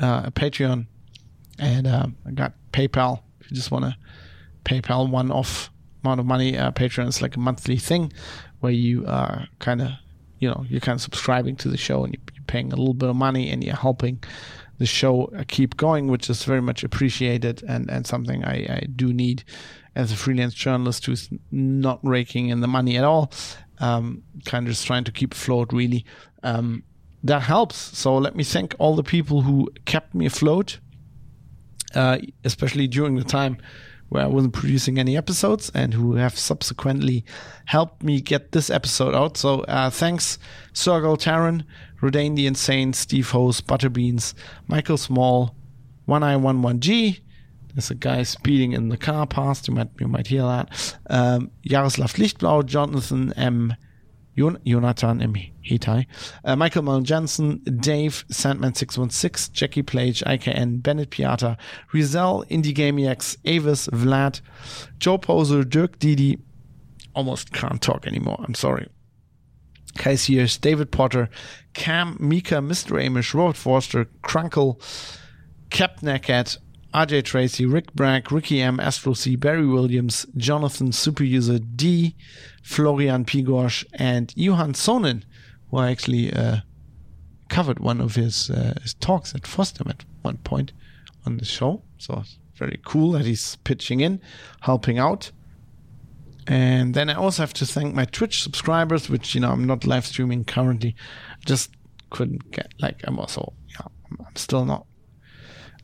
[0.00, 0.86] uh, a Patreon,
[1.58, 3.20] and uh, I got PayPal.
[3.40, 3.96] If you just want to
[4.64, 5.70] PayPal one off
[6.06, 8.12] amount of money, uh, Patreon is like a monthly thing
[8.60, 9.90] where you are kind of,
[10.38, 13.08] you know, you're kind of subscribing to the show and you're paying a little bit
[13.08, 14.22] of money and you're helping
[14.78, 18.86] the show uh, keep going, which is very much appreciated and, and something I, I
[18.94, 19.42] do need
[19.94, 23.32] as a freelance journalist who's not raking in the money at all.
[23.78, 26.04] Um, kind of just trying to keep afloat, really.
[26.42, 26.84] Um,
[27.24, 27.76] that helps.
[27.76, 30.78] So let me thank all the people who kept me afloat,
[31.94, 33.58] uh, especially during the time
[34.08, 37.24] where I wasn't producing any episodes and who have subsequently
[37.66, 39.36] helped me get this episode out.
[39.36, 40.38] So uh, thanks,
[40.72, 41.64] Sergal Taran,
[42.00, 44.34] Rodane the Insane, Steve Hose, Butterbeans,
[44.68, 45.54] Michael Small,
[46.04, 47.20] One Eye One One G.
[47.74, 49.68] There's a guy speeding in the car past.
[49.68, 50.96] You might you might hear that.
[51.10, 53.74] Um, Jaroslav Lichtblau, Jonathan M.
[54.36, 55.34] Jon- Jonathan M.
[55.64, 56.06] Hitai,
[56.44, 61.56] uh, Michael Mullen Jensen, Dave, Sandman616, Jackie Plage, IKN, Bennett Piata,
[61.92, 64.40] Rizal, Indiegamiacs, Avis, Vlad,
[64.98, 66.38] Joe Poser, Dirk Didi.
[67.14, 68.44] Almost can't talk anymore.
[68.46, 68.88] I'm sorry.
[69.96, 71.30] Kai Sears, David Potter,
[71.72, 73.02] Cam, Mika, Mr.
[73.02, 74.78] Amish, Robert Forster, Crunkle,
[75.70, 76.58] Cap Nakat,
[76.96, 82.16] RJ Tracy, Rick Bragg, Ricky M, Astro C, Barry Williams, Jonathan Superuser D,
[82.62, 85.24] Florian Pigosh, and Johan Sonnen,
[85.70, 86.60] who I actually uh,
[87.50, 90.72] covered one of his, uh, his talks at FOSDEM at one point
[91.26, 91.82] on the show.
[91.98, 94.18] So it's very cool that he's pitching in,
[94.60, 95.32] helping out.
[96.46, 99.86] And then I also have to thank my Twitch subscribers, which, you know, I'm not
[99.86, 100.96] live streaming currently.
[101.44, 101.72] Just
[102.08, 103.86] couldn't get, like, I'm also, yeah,
[104.26, 104.86] I'm still not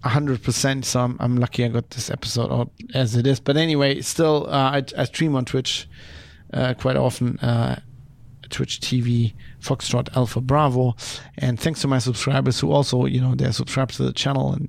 [0.05, 0.85] 100%.
[0.85, 3.41] So I'm, I'm lucky I got this episode out as it is.
[3.41, 5.89] But anyway, still, uh, I, I stream on Twitch
[6.53, 7.39] uh, quite often.
[7.39, 7.81] Uh,
[8.51, 10.95] Twitch TV, Foxtrot Alpha Bravo.
[11.39, 14.69] And thanks to my subscribers who also, you know, they're subscribed to the channel and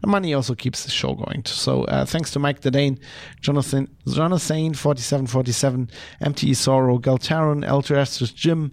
[0.00, 1.44] the money also keeps the show going.
[1.46, 2.98] So uh, thanks to Mike the Dane,
[3.40, 5.90] Jonathan, Jonathan 4747,
[6.22, 8.72] MTE Sorrow, Galtaron, Elterastris Jim,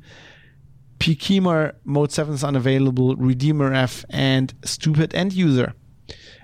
[0.99, 5.73] Pikimar, Mode 7 is unavailable, Redeemer F, and Stupid End User.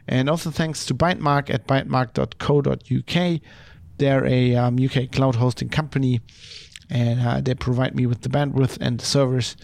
[0.08, 3.42] And also thanks to Bytemark at bytemark.co.uk.
[3.98, 6.22] They're a um, UK cloud hosting company
[6.90, 9.56] and uh, they provide me with the bandwidth and the servers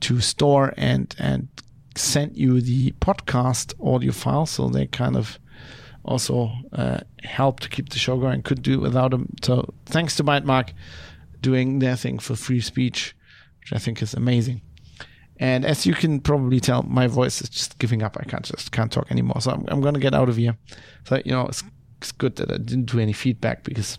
[0.00, 1.48] to store and and
[1.96, 4.46] send you the podcast audio file.
[4.46, 5.38] So they kind of
[6.04, 8.42] also uh, help to keep the show going.
[8.42, 9.34] Could do without them.
[9.42, 10.72] So thanks to Bytemark
[11.40, 13.14] doing their thing for free speech,
[13.60, 14.62] which I think is amazing.
[15.40, 18.16] And as you can probably tell, my voice is just giving up.
[18.20, 19.40] I can't just can't talk anymore.
[19.40, 20.56] So I'm, I'm going to get out of here.
[21.04, 21.64] So you know, it's,
[21.98, 23.98] it's good that I didn't do any feedback because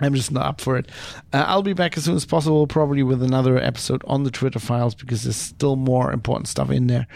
[0.00, 0.90] I'm just not up for it.
[1.32, 4.58] Uh, I'll be back as soon as possible, probably with another episode on the Twitter
[4.58, 7.06] files because there's still more important stuff in there.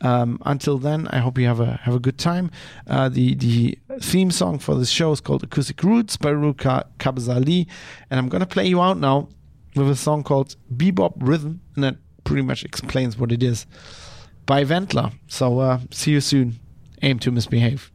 [0.00, 2.50] Um, until then, I hope you have a have a good time.
[2.86, 7.66] Uh, the the theme song for this show is called Acoustic Roots by Ruka Kabzali,
[8.10, 9.28] and I'm gonna play you out now
[9.74, 13.66] with a song called Bebop Rhythm, and pretty much explains what it is
[14.46, 15.12] by Ventler.
[15.28, 16.58] So uh, see you soon.
[17.02, 17.90] Aim to misbehave.